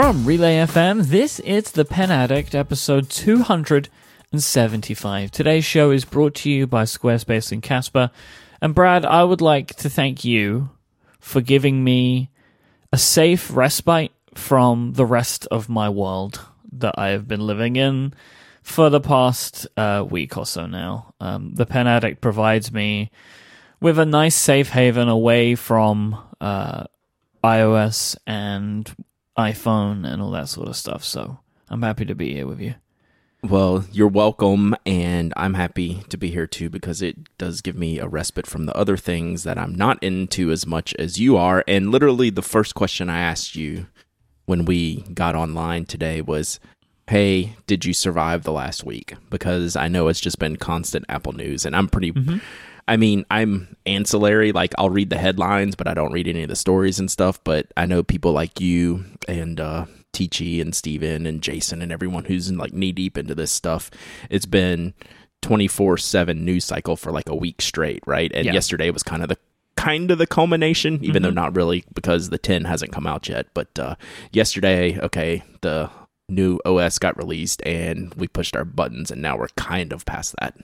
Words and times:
From 0.00 0.24
Relay 0.24 0.58
FM, 0.58 1.06
this 1.06 1.40
is 1.40 1.72
The 1.72 1.84
Pen 1.84 2.12
Addict, 2.12 2.54
episode 2.54 3.10
275. 3.10 5.32
Today's 5.32 5.64
show 5.64 5.90
is 5.90 6.04
brought 6.04 6.36
to 6.36 6.48
you 6.48 6.68
by 6.68 6.84
Squarespace 6.84 7.50
and 7.50 7.60
Casper. 7.60 8.12
And 8.62 8.76
Brad, 8.76 9.04
I 9.04 9.24
would 9.24 9.40
like 9.40 9.74
to 9.74 9.90
thank 9.90 10.24
you 10.24 10.70
for 11.18 11.40
giving 11.40 11.82
me 11.82 12.30
a 12.92 12.96
safe 12.96 13.52
respite 13.52 14.12
from 14.36 14.92
the 14.92 15.04
rest 15.04 15.48
of 15.50 15.68
my 15.68 15.88
world 15.88 16.42
that 16.74 16.94
I 16.96 17.08
have 17.08 17.26
been 17.26 17.44
living 17.44 17.74
in 17.74 18.14
for 18.62 18.90
the 18.90 19.00
past 19.00 19.66
uh, 19.76 20.06
week 20.08 20.36
or 20.36 20.46
so 20.46 20.66
now. 20.66 21.12
Um, 21.18 21.54
the 21.54 21.66
Pen 21.66 21.88
Addict 21.88 22.20
provides 22.20 22.72
me 22.72 23.10
with 23.80 23.98
a 23.98 24.06
nice 24.06 24.36
safe 24.36 24.68
haven 24.68 25.08
away 25.08 25.56
from 25.56 26.16
uh, 26.40 26.84
iOS 27.42 28.16
and 28.28 28.94
iPhone 29.38 30.04
and 30.04 30.20
all 30.20 30.32
that 30.32 30.48
sort 30.48 30.68
of 30.68 30.76
stuff. 30.76 31.04
So 31.04 31.38
I'm 31.68 31.82
happy 31.82 32.04
to 32.04 32.14
be 32.14 32.34
here 32.34 32.46
with 32.46 32.60
you. 32.60 32.74
Well, 33.42 33.84
you're 33.92 34.08
welcome, 34.08 34.74
and 34.84 35.32
I'm 35.36 35.54
happy 35.54 36.02
to 36.08 36.16
be 36.16 36.28
here 36.32 36.48
too 36.48 36.68
because 36.68 37.00
it 37.00 37.38
does 37.38 37.60
give 37.60 37.76
me 37.76 38.00
a 38.00 38.08
respite 38.08 38.48
from 38.48 38.66
the 38.66 38.76
other 38.76 38.96
things 38.96 39.44
that 39.44 39.56
I'm 39.56 39.76
not 39.76 40.02
into 40.02 40.50
as 40.50 40.66
much 40.66 40.92
as 40.98 41.20
you 41.20 41.36
are. 41.36 41.62
And 41.68 41.92
literally, 41.92 42.30
the 42.30 42.42
first 42.42 42.74
question 42.74 43.08
I 43.08 43.20
asked 43.20 43.54
you 43.54 43.86
when 44.46 44.64
we 44.64 45.02
got 45.14 45.36
online 45.36 45.84
today 45.84 46.20
was, 46.20 46.58
Hey, 47.06 47.54
did 47.68 47.84
you 47.84 47.94
survive 47.94 48.42
the 48.42 48.52
last 48.52 48.84
week? 48.84 49.14
Because 49.30 49.76
I 49.76 49.86
know 49.86 50.08
it's 50.08 50.20
just 50.20 50.40
been 50.40 50.56
constant 50.56 51.04
Apple 51.08 51.32
news, 51.32 51.64
and 51.64 51.76
I'm 51.76 51.88
pretty. 51.88 52.12
Mm-hmm. 52.12 52.38
I 52.88 52.96
mean, 52.96 53.24
I'm 53.30 53.76
ancillary. 53.86 54.52
Like, 54.52 54.74
I'll 54.78 54.90
read 54.90 55.10
the 55.10 55.18
headlines, 55.18 55.76
but 55.76 55.86
I 55.86 55.94
don't 55.94 56.12
read 56.12 56.26
any 56.26 56.42
of 56.42 56.48
the 56.48 56.56
stories 56.56 56.98
and 56.98 57.10
stuff. 57.10 57.42
But 57.44 57.66
I 57.76 57.86
know 57.86 58.02
people 58.02 58.32
like 58.32 58.60
you 58.60 59.04
and 59.28 59.60
uh, 59.60 59.86
Teachy 60.12 60.60
and 60.60 60.74
Steven 60.74 61.26
and 61.26 61.42
Jason 61.42 61.82
and 61.82 61.92
everyone 61.92 62.24
who's 62.24 62.48
in 62.48 62.56
like 62.56 62.72
knee 62.72 62.92
deep 62.92 63.18
into 63.18 63.34
this 63.34 63.52
stuff. 63.52 63.90
It's 64.30 64.46
been 64.46 64.94
24 65.42 65.98
7 65.98 66.44
news 66.44 66.64
cycle 66.64 66.96
for 66.96 67.12
like 67.12 67.28
a 67.28 67.36
week 67.36 67.60
straight, 67.62 68.02
right? 68.06 68.32
And 68.34 68.46
yeah. 68.46 68.52
yesterday 68.52 68.90
was 68.90 69.02
kind 69.02 69.22
of 69.22 69.28
the 69.28 69.38
kind 69.76 70.10
of 70.10 70.18
the 70.18 70.26
culmination, 70.26 70.94
even 71.04 71.22
mm-hmm. 71.22 71.22
though 71.22 71.42
not 71.42 71.54
really 71.54 71.84
because 71.94 72.30
the 72.30 72.38
10 72.38 72.64
hasn't 72.64 72.92
come 72.92 73.06
out 73.06 73.28
yet. 73.28 73.46
But 73.54 73.78
uh, 73.78 73.94
yesterday, 74.32 74.98
okay, 74.98 75.44
the 75.60 75.90
new 76.28 76.58
OS 76.64 76.98
got 76.98 77.16
released 77.16 77.62
and 77.64 78.12
we 78.14 78.28
pushed 78.28 78.56
our 78.56 78.64
buttons, 78.64 79.10
and 79.10 79.22
now 79.22 79.36
we're 79.36 79.48
kind 79.56 79.92
of 79.92 80.04
past 80.04 80.34
that. 80.40 80.56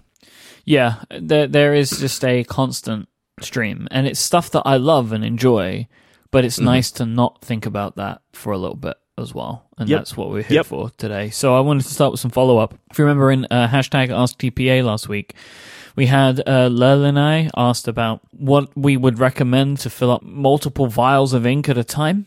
Yeah, 0.64 1.02
there 1.10 1.46
there 1.46 1.74
is 1.74 1.90
just 1.90 2.24
a 2.24 2.44
constant 2.44 3.08
stream, 3.40 3.86
and 3.90 4.06
it's 4.06 4.20
stuff 4.20 4.50
that 4.50 4.62
I 4.64 4.76
love 4.76 5.12
and 5.12 5.24
enjoy. 5.24 5.88
But 6.30 6.44
it's 6.44 6.56
mm-hmm. 6.56 6.64
nice 6.64 6.90
to 6.92 7.06
not 7.06 7.42
think 7.42 7.64
about 7.64 7.96
that 7.96 8.22
for 8.32 8.52
a 8.52 8.58
little 8.58 8.76
bit 8.76 8.96
as 9.16 9.32
well, 9.32 9.68
and 9.78 9.88
yep. 9.88 10.00
that's 10.00 10.16
what 10.16 10.30
we're 10.30 10.42
here 10.42 10.56
yep. 10.56 10.66
for 10.66 10.90
today. 10.96 11.30
So 11.30 11.56
I 11.56 11.60
wanted 11.60 11.84
to 11.84 11.94
start 11.94 12.10
with 12.10 12.20
some 12.20 12.32
follow 12.32 12.58
up. 12.58 12.74
If 12.90 12.98
you 12.98 13.04
remember 13.04 13.30
in 13.30 13.46
uh, 13.50 13.68
hashtag 13.68 14.08
AskTPA 14.08 14.84
last 14.84 15.08
week, 15.08 15.34
we 15.94 16.06
had 16.06 16.40
uh, 16.40 16.70
and 16.72 17.18
I 17.20 17.50
asked 17.56 17.86
about 17.86 18.20
what 18.32 18.76
we 18.76 18.96
would 18.96 19.20
recommend 19.20 19.78
to 19.80 19.90
fill 19.90 20.10
up 20.10 20.22
multiple 20.22 20.88
vials 20.88 21.34
of 21.34 21.46
ink 21.46 21.68
at 21.68 21.78
a 21.78 21.84
time. 21.84 22.26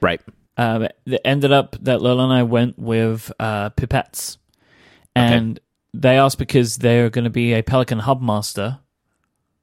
Right. 0.00 0.20
Um, 0.56 0.88
it 1.06 1.20
ended 1.24 1.52
up 1.52 1.76
that 1.82 2.02
Lil 2.02 2.20
and 2.20 2.32
I 2.32 2.42
went 2.42 2.76
with 2.76 3.32
uh, 3.38 3.70
pipettes, 3.70 4.38
and 5.14 5.58
okay 5.58 5.64
they 5.94 6.18
asked 6.18 6.38
because 6.38 6.78
they're 6.78 7.10
going 7.10 7.24
to 7.24 7.30
be 7.30 7.52
a 7.52 7.62
Pelikan 7.62 8.00
Hub 8.00 8.22
master. 8.22 8.78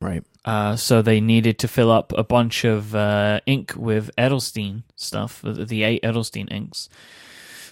Right. 0.02 0.24
Uh, 0.46 0.76
so 0.76 1.02
they 1.02 1.20
needed 1.20 1.60
to 1.60 1.68
fill 1.68 1.92
up 1.92 2.14
a 2.18 2.24
bunch 2.24 2.64
of 2.64 2.96
uh, 2.96 3.42
ink 3.46 3.74
with 3.76 4.10
Edelstein 4.18 4.84
stuff, 4.96 5.42
the 5.44 5.84
eight 5.84 6.02
Edelstein 6.04 6.52
inks. 6.52 6.90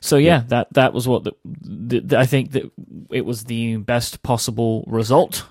So 0.01 0.17
yeah, 0.17 0.27
yeah, 0.27 0.43
that 0.47 0.73
that 0.73 0.93
was 0.93 1.07
what 1.07 1.23
the, 1.23 1.33
the, 1.43 1.99
the, 2.01 2.19
I 2.19 2.25
think 2.25 2.51
that 2.51 2.71
it 3.11 3.25
was 3.25 3.45
the 3.45 3.77
best 3.77 4.21
possible 4.21 4.83
result. 4.87 5.45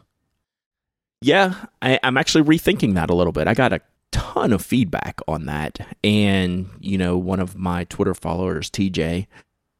Yeah, 1.20 1.66
I, 1.82 1.98
I'm 2.02 2.16
actually 2.16 2.44
rethinking 2.44 2.94
that 2.94 3.10
a 3.10 3.14
little 3.14 3.32
bit. 3.32 3.48
I 3.48 3.54
got 3.54 3.72
a 3.72 3.80
ton 4.12 4.52
of 4.52 4.64
feedback 4.64 5.20
on 5.26 5.46
that, 5.46 5.80
and 6.04 6.68
you 6.78 6.96
know, 6.96 7.16
one 7.16 7.40
of 7.40 7.56
my 7.56 7.84
Twitter 7.84 8.14
followers, 8.14 8.70
TJ, 8.70 9.26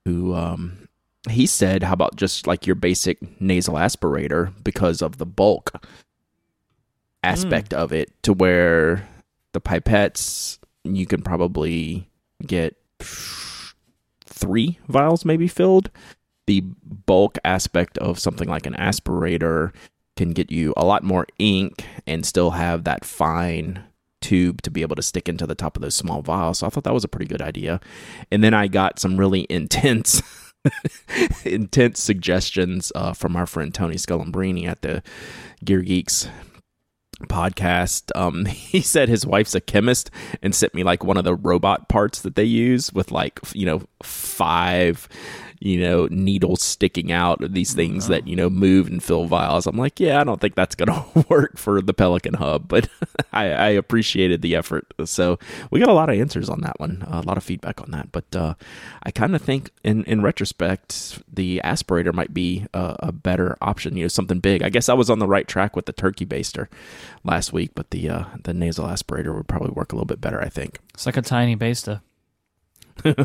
who 0.05 0.34
um, 0.34 0.86
he 1.31 1.47
said, 1.47 1.82
how 1.82 1.92
about 1.92 2.16
just 2.16 2.47
like 2.47 2.66
your 2.66 2.76
basic 2.76 3.41
nasal 3.41 3.75
aspirator 3.75 4.53
because 4.62 5.03
of 5.03 5.19
the 5.19 5.26
bulk 5.26 5.72
aspect 7.22 7.70
mm. 7.70 7.78
of 7.78 7.92
it 7.92 8.10
to 8.22 8.32
where 8.32 9.09
the 9.53 9.60
pipettes 9.60 10.59
you 10.84 11.06
can 11.06 11.22
probably 11.22 12.09
get 12.47 12.76
three 14.26 14.78
vials 14.88 15.25
maybe 15.25 15.48
filled. 15.48 15.91
The 16.47 16.60
bulk 16.60 17.38
aspect 17.44 17.98
of 17.98 18.19
something 18.19 18.48
like 18.48 18.66
an 18.66 18.75
aspirator 18.75 19.72
can 20.16 20.31
get 20.31 20.50
you 20.50 20.72
a 20.76 20.84
lot 20.84 21.03
more 21.03 21.26
ink 21.38 21.84
and 22.06 22.25
still 22.25 22.53
have 22.53 22.84
that 22.84 23.04
fine 23.04 23.82
tube 24.20 24.62
to 24.62 24.70
be 24.70 24.82
able 24.82 24.97
to 24.97 25.03
stick 25.03 25.28
into 25.28 25.47
the 25.47 25.54
top 25.54 25.76
of 25.76 25.82
those 25.82 25.94
small 25.94 26.22
vials. 26.22 26.58
So 26.58 26.66
I 26.66 26.70
thought 26.70 26.84
that 26.84 26.94
was 26.94 27.04
a 27.04 27.08
pretty 27.08 27.26
good 27.26 27.43
idea. 27.43 27.81
And 28.31 28.43
then 28.43 28.54
I 28.54 28.69
got 28.69 28.98
some 28.98 29.16
really 29.16 29.47
intense 29.50 30.22
intense 31.44 32.00
suggestions 32.00 32.93
uh, 32.94 33.12
from 33.12 33.37
our 33.37 33.47
friend 33.47 33.75
Tony 33.75 33.97
Scullambrini 33.97 34.66
at 34.66 34.82
the 34.82 35.03
Gear 35.65 35.82
Geeks 35.82 36.28
podcast. 37.25 38.10
Um, 38.15 38.44
he 38.47 38.81
said 38.81 39.09
his 39.09 39.26
wife's 39.26 39.55
a 39.55 39.60
chemist 39.60 40.10
and 40.43 40.55
sent 40.55 40.75
me 40.75 40.84
like 40.84 41.05
one 41.05 41.16
of 41.16 41.25
the 41.25 41.34
robot 41.34 41.88
parts 41.88 42.21
that 42.22 42.37
they 42.37 42.44
use 42.44 42.93
with 42.93 43.10
like 43.10 43.41
you 43.55 43.66
know 43.66 43.82
five 44.03 45.09
you 45.61 45.81
know, 45.81 46.06
needles 46.11 46.62
sticking 46.62 47.11
out, 47.11 47.41
these 47.53 47.72
things 47.72 48.09
that, 48.09 48.27
you 48.27 48.37
know, 48.37 48.50
move 48.50 48.89
and 48.89 49.03
fill 49.03 49.27
vials. 49.27 49.67
I'm 49.67 49.77
like, 49.77 49.99
yeah, 49.99 50.21
I 50.21 50.25
don't 50.25 50.41
think 50.41 50.55
that's 50.55 50.75
going 50.75 50.89
to 51.15 51.27
work 51.28 51.56
for 51.56 51.81
the 51.81 51.94
Pelikan 51.94 52.37
Hub, 52.37 52.69
but 52.69 52.89
I, 53.33 53.44
I, 53.50 53.69
appreciated 53.69 54.43
the 54.43 54.55
effort. 54.55 54.93
So 55.05 55.39
we 55.71 55.81
got 55.81 55.89
a 55.89 55.94
lot 55.94 56.11
of 56.11 56.19
answers 56.19 56.49
on 56.49 56.61
that 56.61 56.78
one, 56.78 57.05
a 57.06 57.22
lot 57.22 57.37
of 57.37 57.44
feedback 57.44 57.81
on 57.81 57.91
that. 57.93 58.12
But 58.12 58.34
uh, 58.34 58.55
I 59.03 59.11
kind 59.11 59.34
of 59.34 59.43
think 59.43 59.71
in, 59.83 60.05
in 60.05 60.22
retrospect, 60.22 61.22
the 61.33 61.61
aspirator 61.65 62.12
might 62.12 62.34
be 62.34 62.67
a, 62.75 62.97
a, 63.00 63.12
better 63.12 63.56
option, 63.61 63.97
you 63.97 64.05
know, 64.05 64.09
something 64.09 64.41
big. 64.41 64.62
I 64.62 64.69
guess 64.69 64.88
I 64.88 64.94
was 64.94 65.11
on 65.11 65.19
the 65.19 65.27
right 65.27 65.49
track 65.49 65.75
with 65.75 65.87
the 65.87 65.93
turkey 65.93 66.27
baster 66.27 66.69
last 67.25 67.53
week, 67.53 67.73
but 67.75 67.91
the, 67.91 68.09
uh, 68.09 68.25
the 68.44 68.55
nasal 68.55 68.87
aspirator 68.87 69.34
would 69.34 69.49
probably 69.49 69.71
work 69.71 69.93
a 69.93 69.97
little 69.97 70.06
bit 70.06 70.21
better, 70.21 70.41
I 70.41 70.49
think. 70.49 70.81
It's 70.94 71.06
like 71.06 71.17
a 71.17 71.23
tiny 71.23 71.56
baster. 71.56 72.03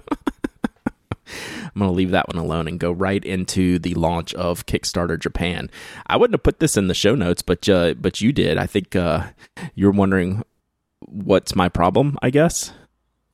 I'm 1.74 1.80
going 1.80 1.90
to 1.90 1.96
leave 1.96 2.12
that 2.12 2.28
one 2.28 2.44
alone 2.44 2.68
and 2.68 2.80
go 2.80 2.92
right 2.92 3.24
into 3.24 3.80
the 3.80 3.94
launch 3.94 4.34
of 4.34 4.66
Kickstarter 4.66 5.20
Japan. 5.20 5.70
I 6.08 6.18
wouldn't 6.18 6.34
have 6.34 6.44
put 6.44 6.60
this 6.60 6.78
in 6.78 6.88
the 6.88 6.94
show 6.94 7.16
notes, 7.16 7.42
but 7.42 7.68
uh, 7.70 7.94
but 7.94 8.22
you 8.22 8.32
did. 8.32 8.58
I 8.58 8.66
think 8.66 8.96
uh, 8.96 9.28
you're 9.76 9.92
wondering 9.92 10.44
what's 11.00 11.56
my 11.56 11.70
problem. 11.70 12.18
I 12.22 12.30
guess. 12.30 12.74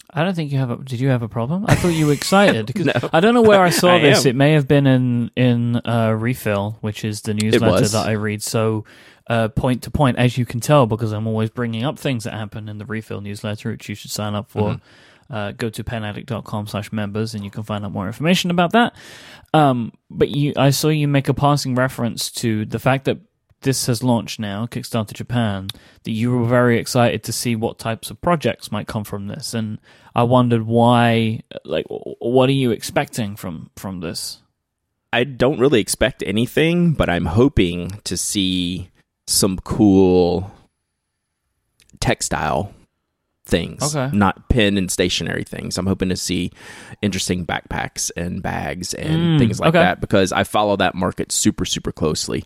I 0.10 0.24
don't 0.24 0.36
think 0.36 0.52
you 0.52 0.58
have 0.58 0.72
a. 0.72 0.78
Did 0.78 1.00
you 1.00 1.10
have 1.10 1.22
a 1.22 1.28
problem? 1.28 1.66
I 1.68 1.76
thought 1.76 1.90
you 1.90 2.08
were 2.08 2.14
excited. 2.14 2.74
no. 2.86 2.94
I 3.12 3.20
don't 3.20 3.34
know 3.34 3.42
where 3.42 3.62
I 3.62 3.70
saw 3.70 3.90
I 3.96 4.00
this. 4.00 4.26
Am. 4.26 4.30
It 4.30 4.36
may 4.36 4.54
have 4.54 4.68
been 4.68 4.88
in 4.88 5.32
in 5.36 5.82
uh, 5.84 6.16
Refill, 6.18 6.78
which 6.82 7.04
is 7.04 7.22
the 7.22 7.34
newsletter 7.34 7.88
that 7.88 8.08
I 8.08 8.14
read. 8.14 8.42
So 8.42 8.86
uh, 9.28 9.50
point 9.50 9.84
to 9.84 9.92
point, 9.92 10.18
as 10.18 10.38
you 10.38 10.46
can 10.46 10.60
tell, 10.60 10.86
because 10.86 11.12
I'm 11.12 11.28
always 11.28 11.50
bringing 11.50 11.84
up 11.84 12.00
things 12.00 12.24
that 12.24 12.34
happen 12.34 12.70
in 12.70 12.78
the 12.78 12.86
Refill 12.86 13.22
newsletter, 13.22 13.72
which 13.72 13.90
you 13.90 13.96
should 13.96 14.12
sign 14.12 14.36
up 14.36 14.50
for. 14.50 14.74
Mm-hmm 14.74 14.86
uh, 15.30 15.52
go 15.52 15.70
to 15.70 15.84
penaddict.com 15.84 16.68
slash 16.68 16.92
members 16.92 17.34
and 17.34 17.44
you 17.44 17.52
can 17.52 17.64
find 17.64 17.86
out 17.86 17.92
more 17.92 18.08
information 18.08 18.52
about 18.52 18.72
that. 18.74 18.96
Um, 19.54 19.94
but 20.10 20.30
you, 20.30 20.54
I 20.58 20.70
saw 20.70 20.90
you 20.90 21.08
make 21.08 21.30
a 21.30 21.34
passing 21.34 21.76
reference 21.76 22.32
to 22.32 22.66
the 22.66 22.80
fact 22.80 23.06
that 23.06 23.20
this 23.62 23.88
has 23.88 24.04
launched 24.04 24.40
now, 24.40 24.68
Kickstarter 24.68 25.14
Japan, 25.14 25.68
that 26.04 26.12
you 26.12 26.32
were 26.32 26.46
very 26.46 26.80
excited 26.80 27.24
to 27.24 27.34
see 27.34 27.56
what 27.56 27.80
types 27.80 28.12
of 28.12 28.22
projects 28.22 28.72
might 28.72 28.88
come 28.88 29.04
from 29.04 29.28
this. 29.28 29.54
And 29.54 29.80
I 30.16 30.24
wondered 30.24 30.64
why, 30.64 31.42
like, 31.66 31.86
what 31.90 32.50
are 32.50 32.54
you 32.54 32.72
expecting 32.72 33.36
from, 33.36 33.72
from 33.76 34.00
this? 34.00 34.42
I 35.12 35.24
don't 35.24 35.60
really 35.60 35.82
expect 35.82 36.22
anything, 36.26 36.94
but 36.94 37.10
I'm 37.10 37.26
hoping 37.26 38.00
to 38.04 38.16
see 38.16 38.92
some 39.26 39.58
cool 39.58 40.52
textile 42.00 42.74
things, 43.48 43.96
okay. 43.96 44.16
not 44.16 44.50
pen 44.50 44.78
and 44.78 44.92
stationary 44.92 45.44
things. 45.44 45.78
I'm 45.78 45.88
hoping 45.88 46.10
to 46.10 46.16
see 46.16 46.52
interesting 47.02 47.46
backpacks 47.46 48.12
and 48.16 48.44
bags 48.44 48.94
and 48.94 49.18
mm, 49.18 49.40
things 49.40 49.60
like 49.60 49.70
okay. 49.70 49.80
that 49.80 50.02
because 50.02 50.32
I 50.32 50.44
follow 50.44 50.76
that 50.78 50.94
market 50.94 51.32
super 51.32 51.66
super 51.66 51.92
closely. 51.92 52.44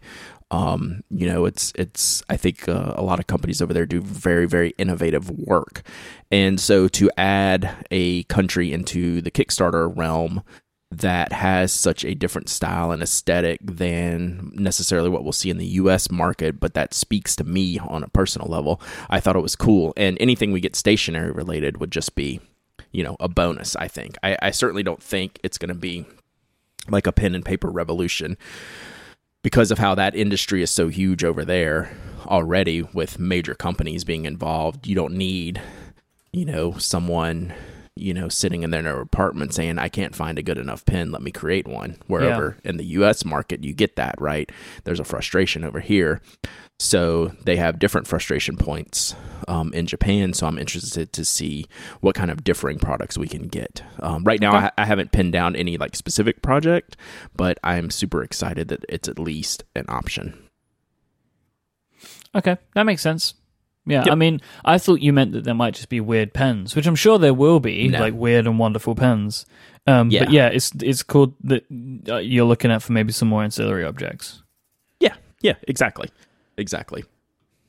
Um, 0.51 1.01
you 1.09 1.27
know, 1.27 1.45
it's 1.45 1.71
it's 1.75 2.23
I 2.29 2.37
think 2.37 2.67
uh, 2.67 2.93
a 2.95 3.03
lot 3.03 3.19
of 3.19 3.27
companies 3.27 3.61
over 3.61 3.73
there 3.73 3.85
do 3.85 4.01
very 4.01 4.45
very 4.45 4.73
innovative 4.77 5.29
work, 5.29 5.81
and 6.29 6.59
so 6.59 6.87
to 6.89 7.09
add 7.17 7.85
a 7.89 8.23
country 8.23 8.71
into 8.71 9.21
the 9.21 9.31
Kickstarter 9.31 9.91
realm 9.95 10.43
that 10.91 11.31
has 11.31 11.71
such 11.71 12.03
a 12.03 12.13
different 12.13 12.49
style 12.49 12.91
and 12.91 13.01
aesthetic 13.01 13.59
than 13.63 14.51
necessarily 14.53 15.09
what 15.09 15.23
we'll 15.23 15.31
see 15.31 15.49
in 15.49 15.57
the 15.57 15.65
US 15.65 16.11
market, 16.11 16.59
but 16.59 16.73
that 16.73 16.93
speaks 16.93 17.35
to 17.37 17.43
me 17.43 17.79
on 17.79 18.03
a 18.03 18.09
personal 18.09 18.49
level. 18.49 18.81
I 19.09 19.19
thought 19.19 19.37
it 19.37 19.41
was 19.41 19.55
cool. 19.55 19.93
And 19.95 20.17
anything 20.19 20.51
we 20.51 20.59
get 20.59 20.75
stationary 20.75 21.31
related 21.31 21.77
would 21.77 21.91
just 21.91 22.13
be 22.15 22.41
you 22.91 23.03
know, 23.03 23.15
a 23.19 23.29
bonus. 23.29 23.75
I 23.75 23.87
think. 23.87 24.17
I, 24.23 24.37
I 24.41 24.51
certainly 24.51 24.83
don't 24.83 25.01
think 25.01 25.39
it's 25.43 25.57
going 25.57 25.69
to 25.69 25.75
be 25.75 26.05
like 26.89 27.07
a 27.07 27.11
pen 27.11 27.35
and 27.35 27.45
paper 27.45 27.69
revolution 27.69 28.37
because 29.43 29.71
of 29.71 29.79
how 29.79 29.95
that 29.95 30.15
industry 30.15 30.61
is 30.61 30.69
so 30.69 30.87
huge 30.87 31.23
over 31.23 31.45
there 31.45 31.95
already 32.25 32.81
with 32.81 33.19
major 33.19 33.55
companies 33.55 34.03
being 34.03 34.25
involved. 34.25 34.87
You 34.87 34.95
don't 34.95 35.13
need, 35.13 35.61
you 36.31 36.45
know, 36.45 36.73
someone 36.77 37.53
you 38.01 38.13
know, 38.13 38.29
sitting 38.29 38.63
in 38.63 38.71
their 38.71 38.99
apartment 38.99 39.53
saying, 39.53 39.79
I 39.79 39.89
can't 39.89 40.15
find 40.15 40.37
a 40.37 40.43
good 40.43 40.57
enough 40.57 40.85
pen, 40.85 41.11
let 41.11 41.21
me 41.21 41.31
create 41.31 41.67
one. 41.67 41.97
Wherever 42.07 42.57
yeah. 42.63 42.69
in 42.69 42.77
the 42.77 42.85
US 42.85 43.23
market, 43.23 43.63
you 43.63 43.73
get 43.73 43.95
that, 43.95 44.15
right? 44.19 44.51
There's 44.83 44.99
a 44.99 45.05
frustration 45.05 45.63
over 45.63 45.79
here. 45.79 46.21
So 46.79 47.27
they 47.45 47.57
have 47.57 47.77
different 47.77 48.07
frustration 48.07 48.57
points 48.57 49.15
um, 49.47 49.71
in 49.71 49.85
Japan. 49.85 50.33
So 50.33 50.47
I'm 50.47 50.57
interested 50.57 51.13
to 51.13 51.23
see 51.23 51.67
what 51.99 52.15
kind 52.15 52.31
of 52.31 52.43
differing 52.43 52.79
products 52.79 53.19
we 53.19 53.27
can 53.27 53.43
get. 53.43 53.83
Um, 53.99 54.23
right 54.23 54.41
now, 54.41 54.55
okay. 54.55 54.65
I, 54.77 54.81
I, 54.81 54.85
haven't 54.85 55.11
pinned 55.11 55.31
down 55.31 55.55
any 55.55 55.77
like 55.77 55.95
specific 55.95 56.41
project, 56.41 56.97
but 57.35 57.59
I'm 57.63 57.91
super 57.91 58.23
excited 58.23 58.69
that 58.69 58.83
it's 58.89 59.07
at 59.07 59.19
least 59.19 59.63
an 59.75 59.85
option. 59.89 60.49
Okay, 62.33 62.57
that 62.73 62.83
makes 62.83 63.03
sense. 63.03 63.35
Yeah, 63.85 64.03
yep. 64.05 64.11
I 64.11 64.15
mean, 64.15 64.41
I 64.63 64.77
thought 64.77 65.01
you 65.01 65.11
meant 65.11 65.31
that 65.31 65.43
there 65.43 65.55
might 65.55 65.73
just 65.73 65.89
be 65.89 65.99
weird 65.99 66.33
pens, 66.33 66.75
which 66.75 66.85
I'm 66.85 66.95
sure 66.95 67.17
there 67.17 67.33
will 67.33 67.59
be, 67.59 67.87
no. 67.87 67.99
like 67.99 68.13
weird 68.13 68.45
and 68.45 68.59
wonderful 68.59 68.93
pens. 68.93 69.45
Um, 69.87 70.11
yeah. 70.11 70.25
But 70.25 70.33
yeah, 70.33 70.47
it's 70.47 70.71
it's 70.81 71.01
called 71.01 71.33
that 71.45 71.65
uh, 72.07 72.17
you're 72.17 72.45
looking 72.45 72.71
at 72.71 72.83
for 72.83 72.91
maybe 72.91 73.11
some 73.11 73.27
more 73.27 73.43
ancillary 73.43 73.83
objects. 73.83 74.43
Yeah, 74.99 75.15
yeah, 75.41 75.55
exactly, 75.67 76.09
exactly. 76.57 77.05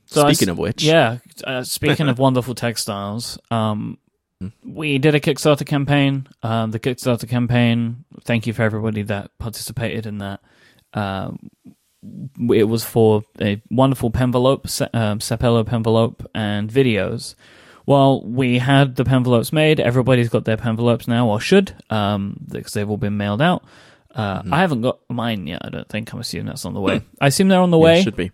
So 0.05 0.27
speaking 0.27 0.49
of 0.49 0.59
which, 0.59 0.83
yeah, 0.83 1.17
uh, 1.43 1.63
speaking 1.63 2.07
of 2.07 2.19
wonderful 2.19 2.53
textiles, 2.53 3.39
um, 3.49 3.97
hmm. 4.39 4.49
we 4.63 4.99
did 4.99 5.15
a 5.15 5.19
Kickstarter 5.19 5.65
campaign. 5.65 6.27
Um, 6.43 6.69
the 6.69 6.79
Kickstarter 6.79 7.27
campaign. 7.27 8.05
Thank 8.23 8.45
you 8.45 8.53
for 8.53 8.61
everybody 8.61 9.01
that 9.03 9.31
participated 9.39 10.05
in 10.05 10.19
that. 10.19 10.41
Um, 10.93 11.49
it 12.51 12.65
was 12.65 12.83
for 12.83 13.23
a 13.41 13.61
wonderful 13.69 14.11
penvelope, 14.11 14.65
um, 14.93 15.19
Sapelo 15.19 15.65
penvelope, 15.65 16.25
and 16.33 16.69
videos. 16.69 17.35
Well, 17.85 18.23
we 18.23 18.59
had 18.59 18.95
the 18.95 19.03
penvelopes 19.03 19.51
made. 19.51 19.79
Everybody's 19.79 20.29
got 20.29 20.45
their 20.45 20.57
penvelopes 20.57 21.07
now, 21.07 21.27
or 21.27 21.39
should, 21.39 21.75
um, 21.89 22.37
because 22.49 22.73
they've 22.73 22.89
all 22.89 22.97
been 22.97 23.17
mailed 23.17 23.41
out. 23.41 23.63
Uh, 24.13 24.39
mm-hmm. 24.39 24.53
I 24.53 24.59
haven't 24.59 24.81
got 24.81 24.99
mine 25.09 25.47
yet. 25.47 25.61
I 25.63 25.69
don't 25.69 25.89
think. 25.89 26.13
I'm 26.13 26.19
assuming 26.19 26.47
that's 26.47 26.65
on 26.65 26.73
the 26.73 26.81
way. 26.81 27.01
I 27.19 27.27
assume 27.27 27.47
they're 27.47 27.59
on 27.59 27.71
the 27.71 27.77
yeah, 27.77 27.83
way. 27.83 28.03
Should 28.03 28.15
be. 28.15 28.31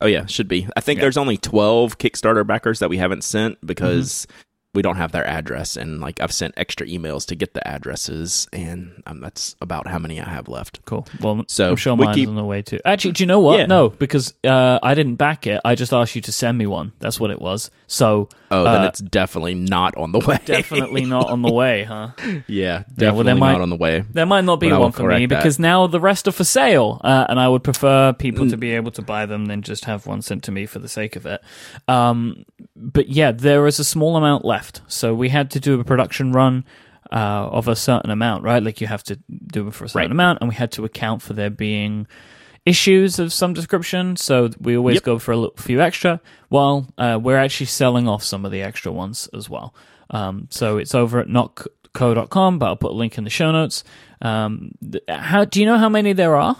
Oh 0.00 0.06
yeah, 0.06 0.26
should 0.26 0.48
be. 0.48 0.68
I 0.76 0.80
think 0.80 0.98
yeah. 0.98 1.02
there's 1.02 1.16
only 1.16 1.38
12 1.38 1.96
Kickstarter 1.98 2.46
backers 2.46 2.80
that 2.80 2.90
we 2.90 2.98
haven't 2.98 3.24
sent 3.24 3.64
because 3.64 4.26
mm-hmm 4.26 4.40
we 4.76 4.82
don't 4.82 4.96
have 4.96 5.10
their 5.10 5.26
address 5.26 5.76
and 5.76 6.00
like 6.00 6.20
i've 6.20 6.32
sent 6.32 6.52
extra 6.56 6.86
emails 6.86 7.26
to 7.26 7.34
get 7.34 7.54
the 7.54 7.66
addresses 7.66 8.46
and 8.52 9.02
um, 9.06 9.20
that's 9.20 9.56
about 9.60 9.88
how 9.88 9.98
many 9.98 10.20
i 10.20 10.28
have 10.28 10.48
left. 10.48 10.84
Cool. 10.84 11.06
Well 11.20 11.44
so 11.48 11.70
i'm 11.70 11.76
sure 11.76 11.96
mine's 11.96 12.14
keep... 12.14 12.28
on 12.28 12.34
the 12.34 12.44
way 12.44 12.62
too. 12.62 12.78
Actually 12.84 13.12
do 13.12 13.22
you 13.22 13.26
know 13.26 13.40
what? 13.40 13.58
Yeah. 13.58 13.66
no 13.66 13.88
because 13.88 14.34
uh, 14.44 14.78
i 14.82 14.94
didn't 14.94 15.16
back 15.16 15.46
it. 15.46 15.60
I 15.64 15.74
just 15.74 15.92
asked 15.92 16.14
you 16.14 16.20
to 16.22 16.32
send 16.32 16.58
me 16.58 16.66
one. 16.66 16.92
That's 16.98 17.18
what 17.18 17.30
it 17.30 17.40
was. 17.40 17.70
So 17.86 18.28
oh 18.50 18.64
uh, 18.64 18.72
then 18.72 18.84
it's 18.84 19.00
definitely 19.00 19.54
not 19.54 19.96
on 19.96 20.12
the 20.12 20.18
way. 20.18 20.38
definitely 20.44 21.04
not 21.06 21.30
on 21.30 21.42
the 21.42 21.52
way 21.52 21.84
huh? 21.88 22.10
Yeah 22.46 22.84
definitely 22.88 23.06
yeah, 23.06 23.10
well, 23.12 23.24
there 23.24 23.34
might, 23.34 23.52
not 23.52 23.60
on 23.62 23.70
the 23.70 23.76
way 23.76 24.04
there 24.12 24.26
might 24.26 24.44
not 24.44 24.60
be 24.60 24.70
one 24.70 24.92
for 24.92 25.08
me 25.08 25.26
that. 25.26 25.36
because 25.36 25.58
now 25.58 25.86
the 25.86 26.00
rest 26.00 26.28
are 26.28 26.32
for 26.32 26.44
sale 26.44 27.00
uh, 27.02 27.26
and 27.28 27.40
i 27.40 27.48
would 27.48 27.64
prefer 27.64 28.12
people 28.12 28.44
mm. 28.44 28.50
to 28.50 28.56
be 28.56 28.72
able 28.72 28.90
to 28.90 29.02
buy 29.02 29.24
them 29.24 29.46
than 29.46 29.62
just 29.62 29.86
have 29.86 30.06
one 30.06 30.20
sent 30.20 30.44
to 30.44 30.52
me 30.52 30.66
for 30.66 30.78
the 30.78 30.88
sake 30.88 31.16
of 31.16 31.24
it. 31.26 31.42
Um, 31.88 32.44
but 32.74 33.08
yeah 33.08 33.32
there 33.32 33.66
is 33.66 33.78
a 33.78 33.84
small 33.84 34.16
amount 34.16 34.44
left 34.44 34.65
left. 34.66 34.82
So 34.88 35.14
we 35.14 35.28
had 35.28 35.50
to 35.52 35.60
do 35.60 35.80
a 35.80 35.84
production 35.84 36.32
run 36.32 36.64
uh, 37.12 37.48
of 37.50 37.68
a 37.68 37.76
certain 37.76 38.10
amount, 38.10 38.44
right? 38.44 38.62
Like 38.62 38.80
you 38.80 38.86
have 38.86 39.02
to 39.04 39.18
do 39.46 39.68
it 39.68 39.74
for 39.74 39.84
a 39.84 39.88
certain 39.88 40.00
right. 40.00 40.10
amount, 40.10 40.40
and 40.40 40.48
we 40.48 40.54
had 40.54 40.72
to 40.72 40.84
account 40.84 41.22
for 41.22 41.34
there 41.34 41.50
being 41.50 42.06
issues 42.64 43.18
of 43.18 43.32
some 43.32 43.54
description. 43.54 44.16
So 44.16 44.50
we 44.60 44.76
always 44.76 44.96
yep. 44.96 45.04
go 45.04 45.18
for 45.18 45.32
a 45.32 45.36
little, 45.36 45.56
few 45.56 45.80
extra. 45.80 46.20
Well, 46.50 46.88
uh, 46.98 47.18
we're 47.22 47.38
actually 47.38 47.66
selling 47.66 48.08
off 48.08 48.22
some 48.22 48.44
of 48.44 48.50
the 48.50 48.62
extra 48.62 48.90
ones 48.90 49.28
as 49.32 49.48
well. 49.48 49.74
Um, 50.10 50.48
so 50.50 50.78
it's 50.78 50.94
over 50.94 51.20
at 51.20 51.28
nockco.com, 51.28 52.58
but 52.58 52.66
I'll 52.66 52.76
put 52.76 52.92
a 52.92 52.94
link 52.94 53.18
in 53.18 53.24
the 53.24 53.30
show 53.30 53.52
notes. 53.52 53.84
Um, 54.20 54.72
how 55.08 55.44
do 55.44 55.60
you 55.60 55.66
know 55.66 55.78
how 55.78 55.88
many 55.88 56.12
there 56.12 56.36
are? 56.36 56.56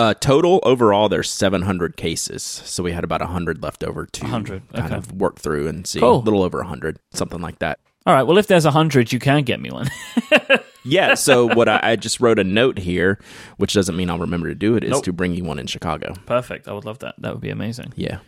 Uh, 0.00 0.14
total 0.14 0.60
overall, 0.62 1.10
there's 1.10 1.30
700 1.30 1.94
cases, 1.94 2.42
so 2.42 2.82
we 2.82 2.92
had 2.92 3.04
about 3.04 3.20
100 3.20 3.62
left 3.62 3.84
over 3.84 4.06
to 4.06 4.22
100. 4.22 4.62
Okay. 4.70 4.80
kind 4.80 4.94
of 4.94 5.12
work 5.12 5.38
through 5.38 5.68
and 5.68 5.86
see 5.86 6.00
cool. 6.00 6.16
a 6.16 6.24
little 6.24 6.42
over 6.42 6.56
100, 6.56 6.98
something 7.12 7.42
like 7.42 7.58
that. 7.58 7.80
All 8.06 8.14
right. 8.14 8.22
Well, 8.22 8.38
if 8.38 8.46
there's 8.46 8.64
100, 8.64 9.12
you 9.12 9.18
can 9.18 9.42
get 9.42 9.60
me 9.60 9.70
one. 9.70 9.90
yeah. 10.84 11.12
So 11.12 11.54
what 11.54 11.68
I, 11.68 11.80
I, 11.82 11.96
just 11.96 12.18
wrote 12.18 12.38
a 12.38 12.44
note 12.44 12.78
here, 12.78 13.20
which 13.58 13.74
doesn't 13.74 13.94
mean 13.94 14.08
I'll 14.08 14.18
remember 14.18 14.48
to 14.48 14.54
do 14.54 14.74
it, 14.74 14.84
is 14.84 14.92
nope. 14.92 15.04
to 15.04 15.12
bring 15.12 15.34
you 15.34 15.44
one 15.44 15.58
in 15.58 15.66
Chicago. 15.66 16.14
Perfect. 16.24 16.66
I 16.66 16.72
would 16.72 16.86
love 16.86 17.00
that. 17.00 17.16
That 17.18 17.34
would 17.34 17.42
be 17.42 17.50
amazing. 17.50 17.92
Yeah. 17.94 18.20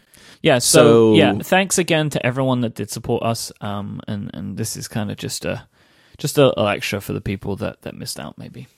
Yeah. 0.43 0.59
So, 0.59 1.15
so 1.15 1.15
yeah. 1.15 1.39
Thanks 1.39 1.79
again 1.79 2.11
to 2.11 2.25
everyone 2.25 2.61
that 2.61 2.75
did 2.75 2.91
support 2.91 3.23
us. 3.23 3.51
Um, 3.63 4.03
and 4.07 4.31
and 4.35 4.59
this 4.59 4.77
is 4.77 4.89
kind 4.89 5.11
of 5.11 5.17
just 5.17 5.47
a 5.47 5.67
just 6.19 6.37
a, 6.37 6.61
a 6.61 6.67
extra 6.67 7.01
for 7.01 7.15
the 7.15 7.23
people 7.23 7.57
that 7.57 7.81
that 7.81 7.95
missed 7.95 8.21
out, 8.21 8.37
maybe. 8.37 8.69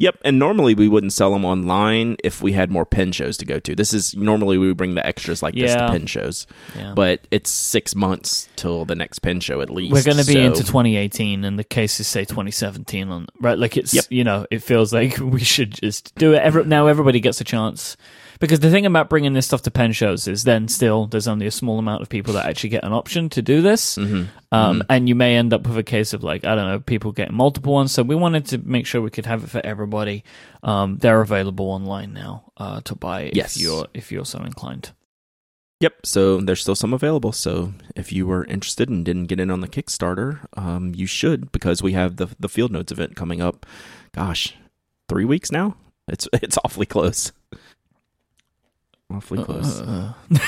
Yep, 0.00 0.16
and 0.24 0.38
normally 0.38 0.74
we 0.74 0.88
wouldn't 0.88 1.12
sell 1.12 1.30
them 1.30 1.44
online 1.44 2.16
if 2.24 2.40
we 2.40 2.52
had 2.52 2.70
more 2.70 2.86
pin 2.86 3.12
shows 3.12 3.36
to 3.36 3.44
go 3.44 3.60
to. 3.60 3.74
This 3.74 3.92
is 3.92 4.16
normally 4.16 4.56
we 4.56 4.68
would 4.68 4.78
bring 4.78 4.94
the 4.94 5.06
extras 5.06 5.42
like 5.42 5.54
this 5.54 5.74
to 5.74 5.88
pen 5.90 6.06
shows, 6.06 6.46
yeah. 6.74 6.94
but 6.96 7.20
it's 7.30 7.50
six 7.50 7.94
months 7.94 8.48
till 8.56 8.86
the 8.86 8.94
next 8.94 9.18
pin 9.18 9.40
show 9.40 9.60
at 9.60 9.68
least. 9.68 9.92
We're 9.92 10.02
going 10.02 10.16
to 10.16 10.24
be 10.24 10.32
so. 10.32 10.40
into 10.40 10.60
2018, 10.60 11.44
and 11.44 11.58
the 11.58 11.64
cases 11.64 12.06
say 12.06 12.24
2017 12.24 13.10
on 13.10 13.26
right. 13.42 13.58
Like 13.58 13.76
it's 13.76 13.92
yep. 13.92 14.06
you 14.08 14.24
know 14.24 14.46
it 14.50 14.62
feels 14.62 14.90
like 14.90 15.18
we 15.20 15.40
should 15.40 15.72
just 15.72 16.14
do 16.14 16.32
it. 16.32 16.38
Every, 16.38 16.64
now 16.64 16.86
everybody 16.86 17.20
gets 17.20 17.42
a 17.42 17.44
chance 17.44 17.98
because 18.40 18.60
the 18.60 18.70
thing 18.70 18.86
about 18.86 19.10
bringing 19.10 19.34
this 19.34 19.46
stuff 19.46 19.62
to 19.62 19.70
pen 19.70 19.92
shows 19.92 20.26
is 20.26 20.44
then 20.44 20.66
still 20.66 21.06
there's 21.06 21.28
only 21.28 21.46
a 21.46 21.50
small 21.50 21.78
amount 21.78 22.00
of 22.00 22.08
people 22.08 22.32
that 22.34 22.46
actually 22.46 22.70
get 22.70 22.84
an 22.84 22.92
option 22.92 23.28
to 23.28 23.42
do 23.42 23.60
this. 23.60 23.96
Mm-hmm. 23.96 24.24
Um, 24.50 24.78
mm-hmm. 24.78 24.80
And 24.88 25.08
you 25.08 25.14
may 25.14 25.36
end 25.36 25.52
up 25.52 25.66
with 25.66 25.76
a 25.76 25.82
case 25.82 26.14
of 26.14 26.24
like, 26.24 26.44
I 26.44 26.54
don't 26.54 26.66
know, 26.66 26.80
people 26.80 27.12
getting 27.12 27.36
multiple 27.36 27.74
ones. 27.74 27.92
So 27.92 28.02
we 28.02 28.16
wanted 28.16 28.46
to 28.46 28.58
make 28.58 28.86
sure 28.86 29.02
we 29.02 29.10
could 29.10 29.26
have 29.26 29.44
it 29.44 29.50
for 29.50 29.64
everybody. 29.64 30.24
Um, 30.62 30.96
they're 30.96 31.20
available 31.20 31.66
online 31.66 32.14
now 32.14 32.50
uh, 32.56 32.80
to 32.84 32.94
buy 32.94 33.30
yes. 33.34 33.56
if 33.56 33.62
you're 33.62 33.86
if 33.92 34.10
you're 34.10 34.24
so 34.24 34.40
inclined. 34.40 34.92
Yep. 35.80 36.06
So 36.06 36.40
there's 36.40 36.62
still 36.62 36.74
some 36.74 36.94
available. 36.94 37.32
So 37.32 37.74
if 37.94 38.10
you 38.10 38.26
were 38.26 38.44
interested 38.46 38.88
and 38.88 39.04
didn't 39.04 39.26
get 39.26 39.40
in 39.40 39.50
on 39.50 39.60
the 39.60 39.68
Kickstarter, 39.68 40.46
um, 40.56 40.94
you 40.94 41.06
should 41.06 41.52
because 41.52 41.82
we 41.82 41.92
have 41.92 42.16
the 42.16 42.28
the 42.40 42.48
Field 42.48 42.72
Notes 42.72 42.90
event 42.90 43.16
coming 43.16 43.42
up. 43.42 43.66
Gosh, 44.14 44.56
three 45.10 45.26
weeks 45.26 45.52
now. 45.52 45.76
It's 46.08 46.26
it's 46.32 46.58
awfully 46.64 46.86
close 46.86 47.32
awfully 49.10 49.40
uh, 49.40 49.44
close. 49.44 49.80
Uh, 49.80 50.12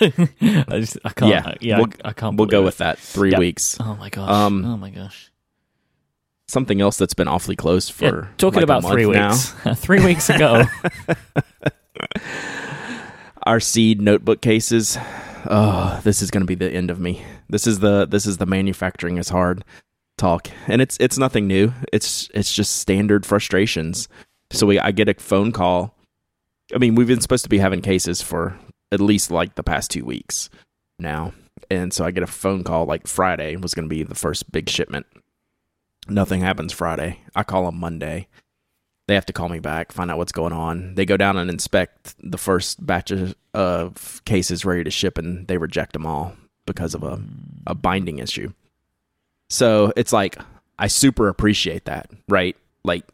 I 0.00 0.80
just 0.80 0.98
I 1.04 1.10
can't. 1.10 1.30
Yeah, 1.30 1.54
yeah 1.60 1.78
we'll, 1.78 1.88
I, 2.04 2.08
I 2.08 2.12
can't. 2.12 2.36
We'll 2.36 2.46
go 2.46 2.62
it. 2.62 2.64
with 2.64 2.78
that. 2.78 2.98
Three 2.98 3.30
yep. 3.30 3.38
weeks. 3.38 3.76
Oh 3.80 3.96
my 3.96 4.08
gosh. 4.08 4.30
Um, 4.30 4.64
oh 4.64 4.76
my 4.76 4.90
gosh. 4.90 5.30
Something 6.48 6.80
else 6.80 6.98
that's 6.98 7.14
been 7.14 7.28
awfully 7.28 7.56
close 7.56 7.88
for 7.88 8.04
yeah, 8.04 8.26
talking 8.36 8.56
like 8.56 8.64
about 8.64 8.84
three 8.84 9.06
weeks. 9.06 9.50
three 9.76 10.04
weeks 10.04 10.28
ago. 10.28 10.64
Our 13.44 13.58
seed 13.58 14.00
notebook 14.00 14.42
cases. 14.42 14.98
Oh, 15.46 16.00
this 16.04 16.22
is 16.22 16.30
going 16.30 16.42
to 16.42 16.46
be 16.46 16.54
the 16.54 16.70
end 16.70 16.90
of 16.90 17.00
me. 17.00 17.24
This 17.48 17.66
is 17.66 17.80
the 17.80 18.06
this 18.06 18.26
is 18.26 18.36
the 18.36 18.46
manufacturing 18.46 19.16
is 19.16 19.30
hard 19.30 19.64
talk, 20.16 20.48
and 20.68 20.82
it's 20.82 20.96
it's 21.00 21.18
nothing 21.18 21.46
new. 21.46 21.72
It's 21.92 22.28
it's 22.34 22.52
just 22.52 22.76
standard 22.76 23.24
frustrations. 23.24 24.08
So 24.50 24.66
we 24.66 24.78
I 24.78 24.92
get 24.92 25.08
a 25.08 25.14
phone 25.14 25.52
call 25.52 25.96
I 26.74 26.78
mean, 26.78 26.94
we've 26.94 27.06
been 27.06 27.20
supposed 27.20 27.44
to 27.44 27.50
be 27.50 27.58
having 27.58 27.82
cases 27.82 28.22
for 28.22 28.58
at 28.90 29.00
least 29.00 29.30
like 29.30 29.54
the 29.54 29.62
past 29.62 29.90
two 29.90 30.04
weeks 30.04 30.50
now. 30.98 31.32
And 31.70 31.92
so 31.92 32.04
I 32.04 32.10
get 32.10 32.22
a 32.22 32.26
phone 32.26 32.64
call 32.64 32.86
like 32.86 33.06
Friday 33.06 33.56
was 33.56 33.74
going 33.74 33.88
to 33.88 33.94
be 33.94 34.02
the 34.02 34.14
first 34.14 34.50
big 34.52 34.68
shipment. 34.68 35.06
Nothing 36.08 36.40
happens 36.40 36.72
Friday. 36.72 37.20
I 37.34 37.44
call 37.44 37.66
them 37.66 37.78
Monday. 37.78 38.28
They 39.08 39.14
have 39.14 39.26
to 39.26 39.32
call 39.32 39.48
me 39.48 39.58
back, 39.58 39.92
find 39.92 40.10
out 40.10 40.18
what's 40.18 40.32
going 40.32 40.52
on. 40.52 40.94
They 40.94 41.04
go 41.04 41.16
down 41.16 41.36
and 41.36 41.50
inspect 41.50 42.14
the 42.18 42.38
first 42.38 42.84
batch 42.84 43.12
of 43.52 44.22
cases 44.24 44.64
ready 44.64 44.84
to 44.84 44.90
ship, 44.90 45.18
and 45.18 45.46
they 45.48 45.58
reject 45.58 45.92
them 45.92 46.06
all 46.06 46.36
because 46.66 46.94
of 46.94 47.02
a, 47.02 47.20
a 47.66 47.74
binding 47.74 48.18
issue. 48.18 48.52
So 49.50 49.92
it's 49.96 50.12
like, 50.12 50.38
I 50.78 50.86
super 50.86 51.28
appreciate 51.28 51.84
that, 51.86 52.10
right? 52.28 52.56
Like, 52.84 53.04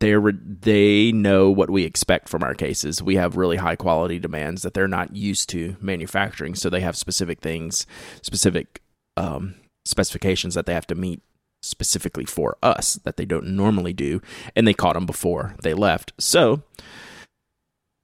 they 0.00 0.16
they 0.60 1.12
know 1.12 1.50
what 1.50 1.70
we 1.70 1.84
expect 1.84 2.28
from 2.28 2.42
our 2.42 2.54
cases. 2.54 3.02
We 3.02 3.16
have 3.16 3.36
really 3.36 3.58
high 3.58 3.76
quality 3.76 4.18
demands 4.18 4.62
that 4.62 4.74
they're 4.74 4.88
not 4.88 5.14
used 5.14 5.48
to 5.50 5.76
manufacturing, 5.80 6.54
so 6.54 6.68
they 6.68 6.80
have 6.80 6.96
specific 6.96 7.40
things, 7.40 7.86
specific 8.22 8.82
um, 9.16 9.54
specifications 9.84 10.54
that 10.54 10.66
they 10.66 10.74
have 10.74 10.86
to 10.88 10.94
meet 10.94 11.22
specifically 11.62 12.24
for 12.24 12.56
us 12.62 12.94
that 13.04 13.18
they 13.18 13.26
don't 13.26 13.46
normally 13.46 13.92
do, 13.92 14.20
and 14.56 14.66
they 14.66 14.74
caught 14.74 14.94
them 14.94 15.06
before 15.06 15.54
they 15.62 15.74
left. 15.74 16.12
So 16.18 16.62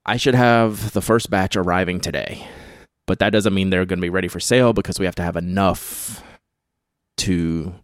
I 0.05 0.19
should 0.19 0.35
have 0.35 0.93
the 0.93 1.03
first 1.03 1.31
batch 1.31 1.57
arriving 1.57 2.01
today, 2.01 2.47
but 3.07 3.19
that 3.21 3.31
doesn't 3.31 3.55
mean 3.55 3.71
they're 3.71 3.87
going 3.87 3.99
to 3.99 4.03
be 4.03 4.11
ready 4.11 4.29
for 4.29 4.41
sale 4.41 4.75
because 4.75 4.99
we 4.99 5.07
have 5.07 5.15
to 5.17 5.23
have 5.23 5.37
enough 5.37 6.23
to 7.19 7.75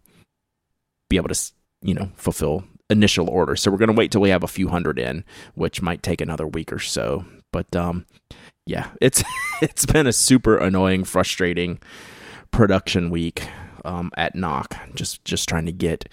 be 1.09 1.17
able 1.17 1.29
to, 1.29 1.51
you 1.81 1.95
know, 1.95 2.11
fulfill 2.15 2.63
initial 2.89 3.29
order. 3.29 3.55
So 3.55 3.71
we're 3.71 3.77
going 3.77 3.87
to 3.87 3.97
wait 3.97 4.11
till 4.11 4.21
we 4.21 4.29
have 4.29 4.43
a 4.43 4.47
few 4.47 4.67
hundred 4.69 4.99
in, 4.99 5.23
which 5.55 5.81
might 5.81 6.03
take 6.03 6.21
another 6.21 6.47
week 6.47 6.71
or 6.71 6.79
so. 6.79 7.25
But 7.51 7.75
um, 7.75 8.05
yeah, 8.65 8.89
it's 9.01 9.23
it's 9.61 9.85
been 9.85 10.07
a 10.07 10.13
super 10.13 10.57
annoying, 10.57 11.03
frustrating 11.03 11.79
production 12.51 13.09
week 13.09 13.47
um, 13.85 14.11
at 14.17 14.35
Nock. 14.35 14.75
Just 14.95 15.23
just 15.25 15.47
trying 15.47 15.65
to 15.65 15.71
get 15.71 16.07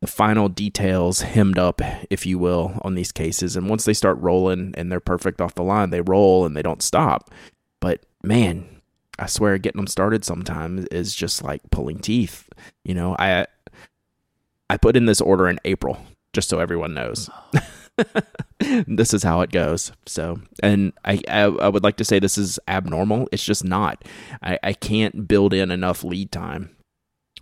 the 0.00 0.06
final 0.06 0.48
details 0.50 1.22
hemmed 1.22 1.58
up, 1.58 1.80
if 2.10 2.26
you 2.26 2.38
will, 2.38 2.78
on 2.82 2.94
these 2.94 3.10
cases. 3.10 3.56
And 3.56 3.70
once 3.70 3.86
they 3.86 3.94
start 3.94 4.18
rolling 4.20 4.74
and 4.76 4.92
they're 4.92 5.00
perfect 5.00 5.40
off 5.40 5.54
the 5.54 5.62
line, 5.62 5.90
they 5.90 6.02
roll 6.02 6.44
and 6.44 6.54
they 6.54 6.62
don't 6.62 6.82
stop. 6.82 7.30
But 7.80 8.04
man, 8.22 8.66
I 9.18 9.26
swear 9.26 9.56
getting 9.58 9.78
them 9.78 9.86
started 9.86 10.24
sometimes 10.24 10.86
is 10.86 11.14
just 11.14 11.42
like 11.42 11.62
pulling 11.70 12.00
teeth. 12.00 12.48
You 12.84 12.94
know, 12.94 13.16
I 13.18 13.46
I 14.70 14.76
put 14.76 14.96
in 14.96 15.06
this 15.06 15.20
order 15.20 15.48
in 15.48 15.58
April 15.64 15.98
just 16.34 16.48
so 16.48 16.58
everyone 16.58 16.92
knows. 16.92 17.30
this 18.86 19.14
is 19.14 19.22
how 19.22 19.40
it 19.40 19.52
goes. 19.52 19.92
So, 20.04 20.40
and 20.62 20.92
I, 21.04 21.22
I, 21.28 21.42
I 21.42 21.68
would 21.68 21.84
like 21.84 21.96
to 21.98 22.04
say 22.04 22.18
this 22.18 22.36
is 22.36 22.58
abnormal. 22.68 23.28
It's 23.32 23.44
just 23.44 23.64
not. 23.64 24.04
I, 24.42 24.58
I 24.62 24.72
can't 24.74 25.26
build 25.26 25.54
in 25.54 25.70
enough 25.70 26.04
lead 26.04 26.32
time 26.32 26.76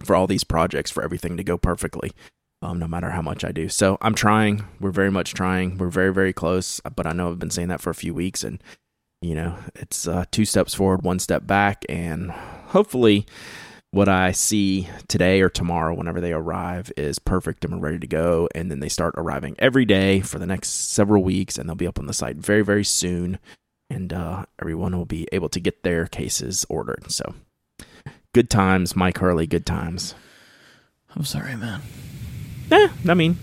for 0.05 0.14
all 0.14 0.26
these 0.26 0.45
projects 0.45 0.91
for 0.91 1.02
everything 1.02 1.37
to 1.37 1.45
go 1.45 1.57
perfectly. 1.59 2.12
Um, 2.61 2.79
no 2.79 2.87
matter 2.87 3.11
how 3.11 3.23
much 3.23 3.45
I 3.45 3.50
do. 3.50 3.69
So 3.69 3.99
I'm 4.00 4.14
trying. 4.14 4.64
We're 4.79 4.93
very 4.93 5.11
much 5.11 5.35
trying. 5.35 5.79
We're 5.79 5.88
very, 5.88 6.14
very 6.14 6.33
close. 6.33 6.81
But 6.95 7.09
I 7.09 7.12
know 7.12 7.31
I've 7.31 7.41
been 7.41 7.50
saying 7.50 7.67
that 7.69 7.81
for 7.81 7.91
a 7.91 7.95
few 7.95 8.14
weeks, 8.14 8.45
and 8.45 8.62
you 9.21 9.35
know, 9.35 9.57
it's 9.75 10.07
uh, 10.07 10.26
two 10.31 10.45
steps 10.45 10.73
forward, 10.73 11.02
one 11.02 11.19
step 11.19 11.45
back, 11.45 11.85
and 11.88 12.31
hopefully, 12.31 13.26
what 13.93 14.09
I 14.09 14.33
see 14.33 14.89
today 15.07 15.43
or 15.43 15.51
tomorrow, 15.51 15.95
whenever 15.95 16.21
they 16.21 16.33
arrive, 16.33 16.91
is 16.97 17.19
perfect 17.19 17.65
and 17.65 17.75
we're 17.75 17.89
ready 17.89 17.99
to 18.01 18.07
go. 18.07 18.49
And 18.55 18.71
then 18.71 18.81
they 18.81 18.89
start 18.89 19.15
arriving 19.17 19.55
every 19.59 19.85
day 19.85 20.21
for 20.21 20.39
the 20.39 20.47
next 20.47 20.71
several 20.93 21.23
weeks, 21.23 21.59
and 21.59 21.69
they'll 21.69 21.77
be 21.77 21.87
up 21.87 21.99
on 21.99 22.07
the 22.07 22.15
site 22.15 22.37
very, 22.37 22.63
very 22.63 22.85
soon. 22.85 23.39
And 23.91 24.13
uh, 24.13 24.47
everyone 24.61 24.97
will 24.97 25.05
be 25.05 25.29
able 25.31 25.51
to 25.51 25.61
get 25.61 25.83
their 25.83 26.07
cases 26.07 26.65
ordered. 26.71 27.13
So, 27.13 27.35
good 28.33 28.49
times, 28.49 28.95
Myke 28.95 29.19
Hurley, 29.19 29.47
good 29.47 29.67
times. 29.67 30.15
I'm 31.15 31.25
sorry, 31.25 31.55
man. 31.57 31.83
Eh, 32.71 32.89
I 33.07 33.13
mean, 33.13 33.37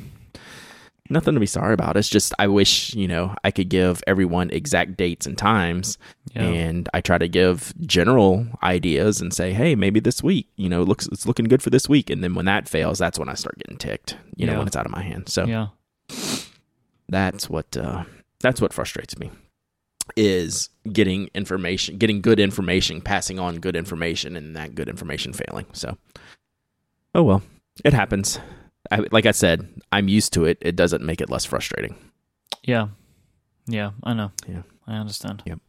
nothing 1.10 1.34
to 1.34 1.40
be 1.40 1.46
sorry 1.46 1.74
about. 1.74 1.98
It's 1.98 2.10
just 2.10 2.34
I 2.40 2.48
wish 2.48 2.94
you 2.94 3.08
know 3.08 3.36
I 3.44 3.52
could 3.52 3.70
give 3.70 4.04
everyone 4.08 4.50
exact 4.52 4.98
dates 4.98 5.26
and 5.26 5.38
times, 5.38 5.98
yeah. 6.34 6.44
and 6.44 6.90
I 6.94 7.02
try 7.02 7.18
to 7.18 7.28
give 7.28 7.74
general 7.82 8.46
ideas 8.64 9.22
and 9.22 9.34
say, 9.34 9.54
hey, 9.54 9.76
maybe 9.76 10.00
this 10.00 10.24
week, 10.24 10.48
you 10.56 10.70
know, 10.70 10.84
looks 10.84 11.08
it's 11.08 11.26
looking 11.26 11.46
good 11.46 11.62
for 11.62 11.70
this 11.70 11.90
week, 11.90 12.10
and 12.10 12.24
then 12.24 12.36
when 12.36 12.46
that 12.46 12.70
fails, 12.70 13.00
that's 13.00 13.20
when 13.20 13.30
I 13.30 13.34
start 13.34 13.58
getting 13.58 13.78
ticked. 13.78 14.18
You 14.36 14.46
yeah. 14.46 14.54
know, 14.54 14.60
when 14.60 14.68
it's 14.68 14.76
out 14.76 14.86
of 14.86 14.92
my 14.92 15.02
hand. 15.02 15.30
So 15.30 15.46
yeah, 15.46 15.68
that's 17.08 17.50
what 17.50 17.76
uh, 17.76 18.04
that's 18.40 18.62
what 18.62 18.74
frustrates 18.74 19.18
me 19.18 19.32
is 20.16 20.70
getting 20.92 21.30
information, 21.34 21.98
getting 21.98 22.22
good 22.22 22.40
information, 22.40 23.02
passing 23.02 23.40
on 23.40 23.60
good 23.60 23.76
information, 23.76 24.36
and 24.36 24.56
that 24.56 24.76
good 24.76 24.90
information 24.90 25.34
failing. 25.34 25.66
So, 25.74 25.98
oh 27.16 27.24
well, 27.24 27.42
it 27.84 27.94
happens. 27.94 28.40
I, 28.92 29.06
like 29.12 29.26
I 29.26 29.32
said, 29.32 29.68
I'm 29.92 30.08
used 30.08 30.34
to 30.34 30.46
it. 30.46 30.58
It 30.62 30.76
doesn't 30.76 31.04
make 31.04 31.22
it 31.22 31.30
less 31.30 31.46
frustrating. 31.46 31.96
Yeah. 32.64 32.88
Yeah, 33.68 33.92
I 34.04 34.14
know. 34.14 34.32
Yeah. 34.48 34.64
I 34.88 34.96
understand. 34.96 35.44
Yep. 35.46 35.60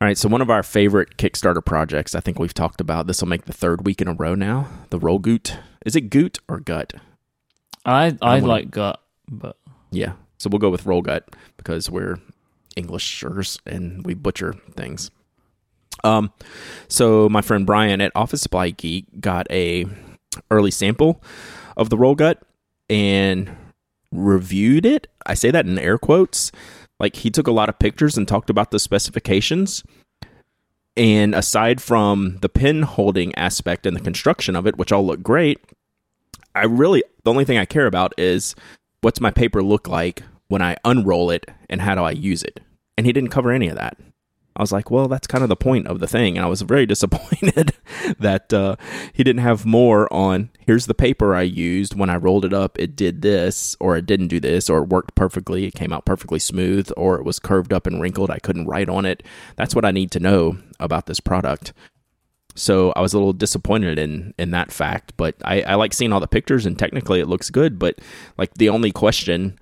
All 0.00 0.06
right, 0.06 0.18
so 0.18 0.28
one 0.28 0.40
of 0.40 0.50
our 0.50 0.62
favorite 0.62 1.16
Kickstarter 1.16 1.64
projects, 1.64 2.14
I 2.14 2.20
think 2.20 2.38
we've 2.38 2.54
talked 2.54 2.80
about. 2.80 3.08
This 3.08 3.20
will 3.20 3.28
make 3.28 3.46
the 3.46 3.52
third 3.52 3.84
week 3.84 4.00
in 4.00 4.06
a 4.06 4.12
row 4.12 4.34
now. 4.34 4.68
The 4.90 4.98
Roll 4.98 5.18
Goot. 5.18 5.56
Is 5.84 5.96
it 5.96 6.02
Goot 6.02 6.38
or 6.48 6.60
Gut? 6.60 6.92
I 7.84 8.16
I, 8.22 8.38
like 8.38 8.70
Gut, 8.70 9.00
but 9.28 9.56
yeah. 9.90 10.12
So 10.38 10.48
we'll 10.50 10.60
go 10.60 10.70
with 10.70 10.84
Rollgut 10.84 11.22
because 11.56 11.90
we're 11.90 12.20
Englishers 12.76 13.58
and 13.66 14.04
we 14.06 14.14
butcher 14.14 14.54
things. 14.76 15.10
Um, 16.04 16.32
so 16.86 17.28
my 17.28 17.40
friend 17.40 17.66
Brian 17.66 18.00
at 18.00 18.12
Office 18.14 18.42
Supply 18.42 18.70
Geek 18.70 19.06
got 19.20 19.50
a 19.50 19.86
early 20.50 20.70
sample 20.70 21.22
of 21.78 21.88
the 21.88 21.96
Rollgut 21.96 22.36
and 22.90 23.56
reviewed 24.12 24.84
it. 24.84 25.06
I 25.24 25.34
say 25.34 25.50
that 25.50 25.64
in 25.64 25.78
air 25.78 25.96
quotes. 25.96 26.52
Like 27.00 27.16
he 27.16 27.30
took 27.30 27.46
a 27.46 27.52
lot 27.52 27.68
of 27.68 27.78
pictures 27.78 28.18
and 28.18 28.26
talked 28.26 28.50
about 28.50 28.70
the 28.70 28.78
specifications. 28.78 29.84
And 30.96 31.34
aside 31.34 31.80
from 31.80 32.38
the 32.40 32.48
pin 32.48 32.82
holding 32.82 33.34
aspect 33.36 33.86
and 33.86 33.96
the 33.96 34.00
construction 34.00 34.56
of 34.56 34.66
it, 34.66 34.76
which 34.76 34.90
all 34.90 35.06
look 35.06 35.22
great, 35.22 35.60
I 36.56 36.64
really, 36.64 37.04
the 37.22 37.30
only 37.30 37.44
thing 37.44 37.56
I 37.56 37.64
care 37.64 37.86
about 37.86 38.12
is 38.18 38.56
what's 39.00 39.20
my 39.20 39.30
paper 39.30 39.62
look 39.62 39.86
like 39.86 40.24
when 40.48 40.60
I 40.60 40.76
unroll 40.84 41.30
it 41.30 41.46
and 41.70 41.80
how 41.80 41.94
do 41.94 42.02
I 42.02 42.10
use 42.10 42.42
it? 42.42 42.60
And 42.96 43.06
he 43.06 43.12
didn't 43.12 43.30
cover 43.30 43.52
any 43.52 43.68
of 43.68 43.76
that. 43.76 43.96
I 44.58 44.62
was 44.62 44.72
like, 44.72 44.90
well, 44.90 45.06
that's 45.06 45.28
kind 45.28 45.42
of 45.42 45.48
the 45.48 45.56
point 45.56 45.86
of 45.86 46.00
the 46.00 46.08
thing. 46.08 46.36
And 46.36 46.44
I 46.44 46.48
was 46.48 46.62
very 46.62 46.84
disappointed 46.94 47.72
that 48.18 48.52
uh, 48.52 48.76
he 49.12 49.22
didn't 49.22 49.42
have 49.42 49.64
more 49.64 50.12
on 50.12 50.50
here's 50.66 50.86
the 50.86 50.94
paper 50.94 51.34
I 51.34 51.42
used. 51.42 51.98
When 51.98 52.10
I 52.10 52.16
rolled 52.16 52.44
it 52.44 52.52
up, 52.52 52.78
it 52.78 52.96
did 52.96 53.22
this, 53.22 53.76
or 53.80 53.96
it 53.96 54.06
didn't 54.06 54.28
do 54.28 54.40
this, 54.40 54.68
or 54.68 54.82
it 54.82 54.88
worked 54.88 55.14
perfectly. 55.14 55.64
It 55.64 55.74
came 55.74 55.92
out 55.92 56.04
perfectly 56.04 56.40
smooth, 56.40 56.90
or 56.96 57.18
it 57.18 57.24
was 57.24 57.38
curved 57.38 57.72
up 57.72 57.86
and 57.86 58.00
wrinkled. 58.00 58.30
I 58.30 58.38
couldn't 58.38 58.66
write 58.66 58.88
on 58.88 59.06
it. 59.06 59.22
That's 59.56 59.74
what 59.74 59.84
I 59.84 59.92
need 59.92 60.10
to 60.12 60.20
know 60.20 60.58
about 60.80 61.06
this 61.06 61.20
product. 61.20 61.72
So 62.54 62.92
I 62.96 63.00
was 63.00 63.14
a 63.14 63.18
little 63.18 63.32
disappointed 63.32 63.98
in 63.98 64.34
in 64.36 64.50
that 64.50 64.72
fact, 64.72 65.12
but 65.16 65.36
I, 65.44 65.62
I 65.62 65.74
like 65.76 65.94
seeing 65.94 66.12
all 66.12 66.18
the 66.18 66.26
pictures 66.26 66.66
and 66.66 66.76
technically 66.76 67.20
it 67.20 67.28
looks 67.28 67.50
good. 67.50 67.78
But 67.78 68.00
like 68.36 68.54
the 68.54 68.68
only 68.68 68.90
question 68.90 69.58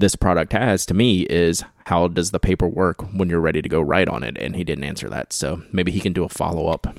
this 0.00 0.16
product 0.16 0.52
has 0.52 0.86
to 0.86 0.94
me 0.94 1.20
is 1.22 1.62
how 1.86 2.08
does 2.08 2.30
the 2.30 2.40
paper 2.40 2.66
work 2.66 3.02
when 3.12 3.28
you're 3.28 3.40
ready 3.40 3.62
to 3.62 3.68
go 3.68 3.80
write 3.80 4.08
on 4.08 4.22
it? 4.22 4.36
And 4.38 4.56
he 4.56 4.64
didn't 4.64 4.84
answer 4.84 5.08
that. 5.08 5.32
So 5.32 5.62
maybe 5.72 5.92
he 5.92 6.00
can 6.00 6.12
do 6.12 6.24
a 6.24 6.28
follow-up 6.28 6.98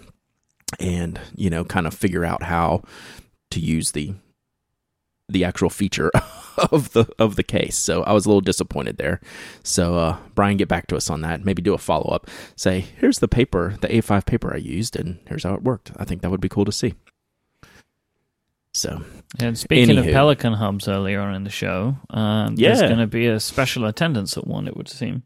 and 0.79 1.19
you 1.35 1.49
know 1.49 1.65
kind 1.65 1.85
of 1.85 1.93
figure 1.93 2.23
out 2.23 2.43
how 2.43 2.81
to 3.49 3.59
use 3.59 3.91
the 3.91 4.13
the 5.27 5.43
actual 5.43 5.69
feature 5.69 6.09
of 6.71 6.93
the 6.93 7.07
of 7.19 7.35
the 7.35 7.43
case. 7.43 7.77
So 7.77 8.03
i 8.03 8.13
was 8.13 8.25
a 8.25 8.29
little 8.29 8.41
disappointed 8.41 8.97
there. 8.97 9.19
So 9.63 9.95
uh, 9.95 10.17
brian 10.35 10.57
get 10.57 10.69
back 10.69 10.87
to 10.87 10.95
us 10.95 11.09
on 11.09 11.21
that. 11.21 11.43
Maybe 11.43 11.61
do 11.61 11.73
a 11.73 11.77
follow-up. 11.77 12.29
Say 12.55 12.85
here's 12.99 13.19
the 13.19 13.27
paper 13.27 13.75
the 13.81 13.87
a5 13.87 14.25
paper 14.25 14.53
i 14.53 14.57
used 14.57 14.95
and 14.95 15.19
here's 15.27 15.43
how 15.43 15.55
it 15.55 15.63
worked. 15.63 15.91
I 15.97 16.05
think 16.05 16.21
that 16.21 16.31
would 16.31 16.41
be 16.41 16.49
cool 16.49 16.65
to 16.65 16.71
see 16.71 16.93
so, 18.73 19.03
and 19.39 19.57
speaking 19.57 19.95
anywho. 19.95 20.07
of 20.07 20.37
Pelikan 20.37 20.55
hubs 20.55 20.87
earlier 20.87 21.19
on 21.19 21.35
in 21.35 21.43
the 21.43 21.49
show, 21.49 21.97
uh, 22.09 22.49
yeah. 22.53 22.69
there's 22.69 22.81
going 22.81 22.99
to 22.99 23.07
be 23.07 23.27
a 23.27 23.39
special 23.39 23.85
attendance 23.85 24.37
at 24.37 24.47
one. 24.47 24.67
It 24.67 24.77
would 24.77 24.89
seem. 24.89 25.23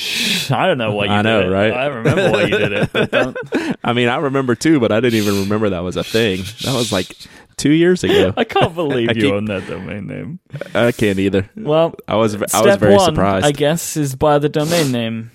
I 0.50 0.66
don't 0.66 0.78
know 0.78 0.94
why 0.94 1.06
you 1.06 1.12
I 1.12 1.22
know, 1.24 1.42
it. 1.42 1.50
right? 1.50 1.74
I 1.74 1.88
remember 1.88 2.32
why 2.32 2.44
you 2.44 2.58
did 2.58 2.72
it. 2.72 3.78
I 3.84 3.92
mean, 3.92 4.08
I 4.08 4.16
remember 4.16 4.56
too, 4.56 4.80
but 4.80 4.94
I 4.94 5.02
didn't 5.02 5.20
even 5.20 5.42
remember 5.42 5.72
that 5.72 5.84
was 5.84 5.98
a 5.98 6.04
thing. 6.06 6.44
That 6.64 6.74
was 6.74 6.94
like 6.94 7.18
two 7.58 7.72
years 7.72 8.06
ago. 8.06 8.34
I 8.38 8.46
can't 8.46 8.74
believe 8.74 9.10
I 9.10 9.12
you 9.12 9.24
keep, 9.24 9.34
own 9.34 9.44
that 9.46 9.68
domain 9.68 10.08
name. 10.08 10.40
I 10.74 10.94
can't 10.94 11.20
either. 11.20 11.50
Well, 11.58 11.96
I 12.08 12.16
was 12.16 12.36
I 12.36 12.62
was 12.62 12.78
very 12.78 12.96
one, 12.96 13.14
surprised. 13.14 13.46
I 13.46 13.52
guess 13.52 13.98
is 13.98 14.16
buy 14.16 14.40
the 14.40 14.48
domain 14.48 14.94
name. 14.94 15.32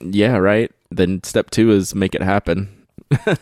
Yeah, 0.00 0.36
right. 0.36 0.70
Then 0.90 1.24
step 1.24 1.48
two 1.48 1.70
is 1.70 1.94
make 1.94 2.14
it 2.14 2.20
happen. 2.20 2.68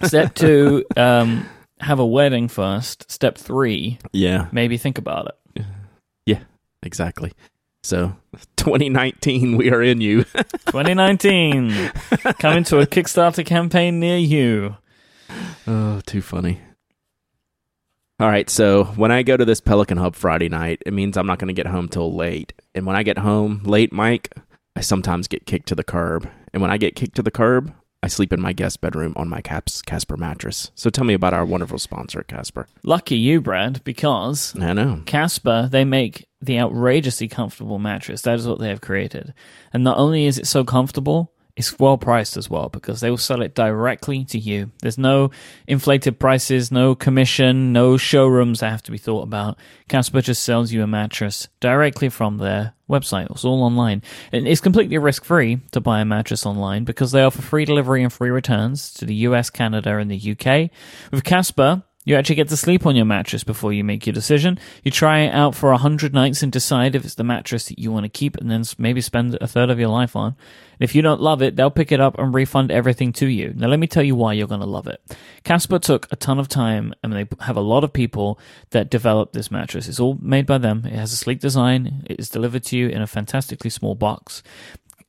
Step 0.03 0.35
two, 0.35 0.85
um, 0.97 1.49
have 1.81 1.99
a 1.99 2.07
wedding 2.07 2.49
first. 2.49 3.11
Step 3.11 3.37
three, 3.39 3.99
yeah, 4.13 4.49
maybe 4.53 4.77
think 4.77 4.99
about 4.99 5.27
it. 5.57 5.65
Yeah, 6.27 6.41
exactly. 6.83 7.33
So 7.83 8.15
2019, 8.57 9.57
we 9.57 9.71
are 9.71 9.83
in 9.83 10.01
you. 10.01 10.25
2019, 10.67 11.91
coming 12.39 12.65
to 12.65 12.79
a 12.81 12.87
Kickstarter 12.87 13.45
campaign 13.45 13.99
near 13.99 14.19
you. 14.19 14.77
Oh, 15.67 16.01
too 16.05 16.21
funny. 16.21 16.61
All 18.19 18.29
right, 18.29 18.51
so 18.51 18.85
when 18.85 19.11
I 19.11 19.23
go 19.23 19.39
to 19.39 19.47
this 19.47 19.63
Pelikan 19.63 19.99
Hub 19.99 20.15
Friday 20.15 20.51
night, 20.51 20.83
it 20.85 20.93
means 20.93 21.17
I'm 21.17 21.27
not 21.27 21.39
going 21.39 21.49
to 21.49 21.55
get 21.55 21.67
home 21.67 21.89
till 21.89 22.15
late. 22.15 22.53
And 22.75 22.85
when 22.85 22.95
I 22.95 23.03
get 23.03 23.17
home 23.17 23.63
late, 23.65 23.93
Myke, 23.93 24.27
I 24.77 24.83
sometimes 24.83 25.27
get 25.27 25.47
kicked 25.47 25.69
to 25.69 25.75
the 25.75 25.83
curb. 25.83 26.29
And 26.53 26.61
when 26.61 26.71
I 26.71 26.77
get 26.77 26.95
kicked 26.95 27.17
to 27.17 27.23
the 27.23 27.31
curb, 27.31 27.73
I 28.03 28.09
sleep 28.09 28.33
in 28.33 28.41
my 28.41 28.55
guest 28.55 28.81
bedroom 28.81 29.13
on 29.17 29.29
my 29.29 29.43
Caps 29.43 29.83
Casper 29.83 30.17
mattress. 30.17 30.71
So 30.75 30.89
tell 30.89 31.05
me 31.05 31.13
about 31.13 31.35
our 31.35 31.45
wonderful 31.45 31.79
sponsor, 31.79 32.23
Casper. 32.23 32.67
Lucky 32.83 33.17
you, 33.17 33.43
Brad, 33.43 33.85
because 33.85 34.55
I 34.59 34.73
know 34.73 35.03
Casper 35.05 35.69
they 35.71 35.85
make 35.85 36.27
the 36.41 36.59
outrageously 36.59 37.29
comfortable 37.29 37.79
mattress. 37.79 38.23
That 38.23 38.39
is 38.39 38.49
what 38.49 38.59
they 38.59 38.71
have 38.71 38.81
created. 38.81 39.35
And 39.75 39.85
not 39.85 39.99
only 39.99 40.25
is 40.25 40.39
it 40.39 40.47
so 40.47 40.65
comfortable, 40.65 41.33
it's 41.57 41.79
well 41.79 41.99
priced 41.99 42.39
as 42.39 42.49
well 42.49 42.71
because 42.71 43.01
they 43.01 43.11
will 43.11 43.19
sell 43.19 43.43
it 43.43 43.55
directly 43.55 44.25
to 44.27 44.39
you. 44.39 44.71
There's 44.81 44.97
no 44.97 45.31
inflated 45.67 46.19
prices, 46.19 46.73
no 46.73 46.95
commission, 46.95 47.75
no 47.75 47.99
showrooms 47.99 48.61
that 48.61 48.71
have 48.71 48.83
to 48.85 48.93
be 48.93 48.97
thought 48.97 49.25
about. 49.25 49.59
Casper 49.89 50.23
just 50.23 50.43
sells 50.43 50.73
you 50.73 50.83
a 50.83 50.87
mattress 50.87 51.49
directly 51.61 52.09
from 52.09 52.39
their 52.39 52.73
website. 52.91 53.31
It's 53.31 53.45
all 53.45 53.63
online. 53.63 54.03
And 54.33 54.47
it's 54.47 54.61
completely 54.61 54.99
risk 54.99 55.25
free 55.25 55.61
to 55.71 55.81
buy 55.81 56.01
a 56.01 56.05
mattress 56.05 56.45
online 56.45 56.85
because 56.85 57.13
they 57.13 57.23
offer 57.23 57.41
free 57.41 57.65
delivery 57.65 58.03
and 58.03 58.13
free 58.13 58.31
returns 58.31 58.93
to 58.95 59.07
the 59.07 59.15
US, 59.27 59.49
Canada, 59.51 59.97
and 59.97 60.11
the 60.11 60.33
UK. 60.33 60.71
With 61.11 61.25
Casper, 61.25 61.83
you 62.05 62.17
actually 62.17 62.37
get 62.37 62.49
to 62.49 62.57
sleep 62.57 62.87
on 62.87 62.97
your 62.97 63.05
mattress 63.05 63.45
before 63.45 63.75
you 63.75 63.85
make 63.85 64.07
your 64.07 64.15
decision. 64.15 64.59
You 64.83 64.91
try 64.91 65.21
it 65.21 65.35
out 65.35 65.55
for 65.55 65.71
100 65.71 66.15
nights 66.15 66.43
and 66.43 66.51
decide 66.51 66.95
if 66.95 67.05
it's 67.05 67.17
the 67.17 67.25
mattress 67.25 67.67
that 67.67 67.79
you 67.79 67.93
want 67.93 68.05
to 68.05 68.09
keep 68.09 68.39
and 68.39 68.51
then 68.51 68.65
maybe 68.79 69.03
spend 69.03 69.37
a 69.39 69.47
third 69.47 69.69
of 69.69 69.79
your 69.79 69.91
life 69.91 70.17
on. 70.17 70.29
And 70.29 70.37
if 70.81 70.95
you 70.95 71.03
don't 71.03 71.21
love 71.21 71.43
it, 71.43 71.57
they'll 71.57 71.71
pick 71.71 71.93
it 71.93 72.01
up 72.01 72.19
and 72.19 72.33
refund 72.33 72.71
everything 72.71 73.13
to 73.15 73.27
you. 73.27 73.53
Now, 73.55 73.69
let 73.69 73.79
me 73.79 73.87
tell 73.87 74.03
you 74.03 74.17
why 74.17 74.33
you're 74.33 74.47
going 74.47 74.61
to 74.63 74.67
love 74.67 74.87
it. 74.87 74.99
Casper 75.45 75.79
took 75.79 76.11
a 76.11 76.17
ton 76.17 76.39
of 76.39 76.49
time 76.49 76.95
and 77.03 77.13
they 77.13 77.29
have 77.41 77.59
a 77.59 77.61
lot 77.61 77.85
of 77.85 77.93
people 77.93 78.41
that 78.71 78.91
developed 78.91 79.35
this 79.35 79.51
mattress. 79.51 79.87
It's 79.87 80.01
all 80.01 80.17
made 80.23 80.47
by 80.47 80.57
them. 80.57 80.87
It 80.87 80.95
has 80.95 81.13
a 81.13 81.17
sleek 81.17 81.41
design. 81.41 82.03
It 82.07 82.19
is 82.19 82.31
delivered 82.31 82.65
to 82.65 82.79
you 82.79 82.89
in 82.89 83.03
a 83.03 83.07
fantastically 83.07 83.69
small 83.69 83.95
box. 83.95 84.43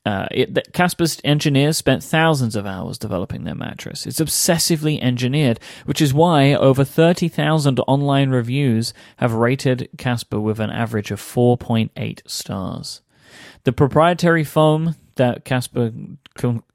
Uh, 0.04 0.26
it, 0.32 0.72
Casper's 0.72 1.20
engineers 1.22 1.76
spent 1.76 2.02
thousands 2.02 2.56
of 2.56 2.66
hours 2.66 2.98
developing 2.98 3.44
their 3.44 3.54
mattress. 3.54 4.04
It's 4.04 4.20
obsessively 4.20 5.00
engineered, 5.00 5.60
which 5.84 6.00
is 6.00 6.12
why 6.12 6.54
over 6.54 6.84
30,000 6.84 7.78
online 7.86 8.30
reviews 8.30 8.92
have 9.18 9.32
rated 9.32 9.88
Casper 9.98 10.40
with 10.40 10.58
an 10.58 10.70
average 10.70 11.12
of 11.12 11.20
4.8 11.20 12.20
stars. 12.26 13.00
The 13.62 13.72
proprietary 13.72 14.44
foam 14.44 14.96
that 15.16 15.44
Casper 15.44 15.92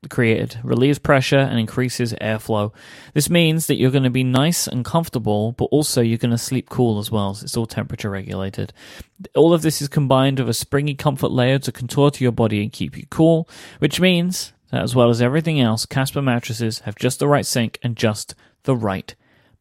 created 0.10 0.60
relieves 0.64 1.00
pressure 1.00 1.38
and 1.38 1.60
increases 1.60 2.14
airflow. 2.14 2.74
This 3.14 3.30
means 3.30 3.68
that 3.68 3.76
you're 3.76 3.92
going 3.92 4.04
to 4.04 4.10
be 4.10 4.24
nice 4.24 4.68
and 4.68 4.86
comfortable, 4.86 5.54
but 5.54 5.66
also 5.66 6.02
you're 6.02 6.18
going 6.18 6.32
to 6.32 6.38
sleep 6.38 6.70
cool 6.70 7.00
as 7.00 7.12
well. 7.12 7.32
It's 7.42 7.58
all 7.58 7.66
temperature 7.66 8.10
regulated. 8.10 8.74
All 9.36 9.54
of 9.54 9.62
this 9.62 9.82
is 9.82 9.88
combined 9.88 10.40
with 10.40 10.50
a 10.50 10.54
springy 10.54 10.96
comfort 10.96 11.32
layer 11.32 11.60
to 11.60 11.72
contour 11.72 12.12
to 12.12 12.24
your 12.24 12.32
body 12.32 12.62
and 12.62 12.72
keep 12.72 12.98
you 12.98 13.06
cool, 13.10 13.50
which 13.80 14.00
means 14.00 14.54
that 14.72 14.84
as 14.84 14.96
well 14.96 15.10
as 15.10 15.22
everything 15.22 15.60
else, 15.60 15.86
Casper 15.86 16.22
mattresses 16.22 16.80
have 16.80 16.96
just 16.96 17.20
the 17.20 17.28
right 17.28 17.46
sink 17.46 17.80
and 17.82 17.96
just 17.96 18.36
the 18.64 18.76
right 18.76 19.16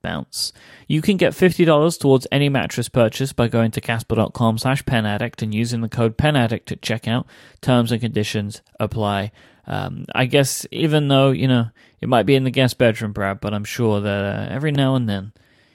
bounce. 0.06 0.52
You 0.86 1.02
can 1.02 1.16
get 1.16 1.32
$50 1.32 1.98
towards 1.98 2.28
any 2.30 2.48
mattress 2.48 2.88
purchase 2.88 3.32
by 3.32 3.48
going 3.48 3.72
to 3.72 3.80
casper.com 3.80 4.58
slash 4.58 4.84
penaddict 4.84 5.42
and 5.42 5.52
using 5.52 5.80
the 5.80 5.88
code 5.88 6.16
penaddict 6.16 6.70
at 6.70 6.80
checkout. 6.80 7.24
Terms 7.60 7.90
and 7.90 8.00
conditions 8.00 8.62
apply. 8.78 9.32
Um, 9.66 10.06
I 10.14 10.26
guess 10.26 10.64
even 10.70 11.08
though, 11.08 11.32
you 11.32 11.48
know, 11.48 11.70
it 12.00 12.08
might 12.08 12.22
be 12.22 12.36
in 12.36 12.44
the 12.44 12.52
guest 12.52 12.78
bedroom, 12.78 13.12
Brad, 13.12 13.40
but 13.40 13.52
I'm 13.52 13.64
sure 13.64 14.00
that 14.00 14.24
uh, 14.24 14.54
every 14.54 14.70
now 14.70 14.94
and 14.94 15.08
then 15.08 15.32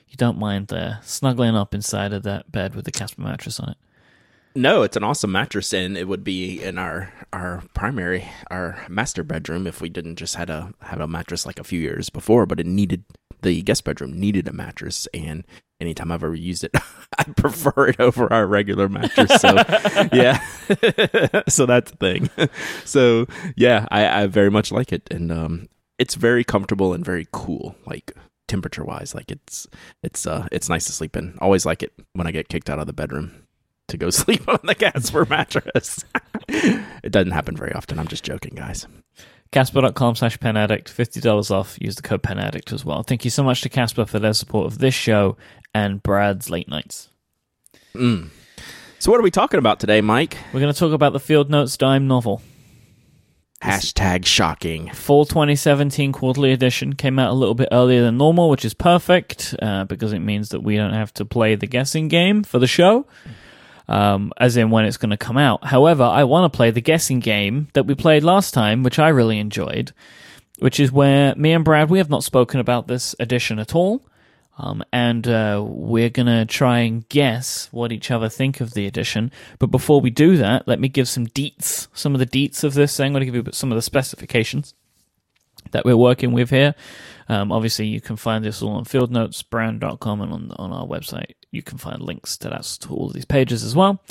you 0.08 0.16
don't 0.16 0.38
mind 0.38 0.72
uh, 0.72 1.02
snuggling 1.02 1.58
up 1.58 1.76
inside 1.76 2.14
of 2.14 2.24
that 2.24 2.50
bed 2.50 2.74
with 2.74 2.86
the 2.86 2.92
Casper 2.92 3.22
mattress 3.22 3.60
on 3.60 3.72
it. 3.72 3.78
No, 4.54 4.84
it's 4.84 4.98
an 4.98 5.04
awesome 5.04 5.32
mattress, 5.32 5.74
and 5.74 5.98
it 5.98 6.10
would 6.10 6.26
be 6.26 6.62
in 6.62 6.78
our 6.78 7.14
our 7.32 7.64
primary, 7.74 8.30
our 8.50 8.86
master 8.90 9.24
bedroom 9.24 9.66
if 9.66 9.80
we 9.80 9.88
didn't 9.88 10.18
just 10.18 10.36
had 10.36 10.50
a 10.50 10.74
have 10.82 11.00
a 11.00 11.08
mattress 11.08 11.46
like 11.46 11.58
a 11.58 11.64
few 11.64 11.80
years 11.80 12.10
before, 12.10 12.46
but 12.46 12.60
it 12.60 12.66
needed 12.66 13.06
the 13.42 13.62
guest 13.62 13.84
bedroom 13.84 14.20
needed 14.20 14.48
a 14.48 14.54
mattress, 14.54 15.08
and 15.14 15.46
anytime 15.80 16.12
I've 16.12 16.24
ever 16.24 16.36
used 16.36 16.64
it, 16.64 16.72
I 17.18 17.24
prefer 17.24 17.90
it 17.90 18.00
over 18.00 18.32
our 18.32 18.46
regular 18.46 18.88
mattress. 18.88 19.32
So 19.42 19.56
yeah, 20.14 20.42
so 21.48 21.66
that's 21.66 21.92
the 21.92 21.98
thing. 22.00 22.30
So 22.86 23.28
yeah, 23.56 23.88
I, 23.92 24.24
I 24.24 24.28
very 24.28 24.52
much 24.52 24.72
like 24.72 24.92
it, 24.94 25.08
and 25.12 25.32
um, 25.32 25.70
it's 26.00 26.16
very 26.16 26.44
comfortable 26.44 26.94
and 26.94 27.04
very 27.04 27.28
cool, 27.32 27.76
like 27.86 28.14
temperature 28.48 28.84
wise. 28.84 29.16
Like 29.16 29.32
it's 29.32 29.68
it's 30.04 30.26
uh 30.26 30.48
it's 30.52 30.70
nice 30.70 30.86
to 30.86 30.92
sleep 30.92 31.16
in. 31.16 31.38
Always 31.42 31.66
like 31.66 31.84
it 31.84 31.94
when 32.14 32.28
I 32.28 32.32
get 32.32 32.50
kicked 32.50 32.70
out 32.70 32.80
of 32.80 32.88
the 32.88 32.94
bedroom 32.94 33.48
to 33.88 33.98
go 33.98 34.10
sleep 34.10 34.48
on 34.48 34.60
the 34.64 34.76
Casper 34.76 35.26
mattress. 35.26 36.04
it 36.48 37.12
doesn't 37.12 37.32
happen 37.32 37.56
very 37.56 37.74
often. 37.74 38.00
I'm 38.00 38.08
just 38.08 38.24
joking, 38.24 38.54
guys. 38.56 38.88
Casper.com 39.52 40.16
slash 40.16 40.38
penaddict, 40.40 40.86
$50 40.86 41.52
off. 41.52 41.78
Use 41.82 41.96
the 41.96 42.02
code 42.02 42.24
penaddict 42.24 42.72
as 42.72 42.86
well. 42.86 43.04
Thank 43.04 43.26
you 43.26 43.32
so 43.32 43.44
much 43.44 43.62
to 43.62 43.70
Casper 43.70 44.06
for 44.06 44.18
their 44.18 44.34
support 44.34 44.68
of 44.68 44.80
this 44.80 44.94
show 44.94 45.36
and 45.74 46.02
Brad's 46.02 46.50
Late 46.50 46.70
Nights. 46.70 47.10
Mm. 47.94 48.30
So, 49.00 49.12
what 49.12 49.20
are 49.20 49.24
we 49.24 49.32
talking 49.32 49.58
about 49.58 49.80
today, 49.80 50.02
Myke? 50.02 50.36
We're 50.54 50.62
going 50.62 50.74
to 50.74 50.80
talk 50.80 50.94
about 50.94 51.12
the 51.12 51.20
Field 51.20 51.50
Notes 51.50 51.76
Dime 51.76 52.08
novel. 52.08 52.42
Hashtag 53.62 54.26
shocking. 54.26 54.90
Fall 54.92 55.26
2017 55.26 56.14
quarterly 56.14 56.52
edition 56.52 56.94
came 56.94 57.20
out 57.20 57.30
a 57.30 57.34
little 57.34 57.54
bit 57.54 57.70
earlier 57.72 58.02
than 58.02 58.18
normal, 58.18 58.50
which 58.50 58.66
is 58.66 58.74
perfect 58.74 59.54
uh, 59.62 59.84
because 59.84 60.14
it 60.14 60.20
means 60.20 60.50
that 60.50 60.62
we 60.62 60.78
don't 60.78 60.94
have 60.94 61.14
to 61.16 61.26
play 61.26 61.56
the 61.56 61.68
guessing 61.68 62.08
game 62.08 62.44
for 62.44 62.58
the 62.58 62.68
show 62.68 63.06
um, 63.88 64.32
as 64.38 64.58
in 64.58 64.70
when 64.70 64.86
it's 64.86 64.98
going 64.98 65.12
to 65.12 65.18
come 65.18 65.38
out. 65.38 65.66
However, 65.66 66.04
I 66.04 66.24
want 66.24 66.52
to 66.52 66.56
play 66.56 66.72
the 66.72 66.82
guessing 66.82 67.20
game 67.20 67.68
that 67.74 67.86
we 67.86 67.96
played 67.96 68.24
last 68.24 68.54
time, 68.54 68.84
which 68.84 69.00
I 69.00 69.10
really 69.10 69.40
enjoyed, 69.40 69.92
which 70.60 70.80
is 70.80 70.92
where 70.92 71.36
me 71.36 71.54
and 71.54 71.66
Brad, 71.66 71.90
we 71.90 71.98
have 71.98 72.10
not 72.10 72.24
spoken 72.24 72.60
about 72.60 72.88
this 72.88 73.16
edition 73.20 73.60
at 73.60 73.76
all. 73.76 74.02
Um, 74.58 74.84
and 74.94 75.28
uh, 75.28 75.64
we're 75.66 76.10
going 76.10 76.28
to 76.28 76.46
try 76.46 76.80
and 76.80 77.08
guess 77.10 77.68
what 77.72 77.92
each 77.92 78.12
other 78.12 78.30
think 78.30 78.62
of 78.62 78.74
the 78.74 78.86
edition. 78.86 79.32
But 79.58 79.68
before 79.68 80.02
we 80.02 80.12
do 80.12 80.38
that, 80.38 80.68
let 80.68 80.80
me 80.80 80.88
give 80.88 81.08
some 81.08 81.26
deets, 81.26 81.88
some 81.94 82.14
of 82.14 82.20
the 82.20 82.28
deets 82.28 82.64
of 82.64 82.76
this. 82.76 83.00
I'm 83.00 83.12
going 83.12 83.22
to 83.22 83.26
give 83.26 83.36
you 83.36 83.52
some 83.54 83.72
of 83.72 83.76
the 83.76 83.82
specifications 83.82 84.76
that 85.72 85.86
we're 85.86 85.98
working 85.98 86.32
with 86.32 86.50
here. 86.50 86.76
Um, 87.30 87.52
obviously, 87.52 87.88
you 87.88 88.02
can 88.02 88.18
find 88.18 88.44
this 88.44 88.62
all 88.62 88.74
on 88.74 88.86
fieldnotesbrand.com 88.86 90.22
and 90.22 90.34
on, 90.34 90.52
on 90.58 90.72
our 90.72 90.86
website. 90.86 91.34
You 91.52 91.62
can 91.62 91.78
find 91.78 92.02
links 92.02 92.38
to 92.40 92.50
that 92.50 92.64
to 92.82 92.94
all 92.94 93.08
of 93.08 93.14
these 93.14 93.26
pages 93.26 93.64
as 93.64 93.76
well. 93.76 94.04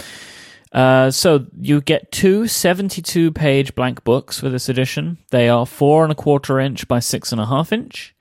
Uh, 0.73 1.11
so 1.11 1.47
you 1.61 1.81
get 1.81 2.13
two 2.13 2.47
72 2.47 3.33
page 3.33 3.75
blank 3.75 4.05
books 4.05 4.39
for 4.39 4.49
this 4.49 4.69
edition. 4.69 5.19
They 5.31 5.49
are 5.49 5.67
four 5.67 6.05
and 6.05 6.13
a 6.13 6.15
quarter 6.15 6.61
inch 6.61 6.87
by 6.87 7.01
six 7.01 7.33
and 7.33 7.41
a 7.41 7.47
half 7.47 7.73
inch, 7.73 8.15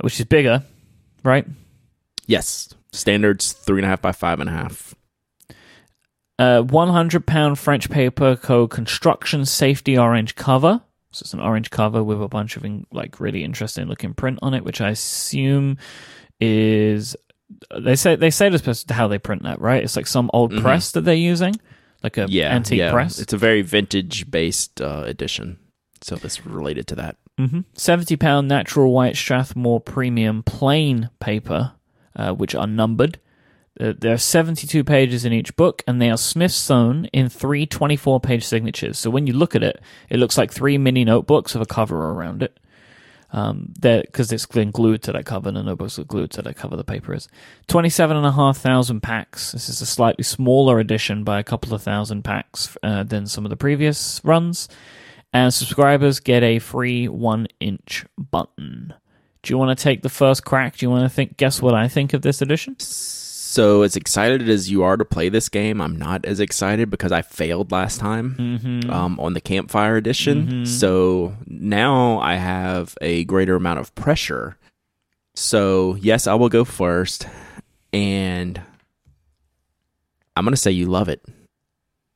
which 0.00 0.18
is 0.18 0.26
bigger, 0.26 0.64
right? 1.22 1.46
Yes, 2.26 2.74
standards 2.92 3.52
three 3.52 3.78
and 3.78 3.86
a 3.86 3.88
half 3.88 4.02
by 4.02 4.12
five 4.12 4.40
and 4.40 4.50
a 4.50 4.52
half. 4.52 4.94
Uh, 6.38 6.62
100 6.62 7.26
pound 7.26 7.58
French 7.58 7.90
paper 7.90 8.34
co 8.34 8.66
construction 8.66 9.44
safety 9.44 9.96
orange 9.96 10.34
cover. 10.34 10.80
So 11.12 11.24
it's 11.24 11.34
an 11.34 11.40
orange 11.40 11.70
cover 11.70 12.04
with 12.04 12.22
a 12.22 12.28
bunch 12.28 12.56
of 12.56 12.64
like 12.92 13.18
really 13.18 13.42
interesting 13.42 13.86
looking 13.86 14.14
print 14.14 14.38
on 14.42 14.54
it, 14.54 14.64
which 14.64 14.80
I 14.80 14.90
assume 14.90 15.76
is 16.40 17.16
they 17.76 17.96
say 17.96 18.16
they 18.16 18.30
say 18.30 18.48
this 18.48 18.84
to 18.84 18.94
how 18.94 19.08
they 19.08 19.18
print 19.18 19.42
that, 19.42 19.60
right? 19.60 19.82
It's 19.82 19.96
like 19.96 20.06
some 20.06 20.30
old 20.32 20.52
mm-hmm. 20.52 20.62
press 20.62 20.92
that 20.92 21.02
they're 21.02 21.14
using, 21.14 21.54
like 22.02 22.16
a 22.16 22.26
yeah, 22.28 22.54
antique 22.54 22.78
yeah. 22.78 22.92
press. 22.92 23.18
It's 23.18 23.32
a 23.32 23.38
very 23.38 23.62
vintage 23.62 24.30
based 24.30 24.80
uh, 24.80 25.02
edition, 25.04 25.58
so 26.00 26.16
this 26.16 26.46
related 26.46 26.86
to 26.88 26.94
that. 26.96 27.16
Mm-hmm. 27.38 27.60
Seventy 27.74 28.16
pound 28.16 28.48
natural 28.48 28.92
white 28.92 29.16
Strathmore 29.16 29.80
premium 29.80 30.42
plain 30.44 31.10
paper, 31.18 31.72
uh, 32.14 32.32
which 32.32 32.54
are 32.54 32.66
numbered. 32.66 33.18
Uh, 33.80 33.94
there 33.98 34.12
are 34.12 34.18
72 34.18 34.84
pages 34.84 35.24
in 35.24 35.32
each 35.32 35.56
book, 35.56 35.82
and 35.86 36.00
they 36.00 36.10
are 36.10 36.18
Smyth 36.18 36.52
sewn 36.52 37.06
in 37.06 37.28
three 37.28 37.64
24 37.64 38.20
page 38.20 38.44
signatures. 38.44 38.98
So 38.98 39.08
when 39.08 39.26
you 39.26 39.32
look 39.32 39.56
at 39.56 39.62
it, 39.62 39.80
it 40.10 40.18
looks 40.18 40.36
like 40.36 40.52
three 40.52 40.76
mini 40.76 41.04
notebooks 41.04 41.54
with 41.54 41.62
a 41.62 41.72
cover 41.72 42.10
around 42.10 42.42
it. 42.42 42.58
Um, 43.32 43.72
because 43.80 44.32
it's 44.32 44.44
been 44.44 44.72
glued 44.72 45.04
to 45.04 45.12
that 45.12 45.24
cover, 45.24 45.48
and 45.48 45.56
the 45.56 45.62
notebooks 45.62 46.00
are 46.00 46.04
glued 46.04 46.32
to 46.32 46.42
that 46.42 46.56
cover. 46.56 46.76
The 46.76 46.82
paper 46.82 47.14
is 47.14 47.28
twenty-seven 47.68 48.16
and 48.16 48.26
a 48.26 48.32
half 48.32 48.58
thousand 48.58 49.02
packs. 49.02 49.52
This 49.52 49.68
is 49.68 49.80
a 49.80 49.86
slightly 49.86 50.24
smaller 50.24 50.80
edition 50.80 51.22
by 51.22 51.38
a 51.38 51.44
couple 51.44 51.72
of 51.72 51.80
thousand 51.80 52.24
packs 52.24 52.76
uh, 52.82 53.04
than 53.04 53.28
some 53.28 53.46
of 53.46 53.50
the 53.50 53.56
previous 53.56 54.20
runs. 54.24 54.68
And 55.32 55.54
subscribers 55.54 56.18
get 56.18 56.42
a 56.42 56.58
free 56.58 57.06
one-inch 57.06 58.04
button. 58.18 58.94
Do 59.44 59.52
you 59.52 59.58
want 59.58 59.78
to 59.78 59.80
take 59.80 60.02
the 60.02 60.08
first 60.08 60.44
crack? 60.44 60.78
Do 60.78 60.86
you 60.86 60.90
want 60.90 61.04
to 61.04 61.08
think? 61.08 61.36
Guess 61.36 61.62
what 61.62 61.72
I 61.72 61.86
think 61.86 62.12
of 62.12 62.22
this 62.22 62.42
edition? 62.42 62.80
So, 63.50 63.82
as 63.82 63.96
excited 63.96 64.48
as 64.48 64.70
you 64.70 64.84
are 64.84 64.96
to 64.96 65.04
play 65.04 65.28
this 65.28 65.48
game, 65.48 65.80
I'm 65.80 65.96
not 65.96 66.24
as 66.24 66.38
excited 66.38 66.88
because 66.88 67.10
I 67.10 67.22
failed 67.22 67.72
last 67.72 67.98
time 67.98 68.36
mm-hmm. 68.38 68.88
um, 68.88 69.18
on 69.18 69.32
the 69.32 69.40
Campfire 69.40 69.96
Edition. 69.96 70.46
Mm-hmm. 70.46 70.64
So 70.66 71.34
now 71.48 72.20
I 72.20 72.36
have 72.36 72.96
a 73.00 73.24
greater 73.24 73.56
amount 73.56 73.80
of 73.80 73.92
pressure. 73.96 74.56
So, 75.34 75.96
yes, 75.96 76.28
I 76.28 76.34
will 76.34 76.48
go 76.48 76.64
first. 76.64 77.26
And 77.92 78.62
I'm 80.36 80.44
going 80.44 80.52
to 80.52 80.56
say 80.56 80.70
you 80.70 80.86
love 80.86 81.08
it. 81.08 81.20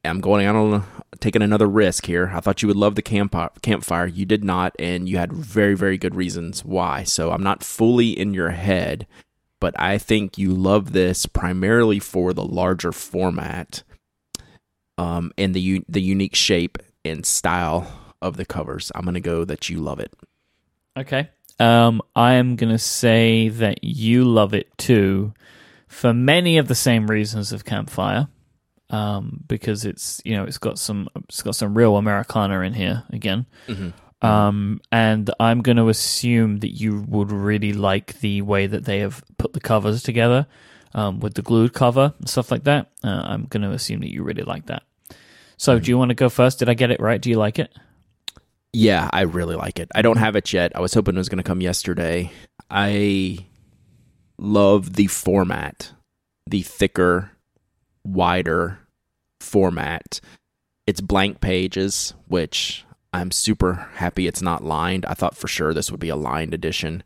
I'm 0.05 0.21
going 0.21 0.47
out 0.47 0.55
on 0.55 0.85
taking 1.19 1.43
another 1.43 1.67
risk 1.67 2.07
here. 2.07 2.31
I 2.33 2.39
thought 2.39 2.63
you 2.63 2.69
would 2.69 2.77
love 2.77 2.95
the 2.95 3.03
camp 3.03 3.35
campfire. 3.61 4.07
You 4.07 4.25
did 4.25 4.45
not, 4.45 4.73
and 4.79 5.09
you 5.09 5.17
had 5.17 5.33
very, 5.33 5.75
very 5.75 5.99
good 5.99 6.15
reasons 6.15 6.65
why. 6.65 7.03
So 7.03 7.33
I'm 7.33 7.43
not 7.43 7.65
fully 7.65 8.17
in 8.17 8.35
your 8.35 8.51
head 8.51 9.09
but 9.61 9.79
I 9.81 9.99
think 9.99 10.39
you 10.39 10.53
love 10.55 10.93
this 10.93 11.27
primarily 11.27 11.99
for 11.99 12.33
the 12.33 12.45
larger 12.45 12.93
format 12.93 13.83
um, 14.99 15.33
and 15.39 15.55
the 15.55 15.85
the 15.89 16.03
unique 16.03 16.35
shape 16.35 16.79
and 17.05 17.25
style 17.25 17.91
of 18.23 18.37
the 18.37 18.45
covers. 18.45 18.91
I'm 18.95 19.03
going 19.03 19.15
to 19.15 19.21
go 19.21 19.45
that 19.45 19.69
you 19.69 19.79
love 19.79 20.01
it. 20.01 20.13
Okay. 20.97 21.29
Um, 21.59 22.03
I 22.17 22.35
am 22.35 22.57
going 22.57 22.73
to 22.73 22.79
say 22.79 23.49
that 23.49 23.85
you 23.85 24.25
love 24.25 24.55
it 24.55 24.77
too 24.77 25.35
for 25.87 26.13
many 26.13 26.59
of 26.59 26.67
the 26.69 26.75
same 26.75 27.07
reasons 27.07 27.53
of 27.53 27.65
Campfire. 27.65 28.29
Um, 28.91 29.43
because 29.49 29.87
it's 29.87 30.21
you 30.25 30.37
know 30.37 30.45
it's 30.45 30.59
got 30.59 30.79
some 30.79 31.09
it's 31.29 31.43
got 31.43 31.57
some 31.57 31.77
real 31.77 31.97
Americana 31.97 32.61
in 32.61 32.75
here 32.75 33.03
again. 33.11 33.47
Mm-hmm. 33.67 33.91
Um, 34.25 34.81
and 34.91 35.31
I'm 35.39 35.61
going 35.61 35.77
to 35.77 35.89
assume 35.89 36.59
that 36.61 36.71
you 36.71 37.05
would 37.09 37.31
really 37.31 37.73
like 37.73 38.21
the 38.21 38.43
way 38.43 38.67
that 38.67 38.85
they 38.85 39.01
have 39.01 39.23
put 39.39 39.53
the 39.53 39.61
covers 39.61 40.03
together 40.03 40.47
um, 40.95 41.21
with 41.21 41.35
the 41.35 41.43
glued 41.43 41.75
cover 41.75 42.15
and 42.19 42.29
stuff 42.29 42.51
like 42.51 42.65
that. 42.65 42.91
Uh, 43.03 43.23
I'm 43.25 43.45
going 43.45 43.63
to 43.63 43.71
assume 43.71 44.01
that 44.01 44.13
you 44.13 44.23
really 44.23 44.43
like 44.43 44.67
that. 44.67 44.83
So, 45.57 45.79
do 45.79 45.91
you 45.91 45.99
want 45.99 46.09
to 46.09 46.15
go 46.15 46.29
first? 46.29 46.59
Did 46.59 46.69
I 46.69 46.75
get 46.75 46.91
it 46.91 47.01
right? 47.01 47.21
Do 47.21 47.31
you 47.31 47.39
like 47.39 47.59
it? 47.59 47.73
Yeah, 48.73 49.09
I 49.13 49.23
really 49.23 49.55
like 49.55 49.79
it. 49.79 49.89
I 49.95 50.03
don't 50.03 50.17
have 50.17 50.35
it 50.35 50.53
yet. 50.53 50.75
I 50.75 50.81
was 50.81 50.93
hoping 50.95 51.15
it 51.15 51.19
was 51.19 51.29
going 51.29 51.39
to 51.39 51.45
come 51.45 51.61
yesterday. 51.61 52.33
I 52.69 53.47
love 54.37 54.95
the 54.95 55.07
format, 55.07 55.93
the 56.49 56.63
thicker, 56.63 57.31
wider 58.05 58.81
format. 59.41 60.21
It's 60.89 61.01
blank 61.01 61.41
pages, 61.41 62.15
which 62.27 62.85
I'm 63.15 63.31
super 63.31 63.87
happy 63.95 64.27
it's 64.27 64.43
not 64.43 64.65
lined. 64.65 65.07
I 65.07 65.15
thought 65.15 65.37
for 65.37 65.47
sure 65.47 65.73
this 65.73 65.89
would 65.91 66.01
be 66.01 66.09
a 66.09 66.17
lined 66.17 66.53
edition. 66.53 67.05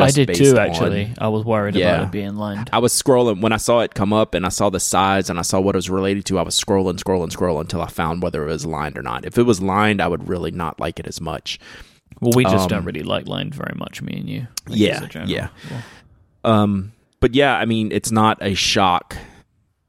I 0.00 0.12
did 0.12 0.32
too, 0.32 0.56
actually. 0.56 1.06
On, 1.06 1.14
I 1.18 1.28
was 1.28 1.44
worried 1.44 1.74
yeah, 1.74 1.96
about 1.96 2.06
it 2.06 2.12
being 2.12 2.36
lined. 2.36 2.70
I 2.72 2.78
was 2.78 2.92
scrolling 2.94 3.42
when 3.42 3.52
I 3.52 3.56
saw 3.56 3.80
it 3.80 3.94
come 3.94 4.12
up 4.12 4.32
and 4.32 4.46
I 4.46 4.48
saw 4.48 4.70
the 4.70 4.80
size 4.80 5.28
and 5.28 5.40
I 5.40 5.42
saw 5.42 5.60
what 5.60 5.74
it 5.74 5.78
was 5.78 5.90
related 5.90 6.24
to. 6.26 6.38
I 6.38 6.42
was 6.42 6.58
scrolling, 6.58 6.98
scrolling, 6.98 7.30
scrolling 7.30 7.62
until 7.62 7.82
I 7.82 7.88
found 7.88 8.22
whether 8.22 8.44
it 8.44 8.52
was 8.52 8.64
lined 8.64 8.96
or 8.96 9.02
not. 9.02 9.26
If 9.26 9.36
it 9.38 9.42
was 9.42 9.60
lined, 9.60 10.00
I 10.00 10.06
would 10.06 10.28
really 10.28 10.52
not 10.52 10.78
like 10.78 11.00
it 11.00 11.08
as 11.08 11.20
much. 11.20 11.58
Well, 12.20 12.32
we 12.36 12.44
just 12.44 12.64
um, 12.64 12.68
don't 12.68 12.84
really 12.84 13.02
like 13.02 13.26
lined 13.26 13.56
very 13.56 13.74
much, 13.76 14.00
me 14.00 14.16
and 14.16 14.30
you. 14.30 14.46
yeah, 14.68 15.04
yeah. 15.26 15.48
Um, 16.44 16.92
but 17.18 17.34
yeah, 17.34 17.56
I 17.56 17.64
mean, 17.64 17.90
it's 17.90 18.12
not 18.12 18.38
a 18.40 18.54
shock 18.54 19.16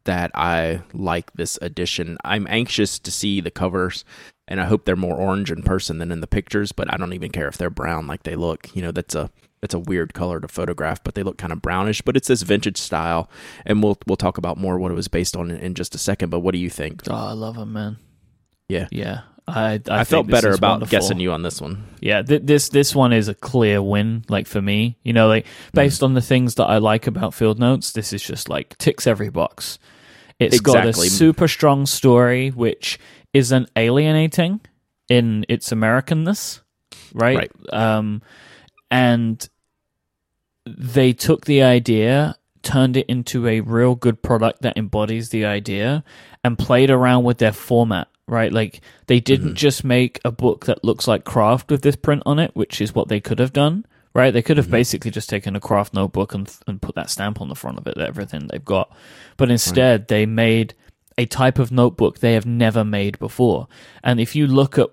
that 0.05 0.31
I 0.33 0.81
like 0.91 1.31
this 1.33 1.57
edition. 1.61 2.17
I'm 2.25 2.47
anxious 2.49 2.97
to 2.99 3.11
see 3.11 3.41
the 3.41 3.51
covers 3.51 4.03
and 4.47 4.59
I 4.61 4.65
hope 4.65 4.85
they're 4.85 4.95
more 4.95 5.15
orange 5.15 5.51
in 5.51 5.63
person 5.63 5.97
than 5.97 6.11
in 6.11 6.21
the 6.21 6.27
pictures. 6.27 6.71
But 6.71 6.93
I 6.93 6.97
don't 6.97 7.13
even 7.13 7.31
care 7.31 7.47
if 7.47 7.57
they're 7.57 7.69
brown 7.69 8.07
like 8.07 8.23
they 8.23 8.35
look. 8.35 8.75
You 8.75 8.81
know, 8.81 8.91
that's 8.91 9.15
a 9.15 9.29
that's 9.61 9.73
a 9.73 9.79
weird 9.79 10.13
color 10.13 10.39
to 10.39 10.47
photograph, 10.47 11.03
but 11.03 11.15
they 11.15 11.23
look 11.23 11.37
kind 11.37 11.53
of 11.53 11.61
brownish. 11.61 12.01
But 12.01 12.17
it's 12.17 12.27
this 12.27 12.41
vintage 12.41 12.77
style, 12.77 13.29
and 13.65 13.81
we'll 13.81 13.97
we'll 14.05 14.17
talk 14.17 14.37
about 14.37 14.57
more 14.57 14.77
what 14.77 14.91
it 14.91 14.95
was 14.95 15.07
based 15.07 15.37
on 15.37 15.51
in, 15.51 15.57
in 15.57 15.73
just 15.73 15.95
a 15.95 15.97
second. 15.97 16.29
But 16.29 16.39
what 16.39 16.51
do 16.51 16.57
you 16.59 16.69
think? 16.69 17.01
Oh, 17.09 17.13
I 17.13 17.31
love 17.31 17.55
them, 17.55 17.73
man. 17.73 17.97
Yeah, 18.67 18.87
yeah. 18.91 19.21
I 19.47 19.81
I, 19.89 19.99
I 19.99 20.03
felt 20.03 20.27
better 20.27 20.51
about 20.51 20.71
wonderful. 20.81 20.91
guessing 20.91 21.19
you 21.19 21.31
on 21.31 21.43
this 21.43 21.59
one. 21.61 21.85
Yeah, 21.99 22.21
th- 22.21 22.43
this 22.43 22.69
this 22.69 22.95
one 22.95 23.13
is 23.13 23.27
a 23.27 23.33
clear 23.33 23.81
win. 23.81 24.25
Like 24.29 24.47
for 24.47 24.61
me, 24.61 24.97
you 25.03 25.13
know, 25.13 25.27
like 25.27 25.45
based 25.73 26.01
mm. 26.01 26.05
on 26.05 26.13
the 26.13 26.21
things 26.21 26.55
that 26.55 26.65
I 26.65 26.77
like 26.77 27.07
about 27.07 27.33
Field 27.33 27.59
Notes, 27.59 27.91
this 27.91 28.13
is 28.13 28.21
just 28.21 28.49
like 28.49 28.77
ticks 28.77 29.07
every 29.07 29.29
box. 29.29 29.79
It's 30.39 30.57
exactly. 30.57 30.91
got 30.91 31.05
a 31.05 31.09
super 31.09 31.47
strong 31.47 31.85
story, 31.85 32.49
which 32.49 32.99
isn't 33.33 33.69
alienating 33.75 34.61
in 35.09 35.45
its 35.49 35.69
Americanness, 35.69 36.61
right? 37.13 37.37
right. 37.37 37.51
Um, 37.73 38.21
and 38.89 39.47
they 40.65 41.13
took 41.13 41.45
the 41.45 41.63
idea, 41.63 42.37
turned 42.61 42.95
it 42.97 43.07
into 43.07 43.47
a 43.47 43.61
real 43.61 43.95
good 43.95 44.21
product 44.21 44.61
that 44.61 44.77
embodies 44.77 45.29
the 45.29 45.45
idea, 45.45 46.03
and 46.43 46.57
played 46.57 46.89
around 46.89 47.23
with 47.23 47.39
their 47.39 47.53
format. 47.53 48.07
Right, 48.25 48.53
like 48.53 48.79
they 49.07 49.19
didn't 49.19 49.47
mm-hmm. 49.47 49.55
just 49.55 49.83
make 49.83 50.21
a 50.23 50.31
book 50.31 50.65
that 50.67 50.81
looks 50.81 51.09
like 51.09 51.25
craft 51.25 51.69
with 51.69 51.81
this 51.81 51.97
print 51.97 52.23
on 52.25 52.39
it, 52.39 52.55
which 52.55 52.79
is 52.79 52.95
what 52.95 53.09
they 53.09 53.19
could 53.19 53.39
have 53.39 53.51
done 53.51 53.85
right? 54.13 54.31
They 54.31 54.41
could 54.41 54.57
have 54.57 54.67
mm-hmm. 54.67 54.73
basically 54.73 55.11
just 55.11 55.29
taken 55.29 55.55
a 55.55 55.59
craft 55.59 55.93
notebook 55.93 56.33
and 56.33 56.51
and 56.67 56.81
put 56.81 56.95
that 56.95 57.09
stamp 57.09 57.41
on 57.41 57.49
the 57.49 57.55
front 57.55 57.77
of 57.77 57.87
it, 57.87 57.97
everything 57.97 58.47
they've 58.47 58.63
got. 58.63 58.95
But 59.37 59.51
instead, 59.51 60.01
right. 60.01 60.07
they 60.07 60.25
made 60.25 60.73
a 61.17 61.25
type 61.25 61.59
of 61.59 61.71
notebook 61.71 62.19
they 62.19 62.33
have 62.33 62.45
never 62.45 62.83
made 62.83 63.19
before. 63.19 63.67
And 64.03 64.19
if 64.19 64.35
you 64.35 64.47
look 64.47 64.77
at 64.77 64.89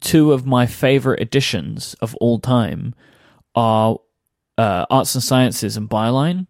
two 0.00 0.32
of 0.32 0.46
my 0.46 0.66
favorite 0.66 1.20
editions 1.20 1.94
of 2.00 2.14
all 2.16 2.38
time 2.38 2.94
are 3.54 3.98
uh, 4.56 4.86
Arts 4.90 5.14
and 5.14 5.24
Sciences 5.24 5.76
and 5.76 5.88
Byline, 5.88 6.46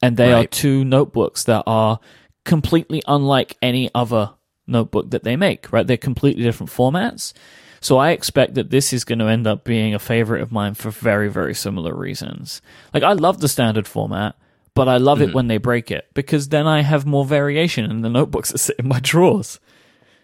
and 0.00 0.16
they 0.16 0.32
right. 0.32 0.44
are 0.44 0.48
two 0.48 0.84
notebooks 0.84 1.44
that 1.44 1.64
are 1.66 2.00
completely 2.44 3.02
unlike 3.06 3.56
any 3.60 3.90
other 3.94 4.34
notebook 4.66 5.10
that 5.10 5.24
they 5.24 5.36
make. 5.36 5.72
Right, 5.72 5.86
they're 5.86 5.96
completely 5.96 6.44
different 6.44 6.72
formats. 6.72 7.32
So 7.80 7.98
I 7.98 8.10
expect 8.10 8.54
that 8.54 8.70
this 8.70 8.92
is 8.92 9.04
going 9.04 9.20
to 9.20 9.26
end 9.26 9.46
up 9.46 9.64
being 9.64 9.94
a 9.94 10.00
favorite 10.00 10.42
of 10.42 10.50
mine 10.50 10.74
for 10.74 10.90
very, 10.90 11.28
very 11.28 11.54
similar 11.54 11.94
reasons. 11.94 12.60
Like 12.92 13.02
I 13.02 13.12
love 13.12 13.40
the 13.40 13.48
standard 13.48 13.86
format 13.86 14.36
but 14.78 14.88
I 14.88 14.96
love 14.96 15.18
mm-hmm. 15.18 15.30
it 15.30 15.34
when 15.34 15.48
they 15.48 15.58
break 15.58 15.90
it 15.90 16.08
because 16.14 16.48
then 16.48 16.66
I 16.66 16.82
have 16.82 17.04
more 17.04 17.24
variation 17.24 17.90
in 17.90 18.02
the 18.02 18.08
notebooks 18.08 18.50
that 18.52 18.58
sit 18.58 18.76
in 18.78 18.88
my 18.88 19.00
drawers. 19.00 19.60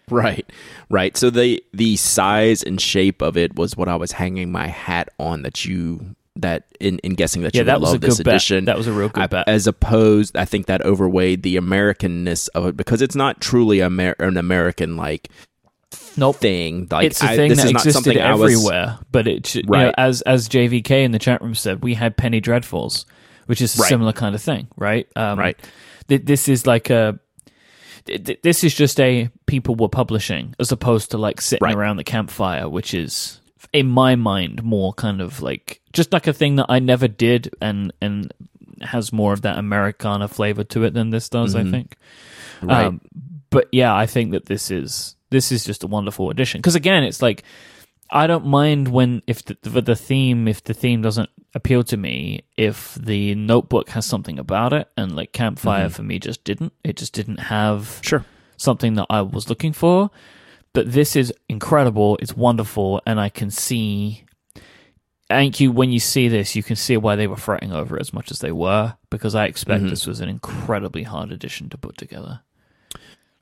Right, 0.09 0.49
right. 0.89 1.17
So 1.17 1.29
the 1.29 1.63
the 1.73 1.95
size 1.95 2.63
and 2.63 2.79
shape 2.79 3.21
of 3.21 3.37
it 3.37 3.55
was 3.55 3.75
what 3.75 3.87
I 3.87 3.95
was 3.95 4.13
hanging 4.13 4.51
my 4.51 4.67
hat 4.67 5.09
on. 5.19 5.41
That 5.41 5.65
you 5.65 6.15
that 6.35 6.67
in, 6.79 6.99
in 6.99 7.15
guessing 7.15 7.41
that 7.41 7.55
yeah, 7.55 7.61
you 7.61 7.65
that 7.65 7.81
love 7.81 8.01
this 8.01 8.19
edition. 8.19 8.65
Bet. 8.65 8.73
That 8.73 8.77
was 8.77 8.87
a 8.87 8.93
real 8.93 9.09
good 9.09 9.23
I, 9.23 9.27
bet. 9.27 9.49
As 9.49 9.67
opposed, 9.67 10.37
I 10.37 10.45
think 10.45 10.67
that 10.67 10.81
overweighed 10.83 11.43
the 11.43 11.55
Americanness 11.55 12.49
of 12.53 12.67
it 12.67 12.77
because 12.77 13.01
it's 13.01 13.15
not 13.15 13.41
truly 13.41 13.81
Amer- 13.81 14.15
an 14.19 14.37
American 14.37 14.95
like 14.95 15.29
nope. 16.17 16.35
thing. 16.35 16.87
Like 16.91 17.07
it's 17.07 17.23
a 17.23 17.35
thing 17.35 17.53
I, 17.53 17.55
that 17.55 17.71
existed 17.71 18.17
everywhere, 18.17 18.97
was, 18.97 19.05
but 19.11 19.27
it 19.27 19.55
right. 19.65 19.79
You 19.79 19.85
know, 19.87 19.93
as 19.97 20.21
as 20.21 20.47
JVK 20.47 21.03
in 21.03 21.13
the 21.13 21.19
chat 21.19 21.41
room 21.41 21.55
said, 21.55 21.83
we 21.83 21.95
had 21.95 22.15
penny 22.15 22.41
dreadfuls 22.41 23.05
which 23.45 23.61
is 23.61 23.77
a 23.77 23.81
right. 23.81 23.89
similar 23.89 24.13
kind 24.13 24.35
of 24.35 24.41
thing, 24.41 24.67
right? 24.75 25.07
Um, 25.15 25.39
right. 25.39 25.57
Th- 26.07 26.23
this 26.23 26.47
is 26.47 26.65
like 26.65 26.89
a. 26.89 27.19
Th- 28.05 28.39
this 28.43 28.63
is 28.63 28.75
just 28.75 28.99
a 28.99 29.29
people 29.47 29.75
were 29.75 29.89
publishing 29.89 30.55
as 30.59 30.71
opposed 30.71 31.11
to 31.11 31.17
like 31.17 31.41
sitting 31.41 31.65
right. 31.65 31.75
around 31.75 31.97
the 31.97 32.03
campfire, 32.03 32.69
which 32.69 32.93
is 32.93 33.41
in 33.73 33.87
my 33.87 34.15
mind 34.15 34.63
more 34.63 34.93
kind 34.93 35.21
of 35.21 35.41
like 35.41 35.81
just 35.91 36.13
like 36.13 36.27
a 36.27 36.33
thing 36.33 36.57
that 36.57 36.67
I 36.69 36.79
never 36.79 37.07
did 37.07 37.53
and 37.61 37.91
and 38.01 38.31
has 38.81 39.11
more 39.11 39.33
of 39.33 39.41
that 39.41 39.57
Americana 39.57 40.27
flavor 40.27 40.63
to 40.65 40.83
it 40.83 40.93
than 40.93 41.09
this 41.09 41.29
does. 41.29 41.55
Mm-hmm. 41.55 41.67
I 41.67 41.71
think. 41.71 41.95
Right. 42.61 42.85
Um, 42.85 43.01
but 43.49 43.67
yeah, 43.71 43.95
I 43.95 44.05
think 44.05 44.31
that 44.31 44.45
this 44.45 44.69
is 44.69 45.15
this 45.29 45.51
is 45.51 45.63
just 45.63 45.83
a 45.83 45.87
wonderful 45.87 46.29
addition 46.29 46.59
because 46.59 46.75
again, 46.75 47.03
it's 47.03 47.21
like 47.21 47.43
I 48.09 48.27
don't 48.27 48.45
mind 48.45 48.89
when 48.89 49.23
if 49.27 49.43
the, 49.43 49.57
the 49.81 49.95
theme 49.95 50.47
if 50.47 50.63
the 50.63 50.73
theme 50.73 51.01
doesn't 51.01 51.29
appeal 51.53 51.83
to 51.85 51.97
me 51.97 52.43
if 52.57 52.95
the 52.95 53.33
notebook 53.35 53.89
has 53.89 54.05
something 54.05 54.37
about 54.37 54.73
it 54.73 54.89
and 54.97 55.15
like 55.15 55.31
campfire 55.31 55.85
mm-hmm. 55.85 55.93
for 55.93 56.03
me 56.03 56.19
just 56.19 56.43
didn't. 56.43 56.73
It 56.83 56.97
just 56.97 57.13
didn't 57.13 57.39
have 57.39 57.99
sure. 58.03 58.25
something 58.57 58.95
that 58.95 59.07
I 59.09 59.21
was 59.21 59.49
looking 59.49 59.73
for. 59.73 60.11
But 60.73 60.91
this 60.91 61.15
is 61.15 61.33
incredible. 61.47 62.17
It's 62.21 62.35
wonderful. 62.35 63.01
And 63.07 63.19
I 63.19 63.29
can 63.29 63.49
see 63.49 64.25
I 65.27 65.37
think 65.37 65.59
you. 65.59 65.71
When 65.71 65.91
you 65.91 65.99
see 65.99 66.27
this 66.27 66.55
you 66.55 66.61
can 66.61 66.75
see 66.75 66.97
why 66.97 67.15
they 67.15 67.25
were 67.25 67.37
fretting 67.37 67.71
over 67.71 67.97
it 67.97 68.01
as 68.01 68.13
much 68.13 68.29
as 68.29 68.39
they 68.39 68.51
were 68.51 68.95
because 69.09 69.33
I 69.33 69.45
expect 69.45 69.81
mm-hmm. 69.81 69.89
this 69.89 70.05
was 70.05 70.19
an 70.19 70.29
incredibly 70.29 71.03
hard 71.03 71.31
edition 71.31 71.69
to 71.69 71.77
put 71.77 71.97
together. 71.97 72.41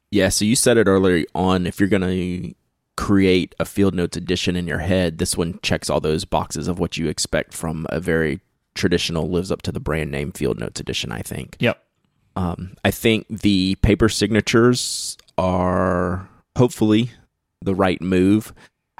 Yeah 0.09 0.29
so 0.29 0.45
you 0.45 0.55
said 0.55 0.77
it 0.77 0.87
earlier 0.87 1.25
on 1.35 1.65
if 1.65 1.79
you're 1.79 1.89
going 1.89 2.01
to 2.03 2.53
create 2.95 3.55
a 3.59 3.65
field 3.65 3.95
notes 3.95 4.17
edition 4.17 4.55
in 4.55 4.67
your 4.67 4.79
head, 4.79 5.17
this 5.17 5.37
one 5.37 5.59
checks 5.61 5.89
all 5.89 5.99
those 5.99 6.25
boxes 6.25 6.67
of 6.67 6.79
what 6.79 6.97
you 6.97 7.07
expect 7.07 7.53
from 7.53 7.85
a 7.89 7.99
very 7.99 8.39
traditional 8.75 9.29
lives 9.29 9.51
up 9.51 9.61
to 9.63 9.71
the 9.71 9.79
brand 9.79 10.11
name 10.11 10.31
field 10.31 10.59
notes 10.59 10.79
edition, 10.79 11.11
I 11.11 11.21
think. 11.21 11.57
Yep. 11.59 11.81
Um, 12.35 12.75
I 12.83 12.91
think 12.91 13.27
the 13.27 13.75
paper 13.81 14.09
signatures 14.09 15.17
are 15.37 16.27
hopefully 16.57 17.11
the 17.61 17.75
right 17.75 18.01
move. 18.01 18.53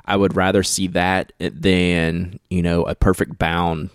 I 0.06 0.18
would 0.18 0.36
rather 0.36 0.64
see 0.64 0.88
that 0.88 1.32
than, 1.40 2.40
you 2.50 2.62
know, 2.62 2.84
a 2.84 2.96
perfect 2.96 3.40
bound 3.40 3.90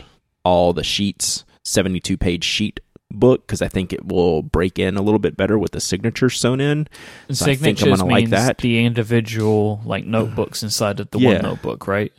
all 0.45 0.73
the 0.73 0.85
sheets, 0.85 1.45
72 1.65 2.17
page 2.17 2.45
sheet 2.45 2.81
book 3.11 3.47
because 3.47 3.63
I 3.63 3.69
think 3.69 3.93
it 3.93 4.07
will 4.07 4.43
break 4.43 4.79
in 4.79 4.97
a 4.97 5.03
little 5.03 5.19
bit 5.19 5.37
better 5.37 5.59
with 5.59 5.73
the 5.73 5.81
signature 5.81 6.31
sewn 6.31 6.61
in. 6.61 6.89
So 7.29 7.47
Signatures 7.47 7.63
I 7.63 7.65
think 7.65 7.83
I'm 7.83 7.99
gonna 7.99 8.11
like 8.11 8.31
that. 8.31 8.59
The 8.59 8.85
individual 8.85 9.81
like 9.85 10.05
notebooks 10.05 10.63
inside 10.63 11.01
of 11.01 11.11
the 11.11 11.19
yeah. 11.19 11.35
one 11.35 11.43
notebook, 11.43 11.87
right? 11.87 12.13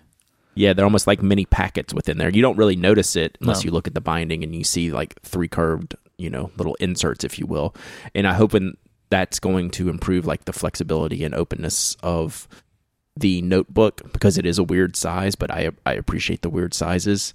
Yeah, 0.55 0.73
they're 0.73 0.85
almost 0.85 1.07
like 1.07 1.21
mini 1.21 1.45
packets 1.45 1.93
within 1.93 2.17
there. 2.17 2.29
You 2.29 2.41
don't 2.41 2.57
really 2.57 2.75
notice 2.75 3.15
it 3.15 3.37
unless 3.39 3.63
no. 3.63 3.69
you 3.69 3.71
look 3.71 3.87
at 3.87 3.93
the 3.93 4.01
binding 4.01 4.43
and 4.43 4.53
you 4.55 4.63
see 4.63 4.91
like 4.91 5.19
three 5.21 5.47
curved, 5.47 5.95
you 6.17 6.29
know, 6.29 6.51
little 6.57 6.75
inserts, 6.75 7.23
if 7.23 7.39
you 7.39 7.45
will. 7.45 7.73
And 8.13 8.27
I 8.27 8.33
hope 8.33 8.53
that's 9.09 9.39
going 9.39 9.69
to 9.71 9.89
improve 9.89 10.25
like 10.25 10.45
the 10.45 10.53
flexibility 10.53 11.23
and 11.23 11.33
openness 11.33 11.95
of 12.03 12.47
the 13.15 13.41
notebook 13.41 14.11
because 14.11 14.37
it 14.37 14.45
is 14.45 14.57
a 14.57 14.63
weird 14.63 14.95
size, 14.95 15.35
but 15.35 15.51
I 15.51 15.71
I 15.85 15.93
appreciate 15.93 16.41
the 16.41 16.49
weird 16.49 16.73
sizes 16.73 17.33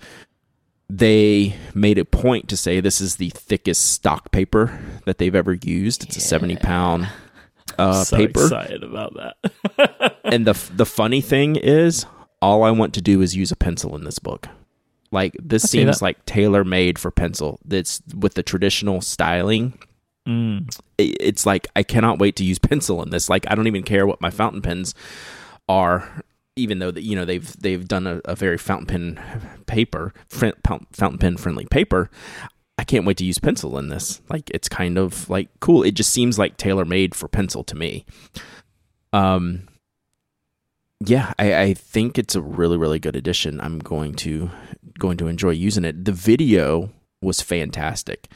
they 0.88 1.56
made 1.74 1.98
a 1.98 2.04
point 2.04 2.48
to 2.48 2.56
say 2.56 2.80
this 2.80 3.00
is 3.00 3.16
the 3.16 3.30
thickest 3.30 3.92
stock 3.92 4.30
paper 4.30 4.78
that 5.06 5.18
they've 5.18 5.34
ever 5.34 5.54
used. 5.54 6.04
It's 6.04 6.16
yeah. 6.16 6.20
a 6.20 6.26
70 6.26 6.56
pound 6.56 7.08
uh, 7.78 8.04
so 8.04 8.16
paper. 8.16 8.42
excited 8.42 8.82
about 8.82 9.14
that. 9.14 10.18
and 10.24 10.46
the 10.46 10.52
the 10.74 10.86
funny 10.86 11.20
thing 11.20 11.56
is, 11.56 12.06
all 12.42 12.62
I 12.62 12.70
want 12.70 12.94
to 12.94 13.02
do 13.02 13.22
is 13.22 13.34
use 13.34 13.50
a 13.50 13.56
pencil 13.56 13.96
in 13.96 14.04
this 14.04 14.18
book. 14.18 14.48
Like 15.10 15.36
this 15.40 15.64
I 15.64 15.68
seems 15.68 16.02
like 16.02 16.24
tailor 16.26 16.64
made 16.64 16.98
for 16.98 17.10
pencil. 17.10 17.60
That's 17.64 18.02
with 18.14 18.34
the 18.34 18.42
traditional 18.42 19.00
styling. 19.00 19.78
Mm. 20.28 20.74
It's 20.98 21.46
like 21.46 21.68
I 21.76 21.82
cannot 21.82 22.18
wait 22.18 22.36
to 22.36 22.44
use 22.44 22.58
pencil 22.58 23.02
in 23.02 23.10
this. 23.10 23.28
Like 23.28 23.44
I 23.48 23.54
don't 23.54 23.66
even 23.66 23.82
care 23.82 24.06
what 24.06 24.20
my 24.20 24.30
fountain 24.30 24.62
pens 24.62 24.94
are 25.68 26.23
even 26.56 26.78
though 26.78 26.90
that 26.90 27.02
you 27.02 27.16
know 27.16 27.24
they've 27.24 27.60
they've 27.60 27.86
done 27.86 28.06
a, 28.06 28.20
a 28.24 28.36
very 28.36 28.58
fountain 28.58 28.86
pen 28.86 29.48
paper 29.66 30.12
fountain 30.28 31.18
pen 31.18 31.36
friendly 31.36 31.66
paper. 31.66 32.10
I 32.76 32.82
can't 32.84 33.06
wait 33.06 33.18
to 33.18 33.24
use 33.24 33.38
pencil 33.38 33.78
in 33.78 33.88
this. 33.88 34.20
Like 34.28 34.50
it's 34.50 34.68
kind 34.68 34.98
of 34.98 35.30
like 35.30 35.48
cool. 35.60 35.82
It 35.84 35.92
just 35.92 36.12
seems 36.12 36.38
like 36.38 36.56
tailor 36.56 36.84
made 36.84 37.14
for 37.14 37.28
pencil 37.28 37.64
to 37.64 37.76
me. 37.76 38.04
Um 39.12 39.68
yeah 41.04 41.34
I, 41.38 41.54
I 41.54 41.74
think 41.74 42.18
it's 42.18 42.34
a 42.34 42.42
really 42.42 42.76
really 42.76 42.98
good 42.98 43.16
addition. 43.16 43.60
I'm 43.60 43.78
going 43.78 44.14
to 44.16 44.50
going 44.98 45.16
to 45.18 45.28
enjoy 45.28 45.50
using 45.50 45.84
it. 45.84 46.04
The 46.04 46.12
video 46.12 46.90
was 47.22 47.40
fantastic 47.40 48.28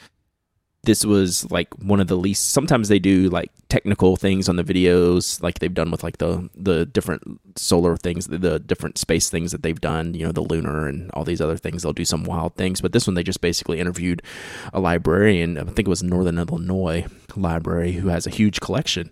this 0.89 1.05
was 1.05 1.49
like 1.51 1.69
one 1.83 2.01
of 2.01 2.07
the 2.07 2.17
least 2.17 2.49
sometimes 2.49 2.89
they 2.89 2.99
do 2.99 3.29
like 3.29 3.51
technical 3.69 4.17
things 4.17 4.49
on 4.49 4.57
the 4.57 4.65
videos 4.65 5.43
like 5.43 5.59
they've 5.59 5.75
done 5.75 5.91
with 5.91 6.03
like 6.03 6.17
the 6.17 6.49
the 6.55 6.87
different 6.87 7.23
solar 7.57 7.95
things 7.95 8.29
the, 8.29 8.39
the, 8.39 8.59
different 8.59 8.97
space 8.97 9.29
things 9.29 9.53
that 9.53 9.63
they've 9.63 9.83
done 9.83 10.15
you 10.15 10.25
know 10.25 10.33
the 10.33 10.41
lunar 10.41 10.89
and 10.89 11.11
all 11.11 11.25
these 11.25 11.43
other 11.43 11.59
things. 11.59 11.83
They'll 11.83 11.93
do 11.93 12.07
some 12.07 12.25
wild 12.25 12.55
things 12.55 12.81
but 12.81 12.93
this 12.93 13.07
one 13.07 13.13
they 13.13 13.23
just 13.23 13.43
basically 13.43 13.81
interviewed 13.81 14.23
a 14.73 14.81
librarian 14.81 15.59
i 15.59 15.65
think 15.65 15.81
it 15.81 15.89
was 15.89 16.03
northern 16.03 16.39
illinois 16.39 17.05
library 17.37 17.93
who 17.93 18.09
has 18.09 18.27
a 18.27 18.31
huge 18.31 18.59
collection 18.61 19.11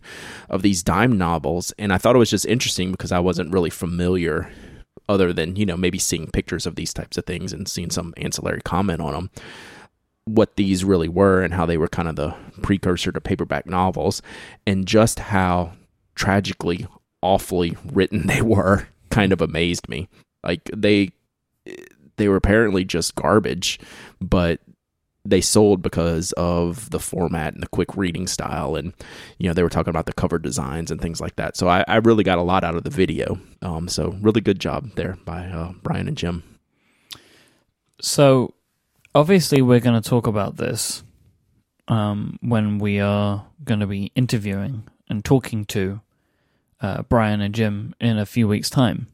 of 0.48 0.62
these 0.62 0.82
dime 0.82 1.18
novels 1.18 1.74
and 1.78 1.92
i 1.92 1.98
thought 1.98 2.16
it 2.16 2.18
was 2.18 2.30
just 2.30 2.46
interesting 2.46 2.90
because 2.90 3.12
i 3.12 3.18
wasn't 3.18 3.52
really 3.52 3.68
familiar 3.68 4.50
other 5.10 5.30
than 5.34 5.56
you 5.56 5.66
know 5.66 5.76
maybe 5.76 5.98
seeing 5.98 6.30
pictures 6.30 6.64
of 6.64 6.76
these 6.76 6.94
types 6.94 7.18
of 7.18 7.26
things 7.26 7.52
and 7.52 7.68
seeing 7.68 7.90
some 7.90 8.14
ancillary 8.16 8.62
comment 8.62 9.02
on 9.02 9.12
them 9.12 9.30
what 10.26 10.56
these 10.56 10.84
really 10.84 11.08
were 11.08 11.42
and 11.42 11.54
how 11.54 11.64
they 11.64 11.78
were 11.78 11.88
kind 11.88 12.08
of 12.08 12.16
the 12.16 12.34
precursor 12.60 13.12
to 13.12 13.20
paperback 13.20 13.64
novels 13.66 14.20
and 14.66 14.86
just 14.86 15.20
how 15.20 15.72
tragically 16.14 16.86
awfully 17.22 17.76
written 17.92 18.26
they 18.26 18.42
were 18.42 18.88
kind 19.10 19.32
of 19.32 19.40
amazed 19.40 19.88
me. 19.88 20.08
Like 20.44 20.68
they 20.76 21.12
they 22.16 22.28
were 22.28 22.36
apparently 22.36 22.84
just 22.84 23.14
garbage 23.14 23.78
but 24.20 24.60
they 25.24 25.40
sold 25.40 25.82
because 25.82 26.32
of 26.32 26.88
the 26.90 27.00
format 27.00 27.52
and 27.52 27.62
the 27.62 27.68
quick 27.68 27.96
reading 27.96 28.26
style 28.26 28.76
and 28.76 28.92
you 29.38 29.48
know 29.48 29.54
they 29.54 29.62
were 29.62 29.68
talking 29.68 29.90
about 29.90 30.06
the 30.06 30.12
cover 30.12 30.38
designs 30.38 30.90
and 30.90 31.00
things 31.00 31.20
like 31.20 31.36
that. 31.36 31.56
So 31.56 31.68
i, 31.68 31.84
I 31.86 31.96
really 31.96 32.24
got 32.24 32.38
a 32.38 32.42
lot 32.42 32.64
out 32.64 32.74
of 32.74 32.84
the 32.84 32.90
video. 32.90 33.38
Um, 33.62 33.88
so 33.88 34.16
really 34.20 34.40
good 34.40 34.60
job 34.60 34.90
there 34.96 35.18
by 35.24 35.46
uh, 35.46 35.72
brian 35.82 36.08
and 36.08 36.16
jim. 36.16 36.42
So 38.00 38.54
obviously 39.16 39.62
we're 39.62 39.80
going 39.80 40.00
to 40.00 40.08
talk 40.08 40.26
about 40.26 40.56
this 40.56 41.02
um, 41.88 42.38
when 42.42 42.78
we 42.78 43.00
are 43.00 43.46
going 43.64 43.80
to 43.80 43.86
be 43.86 44.12
interviewing 44.14 44.84
and 45.08 45.24
talking 45.24 45.64
to 45.64 46.00
uh, 46.82 47.02
Brian 47.02 47.40
and 47.40 47.54
Jim 47.54 47.94
in 47.98 48.18
a 48.18 48.26
few 48.26 48.46
weeks' 48.46 48.68
time. 48.68 49.06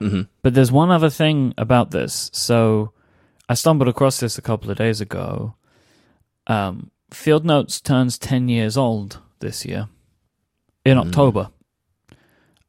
Mm-hmm. 0.00 0.22
But 0.42 0.54
there's 0.54 0.72
one 0.72 0.90
other 0.90 1.10
thing 1.10 1.52
about 1.58 1.90
this. 1.90 2.30
So 2.32 2.92
I 3.48 3.54
stumbled 3.54 3.88
across 3.88 4.20
this 4.20 4.38
a 4.38 4.42
couple 4.42 4.70
of 4.70 4.78
days 4.78 5.02
ago. 5.02 5.54
Um, 6.46 6.90
Field 7.10 7.44
Notes 7.44 7.80
turns 7.80 8.18
10 8.18 8.48
years 8.48 8.76
old 8.78 9.20
this 9.40 9.66
year 9.66 9.88
in 10.84 10.96
mm. 10.96 11.06
October. 11.06 11.50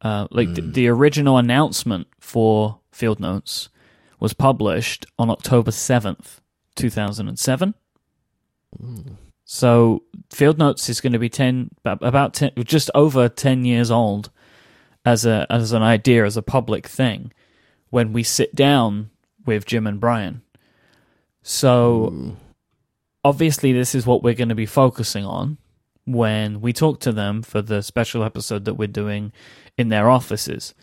Uh, 0.02 0.28
like 0.30 0.48
mm. 0.48 0.54
the, 0.56 0.62
the 0.62 0.88
original 0.88 1.38
announcement 1.38 2.08
for 2.20 2.80
Field 2.92 3.20
Notes 3.20 3.70
was 4.20 4.34
published 4.34 5.06
on 5.18 5.30
October 5.30 5.70
7th, 5.70 6.40
2007. 6.78 7.74
Mm. 8.82 9.16
So 9.44 10.02
Field 10.30 10.58
Notes 10.58 10.88
is 10.88 11.00
going 11.00 11.12
to 11.12 11.18
be 11.18 11.28
10 11.28 11.70
about 11.84 12.34
10 12.34 12.52
just 12.64 12.90
over 12.94 13.28
10 13.28 13.64
years 13.64 13.90
old 13.90 14.30
as 15.04 15.24
a 15.24 15.46
as 15.50 15.72
an 15.72 15.82
idea 15.82 16.24
as 16.24 16.36
a 16.36 16.42
public 16.42 16.86
thing 16.86 17.32
when 17.90 18.12
we 18.12 18.22
sit 18.22 18.54
down 18.54 19.10
with 19.46 19.64
Jim 19.64 19.86
and 19.86 20.00
Brian. 20.00 20.42
So 21.42 22.12
mm. 22.12 22.36
obviously 23.24 23.72
this 23.72 23.94
is 23.94 24.06
what 24.06 24.22
we're 24.22 24.34
going 24.34 24.50
to 24.50 24.54
be 24.54 24.66
focusing 24.66 25.24
on 25.24 25.56
when 26.04 26.60
we 26.60 26.72
talk 26.72 27.00
to 27.00 27.12
them 27.12 27.42
for 27.42 27.62
the 27.62 27.82
special 27.82 28.22
episode 28.22 28.64
that 28.66 28.74
we're 28.74 28.88
doing 28.88 29.32
in 29.76 29.88
their 29.88 30.10
offices. 30.10 30.74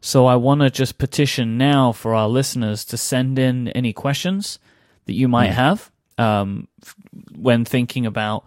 So 0.00 0.26
I 0.26 0.36
want 0.36 0.60
to 0.60 0.70
just 0.70 0.98
petition 0.98 1.56
now 1.58 1.92
for 1.92 2.14
our 2.14 2.28
listeners 2.28 2.84
to 2.86 2.96
send 2.96 3.38
in 3.38 3.68
any 3.68 3.92
questions 3.92 4.58
that 5.06 5.14
you 5.14 5.28
might 5.28 5.50
mm. 5.50 5.54
have 5.54 5.90
um, 6.18 6.68
when 7.36 7.64
thinking 7.64 8.06
about 8.06 8.44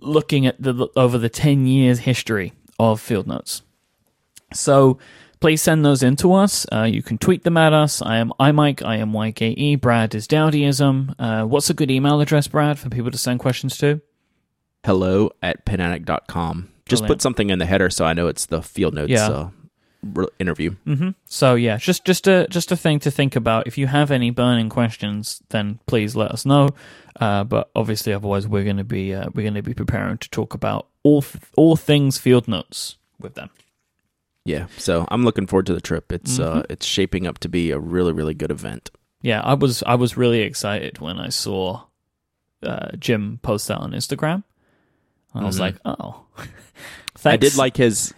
looking 0.00 0.46
at 0.46 0.60
the 0.60 0.88
over 0.96 1.18
the 1.18 1.28
10 1.28 1.66
years 1.66 2.00
history 2.00 2.52
of 2.78 3.00
field 3.00 3.26
notes. 3.26 3.62
So 4.52 4.98
please 5.40 5.62
send 5.62 5.84
those 5.84 6.02
in 6.02 6.16
to 6.16 6.34
us. 6.34 6.66
Uh, 6.72 6.84
you 6.84 7.02
can 7.02 7.18
tweet 7.18 7.44
them 7.44 7.56
at 7.56 7.72
us. 7.72 8.00
I 8.02 8.16
am 8.16 8.32
iMyke, 8.40 8.84
I 8.84 8.96
am 8.96 9.12
YKE. 9.12 9.80
Brad 9.80 10.14
is 10.14 10.26
Dowdyism. 10.26 11.14
Uh, 11.18 11.44
what's 11.44 11.70
a 11.70 11.74
good 11.74 11.90
email 11.90 12.20
address, 12.20 12.48
Brad, 12.48 12.78
for 12.78 12.88
people 12.88 13.10
to 13.10 13.18
send 13.18 13.40
questions 13.40 13.76
to? 13.78 14.00
Hello 14.84 15.30
at 15.42 15.66
penaddict.com. 15.66 16.68
Just 16.86 17.02
Brilliant. 17.02 17.18
put 17.18 17.22
something 17.22 17.50
in 17.50 17.58
the 17.58 17.66
header 17.66 17.90
so 17.90 18.04
I 18.04 18.14
know 18.14 18.28
it's 18.28 18.46
the 18.46 18.62
field 18.62 18.94
notes 18.94 19.10
yeah. 19.10 19.28
uh, 19.28 19.48
interview. 20.38 20.76
Mm-hmm. 20.86 21.10
So 21.26 21.54
yeah, 21.54 21.76
just 21.76 22.04
just 22.04 22.26
a 22.26 22.46
just 22.48 22.72
a 22.72 22.76
thing 22.76 22.98
to 23.00 23.10
think 23.10 23.36
about. 23.36 23.66
If 23.66 23.78
you 23.78 23.86
have 23.86 24.10
any 24.10 24.30
burning 24.30 24.68
questions, 24.68 25.42
then 25.50 25.80
please 25.86 26.16
let 26.16 26.30
us 26.30 26.46
know. 26.46 26.70
Uh, 27.20 27.44
but 27.44 27.70
obviously, 27.74 28.12
otherwise, 28.12 28.46
we're 28.46 28.64
going 28.64 28.76
to 28.76 28.84
be 28.84 29.14
uh, 29.14 29.28
we're 29.34 29.42
going 29.42 29.54
to 29.54 29.62
be 29.62 29.74
preparing 29.74 30.18
to 30.18 30.30
talk 30.30 30.54
about 30.54 30.86
all 31.02 31.22
th- 31.22 31.42
all 31.56 31.76
things 31.76 32.18
field 32.18 32.46
notes 32.46 32.96
with 33.18 33.34
them. 33.34 33.50
Yeah, 34.44 34.66
so 34.78 35.06
I'm 35.10 35.24
looking 35.24 35.46
forward 35.46 35.66
to 35.66 35.74
the 35.74 35.80
trip. 35.80 36.12
It's 36.12 36.38
uh, 36.38 36.48
mm-hmm. 36.48 36.58
uh, 36.58 36.62
it's 36.70 36.86
shaping 36.86 37.26
up 37.26 37.38
to 37.40 37.48
be 37.48 37.70
a 37.70 37.78
really 37.78 38.12
really 38.12 38.34
good 38.34 38.50
event. 38.50 38.90
Yeah, 39.20 39.40
I 39.42 39.54
was 39.54 39.82
I 39.82 39.96
was 39.96 40.16
really 40.16 40.40
excited 40.40 41.00
when 41.00 41.18
I 41.18 41.28
saw 41.28 41.82
uh, 42.62 42.92
Jim 42.98 43.40
post 43.42 43.68
that 43.68 43.78
on 43.78 43.92
Instagram. 43.92 44.44
I 45.34 45.44
was 45.44 45.56
mm-hmm. 45.56 45.62
like, 45.62 45.76
oh, 45.84 46.24
Thanks. 47.14 47.26
I 47.26 47.36
did 47.36 47.56
like 47.56 47.76
his. 47.76 48.14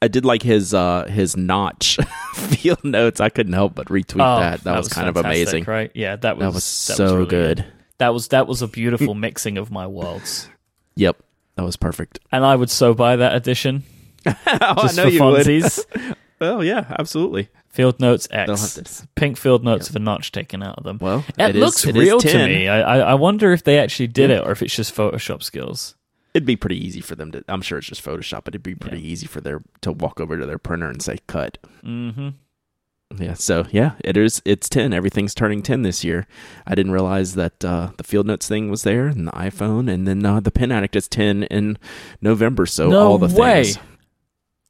I 0.00 0.08
did 0.08 0.24
like 0.24 0.42
his 0.42 0.74
uh 0.74 1.06
his 1.06 1.36
notch 1.36 1.98
field 2.34 2.84
notes. 2.84 3.20
I 3.20 3.28
couldn't 3.28 3.52
help 3.52 3.74
but 3.74 3.88
retweet 3.88 4.24
oh, 4.24 4.40
that. 4.40 4.58
That, 4.58 4.64
that 4.64 4.76
was, 4.76 4.86
was, 4.86 4.92
kind 4.92 5.08
of 5.08 5.16
amazing, 5.16 5.64
right? 5.64 5.90
Yeah, 5.94 6.16
that 6.16 6.36
was 6.36 6.44
that 6.44 6.54
was 6.54 6.86
that 6.86 6.96
so 6.96 7.04
was 7.04 7.12
really 7.12 7.26
good. 7.26 7.56
good. 7.58 7.66
That 7.98 8.14
was 8.14 8.28
that 8.28 8.46
was 8.46 8.62
a 8.62 8.68
beautiful 8.68 9.14
mixing 9.14 9.58
of 9.58 9.70
my 9.70 9.86
worlds. 9.86 10.48
Yep, 10.94 11.20
that 11.56 11.64
was 11.64 11.76
perfect. 11.76 12.20
And 12.30 12.44
I 12.44 12.54
would 12.54 12.70
so 12.70 12.94
buy 12.94 13.16
that 13.16 13.34
edition. 13.34 13.82
oh, 14.26 14.34
just 14.82 14.98
I 14.98 15.02
know 15.02 15.08
for 15.08 15.14
you 15.14 15.20
funsies. 15.20 15.84
would. 15.94 16.16
well, 16.40 16.64
yeah, 16.64 16.94
absolutely. 16.98 17.48
Field 17.68 18.00
notes 18.00 18.28
X. 18.30 19.06
Pink 19.14 19.36
field 19.36 19.64
notes 19.64 19.86
yep. 19.86 19.94
with 19.94 19.96
a 19.96 20.04
notch 20.04 20.32
taken 20.32 20.62
out 20.62 20.78
of 20.78 20.84
them. 20.84 20.98
Well, 21.00 21.24
it, 21.38 21.54
it 21.54 21.56
looks 21.56 21.84
is, 21.84 21.94
real 21.94 22.20
to 22.20 22.46
me. 22.46 22.68
I, 22.68 23.10
I 23.10 23.14
wonder 23.14 23.52
if 23.52 23.64
they 23.64 23.78
actually 23.78 24.08
did 24.08 24.30
yeah. 24.30 24.38
it 24.38 24.46
or 24.46 24.52
if 24.52 24.62
it's 24.62 24.74
just 24.74 24.94
Photoshop 24.94 25.42
skills 25.42 25.94
it'd 26.34 26.46
be 26.46 26.56
pretty 26.56 26.84
easy 26.84 27.00
for 27.00 27.14
them 27.14 27.32
to. 27.32 27.44
I'm 27.48 27.62
sure 27.62 27.78
it's 27.78 27.86
just 27.86 28.04
Photoshop, 28.04 28.44
but 28.44 28.54
it'd 28.54 28.62
be 28.62 28.74
pretty 28.74 29.00
yeah. 29.00 29.08
easy 29.12 29.26
for 29.26 29.40
their 29.40 29.60
to 29.82 29.92
walk 29.92 30.20
over 30.20 30.38
to 30.38 30.46
their 30.46 30.58
printer 30.58 30.88
and 30.88 31.02
say 31.02 31.18
cut. 31.26 31.58
Mm-hmm. 31.84 32.28
Yeah. 33.16 33.34
So 33.34 33.66
yeah, 33.70 33.92
it 34.04 34.16
is. 34.16 34.42
It's 34.44 34.68
ten. 34.68 34.92
Everything's 34.92 35.34
turning 35.34 35.62
ten 35.62 35.82
this 35.82 36.04
year. 36.04 36.26
I 36.66 36.74
didn't 36.74 36.92
realize 36.92 37.34
that 37.34 37.64
uh, 37.64 37.90
the 37.96 38.04
Field 38.04 38.26
Notes 38.26 38.46
thing 38.46 38.70
was 38.70 38.82
there, 38.82 39.06
and 39.06 39.26
the 39.26 39.32
iPhone, 39.32 39.90
and 39.90 40.06
then 40.06 40.24
uh, 40.24 40.40
the 40.40 40.50
Pen 40.50 40.70
Addict 40.70 40.94
is 40.94 41.08
ten 41.08 41.44
in 41.44 41.78
November. 42.20 42.66
So 42.66 42.88
no 42.88 43.08
all 43.08 43.18
the 43.18 43.34
way. 43.40 43.64
things. 43.64 43.78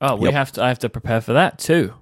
Oh, 0.00 0.14
we 0.14 0.26
yep. 0.26 0.34
have 0.34 0.52
to. 0.52 0.62
I 0.62 0.68
have 0.68 0.78
to 0.80 0.88
prepare 0.88 1.20
for 1.20 1.32
that 1.32 1.58
too. 1.58 1.94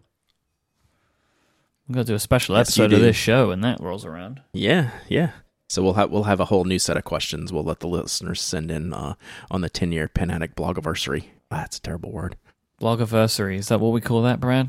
I'm 1.88 1.95
gonna 1.95 2.05
do 2.05 2.14
a 2.14 2.21
special 2.21 2.57
episode 2.57 2.92
of 2.92 3.01
this 3.01 3.16
show 3.16 3.49
when 3.49 3.61
that 3.61 3.81
rolls 3.81 4.05
around. 4.05 4.42
Yeah, 4.53 4.90
yeah. 5.09 5.31
So 5.68 5.83
we'll 5.83 5.94
have 5.94 6.11
we'll 6.11 6.24
have 6.24 6.40
a 6.40 6.46
whole 6.46 6.64
new 6.64 6.79
set 6.79 6.96
of 6.96 7.05
questions. 7.05 7.52
We'll 7.52 7.64
let 7.64 7.81
the 7.81 7.88
listeners 7.88 8.40
send 8.40 8.70
in 8.70 8.92
uh, 8.92 9.14
on 9.50 9.61
the 9.61 9.68
ten 9.68 9.92
year 9.92 10.09
Pen 10.09 10.31
Addict 10.31 10.57
blogiversary. 10.57 11.24
Ah, 11.50 11.59
that's 11.59 11.79
a 11.79 11.83
terrible 11.83 12.12
word. 12.12 12.37
Blogiversary 12.81 13.57
is 13.57 13.68
that 13.68 13.81
what 13.81 13.92
we 13.92 14.00
call 14.00 14.22
that, 14.22 14.40
Brad? 14.40 14.68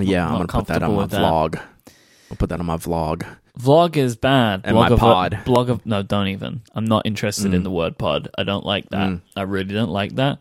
Yeah, 0.00 0.26
I'm, 0.26 0.32
I'm 0.32 0.46
gonna 0.46 0.64
put 0.64 0.66
that 0.68 0.82
on 0.82 0.94
my 0.94 1.06
vlog. 1.06 1.60
I'll 2.30 2.36
put 2.36 2.48
that 2.48 2.60
on 2.60 2.66
my 2.66 2.76
vlog. 2.76 3.26
Vlog 3.58 3.96
is 3.96 4.16
bad. 4.16 4.62
And 4.64 4.74
blog 4.74 4.90
my 4.90 4.94
of, 4.94 5.00
pod. 5.00 5.40
Blog 5.44 5.70
of 5.70 5.86
no, 5.86 6.02
don't 6.02 6.28
even. 6.28 6.62
I'm 6.74 6.84
not 6.84 7.06
interested 7.06 7.52
mm. 7.52 7.54
in 7.54 7.62
the 7.62 7.70
word 7.70 7.96
pod. 7.98 8.28
I 8.36 8.42
don't 8.42 8.66
like 8.66 8.88
that. 8.90 9.10
Mm. 9.10 9.20
I 9.36 9.42
really 9.42 9.72
don't 9.72 9.90
like 9.90 10.16
that. 10.16 10.38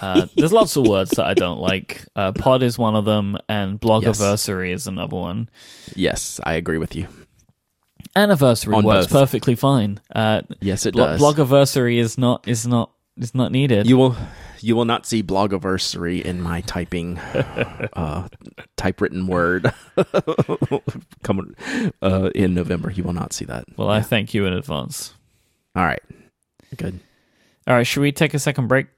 Uh, 0.00 0.26
there's 0.36 0.52
lots 0.52 0.76
of 0.76 0.86
words 0.86 1.10
that 1.12 1.26
I 1.26 1.34
don't 1.34 1.58
like. 1.58 2.04
Uh, 2.14 2.30
pod 2.30 2.62
is 2.62 2.78
one 2.78 2.94
of 2.94 3.04
them, 3.04 3.36
and 3.48 3.80
blogiversary 3.80 4.68
yes. 4.70 4.82
is 4.82 4.86
another 4.86 5.16
one. 5.16 5.48
Yes, 5.96 6.40
I 6.44 6.54
agree 6.54 6.78
with 6.78 6.94
you. 6.94 7.08
Anniversary 8.14 8.74
On 8.74 8.84
works 8.84 9.06
both. 9.06 9.12
perfectly 9.12 9.54
fine. 9.54 10.00
Uh, 10.14 10.42
yes, 10.60 10.86
it 10.86 10.94
does. 10.94 11.20
Blogiversary 11.20 11.98
is 11.98 12.18
not 12.18 12.46
is 12.46 12.66
not 12.66 12.90
is 13.16 13.34
not 13.34 13.52
needed. 13.52 13.86
You 13.86 13.96
will 13.96 14.16
you 14.60 14.76
will 14.76 14.84
not 14.84 15.06
see 15.06 15.22
blogiversary 15.22 16.22
in 16.22 16.40
my 16.40 16.60
typing 16.62 17.18
uh, 17.94 18.28
typewritten 18.76 19.26
word 19.26 19.72
coming 21.22 21.54
uh, 22.02 22.30
in 22.34 22.54
November. 22.54 22.90
You 22.90 23.02
will 23.02 23.12
not 23.12 23.32
see 23.32 23.44
that. 23.46 23.64
Well. 23.76 23.88
I 23.88 24.02
thank 24.02 24.34
you 24.34 24.46
in 24.46 24.52
advance. 24.52 25.14
All 25.74 25.84
right, 25.84 26.02
good. 26.76 27.00
All 27.66 27.74
right, 27.74 27.86
should 27.86 28.00
we 28.00 28.12
take 28.12 28.34
a 28.34 28.38
second 28.38 28.68
break? 28.68 28.88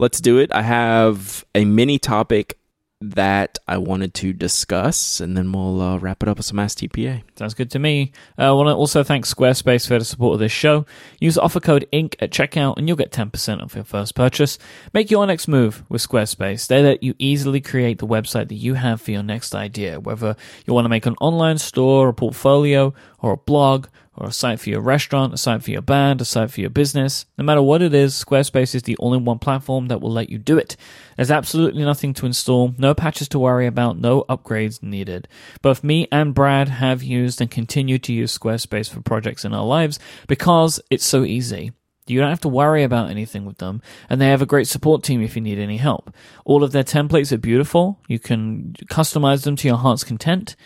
Let's 0.00 0.20
do 0.20 0.38
it. 0.38 0.50
I 0.52 0.62
have 0.62 1.44
a 1.54 1.64
mini 1.64 1.98
topic 1.98 2.58
that 3.00 3.58
I 3.68 3.78
wanted 3.78 4.12
to 4.14 4.32
discuss, 4.32 5.20
and 5.20 5.36
then 5.36 5.52
we'll 5.52 5.80
uh, 5.80 5.98
wrap 5.98 6.22
it 6.22 6.28
up 6.28 6.38
with 6.38 6.46
some 6.46 6.58
Ask 6.58 6.78
TPA. 6.78 7.22
Sounds 7.36 7.54
good 7.54 7.70
to 7.70 7.78
me. 7.78 8.10
Uh, 8.36 8.48
I 8.48 8.50
want 8.52 8.68
to 8.68 8.74
also 8.74 9.04
thank 9.04 9.24
Squarespace 9.24 9.86
for 9.86 9.98
the 9.98 10.04
support 10.04 10.34
of 10.34 10.40
this 10.40 10.50
show. 10.50 10.84
Use 11.20 11.38
offer 11.38 11.60
code 11.60 11.86
INK 11.92 12.16
at 12.18 12.30
checkout, 12.30 12.76
and 12.76 12.88
you'll 12.88 12.96
get 12.96 13.12
10% 13.12 13.62
off 13.62 13.76
your 13.76 13.84
first 13.84 14.16
purchase. 14.16 14.58
Make 14.92 15.12
your 15.12 15.26
next 15.26 15.46
move 15.46 15.84
with 15.88 16.06
Squarespace. 16.06 16.66
They 16.66 16.82
let 16.82 17.04
you 17.04 17.14
easily 17.18 17.60
create 17.60 17.98
the 17.98 18.06
website 18.06 18.48
that 18.48 18.56
you 18.56 18.74
have 18.74 19.00
for 19.00 19.12
your 19.12 19.22
next 19.22 19.54
idea, 19.54 20.00
whether 20.00 20.34
you 20.66 20.74
want 20.74 20.84
to 20.84 20.90
make 20.90 21.06
an 21.06 21.14
online 21.20 21.58
store, 21.58 22.08
a 22.08 22.14
portfolio, 22.14 22.92
or 23.20 23.32
a 23.32 23.36
blog 23.36 23.86
or 24.16 24.28
a 24.28 24.32
site 24.32 24.58
for 24.58 24.70
your 24.70 24.80
restaurant, 24.80 25.32
a 25.32 25.36
site 25.36 25.62
for 25.62 25.70
your 25.70 25.82
band, 25.82 26.20
a 26.20 26.24
site 26.24 26.50
for 26.50 26.60
your 26.60 26.70
business. 26.70 27.24
No 27.36 27.44
matter 27.44 27.62
what 27.62 27.82
it 27.82 27.94
is, 27.94 28.12
Squarespace 28.14 28.74
is 28.74 28.82
the 28.82 28.96
in 29.00 29.24
one 29.24 29.38
platform 29.38 29.86
that 29.86 30.00
will 30.00 30.10
let 30.10 30.28
you 30.28 30.38
do 30.38 30.58
it. 30.58 30.76
There's 31.16 31.30
absolutely 31.30 31.84
nothing 31.84 32.14
to 32.14 32.26
install, 32.26 32.74
no 32.78 32.94
patches 32.94 33.28
to 33.28 33.38
worry 33.38 33.66
about, 33.66 33.98
no 33.98 34.24
upgrades 34.28 34.82
needed. 34.82 35.28
Both 35.62 35.84
me 35.84 36.08
and 36.10 36.34
Brad 36.34 36.68
have 36.68 37.02
used 37.02 37.40
and 37.40 37.50
continue 37.50 37.98
to 37.98 38.12
use 38.12 38.36
Squarespace 38.36 38.90
for 38.90 39.00
projects 39.00 39.44
in 39.44 39.54
our 39.54 39.64
lives 39.64 40.00
because 40.26 40.80
it's 40.90 41.06
so 41.06 41.24
easy. 41.24 41.72
You 42.08 42.20
don't 42.20 42.30
have 42.30 42.40
to 42.40 42.48
worry 42.48 42.82
about 42.82 43.10
anything 43.10 43.44
with 43.44 43.58
them, 43.58 43.82
and 44.08 44.20
they 44.20 44.28
have 44.28 44.40
a 44.40 44.46
great 44.46 44.66
support 44.66 45.02
team 45.02 45.22
if 45.22 45.36
you 45.36 45.42
need 45.42 45.58
any 45.58 45.76
help. 45.76 46.10
All 46.44 46.64
of 46.64 46.72
their 46.72 46.84
templates 46.84 47.32
are 47.32 47.38
beautiful. 47.38 48.00
You 48.08 48.18
can 48.18 48.74
customize 48.86 49.44
them 49.44 49.56
to 49.56 49.68
your 49.68 49.76
heart's 49.76 50.04
content. 50.04 50.56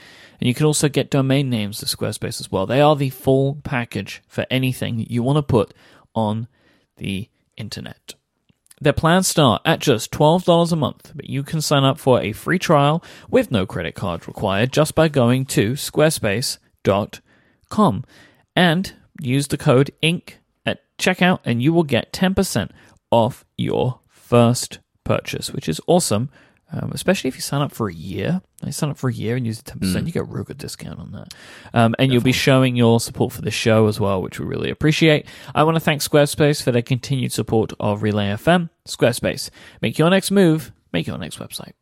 And 0.43 0.49
you 0.49 0.55
can 0.55 0.67
also 0.67 0.89
get 0.89 1.09
domain 1.09 1.49
names 1.51 1.79
to 1.79 1.87
Squarespace 1.87 2.41
as 2.41 2.51
well. 2.51 2.67
They 2.67 2.81
are 2.81 2.97
the 2.97 3.11
full 3.11 3.61
package 3.63 4.25
for 4.27 4.45
anything 4.51 5.07
you 5.09 5.23
want 5.23 5.37
to 5.37 5.43
put 5.45 5.73
on 6.17 6.49
the 6.97 7.29
internet. 7.57 8.17
Their 8.81 8.93
plans 8.93 9.29
start 9.29 9.63
at 9.65 9.79
just 9.79 10.11
$12 10.11 10.73
a 10.73 10.75
month, 10.75 11.13
but 11.15 11.31
you 11.31 11.45
can 11.45 11.61
sign 11.61 11.85
up 11.85 12.01
for 12.01 12.21
a 12.21 12.33
free 12.33 12.59
trial 12.59 13.05
with 13.31 13.53
no 13.53 13.67
credit 13.67 13.95
card 13.95 14.27
required 14.27 14.73
just 14.73 14.97
by 14.97 15.07
going 15.07 15.45
to 15.45 15.75
squarespace.com 15.75 18.05
and 18.57 18.95
use 19.21 19.47
the 19.47 19.57
code 19.57 19.93
INK 20.03 20.39
at 20.67 20.81
checkout 20.99 21.39
and 21.45 21.63
you 21.63 21.73
will 21.73 21.85
get 21.85 22.13
10% 22.13 22.71
off 23.13 23.45
your 23.57 24.01
first 24.09 24.81
purchase, 25.05 25.53
which 25.53 25.69
is 25.69 25.81
awesome 25.87 26.31
um, 26.73 26.91
especially 26.93 27.29
if 27.29 27.35
you 27.35 27.43
sign 27.43 27.61
up 27.61 27.73
for 27.73 27.89
a 27.89 27.95
year. 27.95 28.41
You 28.65 28.73
sign 28.73 28.91
up 28.91 28.97
for 28.97 29.11
a 29.11 29.13
year 29.13 29.37
and 29.37 29.47
use 29.47 29.63
10%, 29.63 29.79
mm. 29.79 30.07
you 30.07 30.13
get 30.13 30.21
a 30.21 30.25
real 30.25 30.45
good 30.45 30.59
discount 30.59 31.01
on 31.01 31.13
that. 31.13 31.35
Um, 31.75 31.85
and 31.85 31.93
Definitely. 31.93 32.13
you'll 32.15 32.23
be 32.23 32.33
showing 32.33 32.77
your 32.77 33.01
support 33.01 33.33
for 33.33 33.43
the 33.43 33.51
show 33.51 33.89
as 33.89 34.01
well, 34.01 34.23
which 34.23 34.41
we 34.41 34.47
really 34.47 34.71
appreciate. 34.71 35.27
I 35.55 35.65
want 35.65 35.77
to 35.77 35.81
thank 35.81 36.01
Squarespace 36.01 36.63
for 36.63 36.73
their 36.73 36.83
continued 36.83 37.33
support 37.33 37.73
of 37.79 38.03
Relay 38.03 38.29
FM. 38.29 38.71
Squarespace, 38.87 39.51
make 39.83 39.99
your 39.99 40.11
next 40.11 40.31
move, 40.31 40.73
make 40.93 41.07
your 41.07 41.19
next 41.19 41.39
website. 41.39 41.73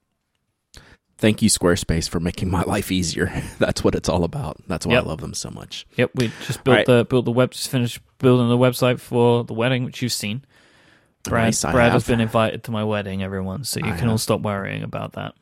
Thank 1.18 1.42
you, 1.42 1.50
Squarespace, 1.50 2.08
for 2.08 2.18
making 2.18 2.50
my 2.50 2.62
life 2.62 2.90
easier. 2.90 3.30
That's 3.58 3.84
what 3.84 3.94
it's 3.94 4.08
all 4.08 4.24
about. 4.24 4.56
That's 4.66 4.86
why 4.86 4.94
yep. 4.94 5.04
I 5.04 5.06
love 5.06 5.20
them 5.20 5.34
so 5.34 5.50
much. 5.50 5.86
Yep, 5.96 6.12
we 6.14 6.32
just 6.46 6.64
built 6.64 6.76
right. 6.78 6.86
the 6.86 7.04
built 7.04 7.26
the 7.26 7.30
web, 7.30 7.50
just 7.50 7.68
finished 7.68 8.00
building 8.18 8.48
the 8.48 8.56
website 8.56 9.00
for 9.00 9.44
the 9.44 9.52
wedding, 9.52 9.84
which 9.84 10.00
you've 10.00 10.12
seen. 10.12 10.46
Brad, 11.24 11.54
Brad 11.70 11.92
has 11.92 12.06
been 12.06 12.20
invited 12.20 12.64
to 12.64 12.70
my 12.70 12.84
wedding, 12.84 13.22
everyone, 13.22 13.64
so 13.64 13.80
you 13.80 13.86
I 13.86 13.90
can 13.90 14.00
have. 14.00 14.10
all 14.10 14.18
stop 14.18 14.40
worrying 14.40 14.82
about 14.82 15.12
that. 15.12 15.34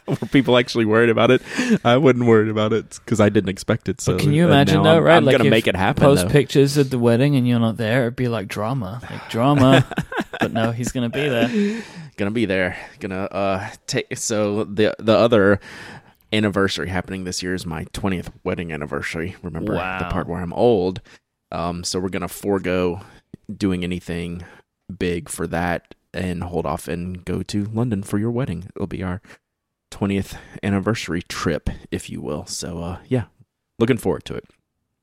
Were 0.08 0.16
people 0.16 0.58
actually 0.58 0.86
worried 0.86 1.10
about 1.10 1.32
it? 1.32 1.42
I 1.84 1.98
wasn't 1.98 2.26
worried 2.26 2.50
about 2.50 2.74
it 2.74 3.00
because 3.04 3.20
I 3.20 3.30
didn't 3.30 3.50
expect 3.50 3.90
it. 3.90 4.02
So 4.02 4.14
but 4.14 4.22
can 4.22 4.34
you 4.34 4.46
imagine 4.46 4.84
though, 4.84 4.98
I'm, 4.98 5.04
right? 5.04 5.18
I'm 5.18 5.26
like 5.26 5.38
gonna 5.38 5.50
make 5.50 5.68
it 5.68 5.76
happen. 5.76 6.04
Post 6.04 6.28
though. 6.28 6.32
pictures 6.32 6.78
at 6.78 6.92
the 6.92 7.00
wedding 7.00 7.36
and 7.36 7.48
you're 7.48 7.60
not 7.60 7.78
there. 7.78 8.04
It'd 8.04 8.16
be 8.16 8.28
like 8.28 8.48
drama, 8.48 9.02
like 9.10 9.30
drama. 9.30 9.86
but 10.40 10.54
no, 10.54 10.72
he's 10.72 10.92
gonna 10.92 11.10
be 11.10 11.28
there. 11.28 11.84
Gonna 12.18 12.32
be 12.32 12.46
there. 12.46 12.78
Gonna 13.00 13.24
uh 13.24 13.70
take. 13.88 14.16
So 14.18 14.66
the 14.66 14.96
the 15.00 15.18
other 15.18 15.60
anniversary 16.32 16.90
happening 16.90 17.24
this 17.24 17.42
year 17.42 17.56
is 17.56 17.66
my 17.66 17.86
20th 17.86 18.32
wedding 18.44 18.72
anniversary. 18.72 19.36
Remember 19.42 19.74
wow. 19.74 20.00
the 20.00 20.06
part 20.06 20.28
where 20.28 20.40
I'm 20.40 20.54
old. 20.54 21.02
Um, 21.52 21.84
so 21.84 22.00
we're 22.00 22.10
gonna 22.10 22.28
forego 22.28 23.02
doing 23.54 23.84
anything 23.84 24.46
big 24.98 25.30
for 25.30 25.48
that 25.48 25.96
and 26.14 26.44
hold 26.44 26.66
off 26.66 26.88
and 26.88 27.26
go 27.26 27.44
to 27.44 27.66
London 27.66 28.04
for 28.04 28.18
your 28.18 28.32
wedding. 28.32 28.70
It'll 28.76 28.88
be 28.88 29.04
our 29.04 29.22
20th 29.92 30.38
anniversary 30.64 31.22
trip, 31.22 31.70
if 31.92 32.10
you 32.10 32.22
will. 32.22 32.46
So, 32.46 32.80
uh, 32.80 32.98
yeah, 33.08 33.26
looking 33.80 33.98
forward 33.98 34.26
to 34.26 34.36
it. 34.36 34.46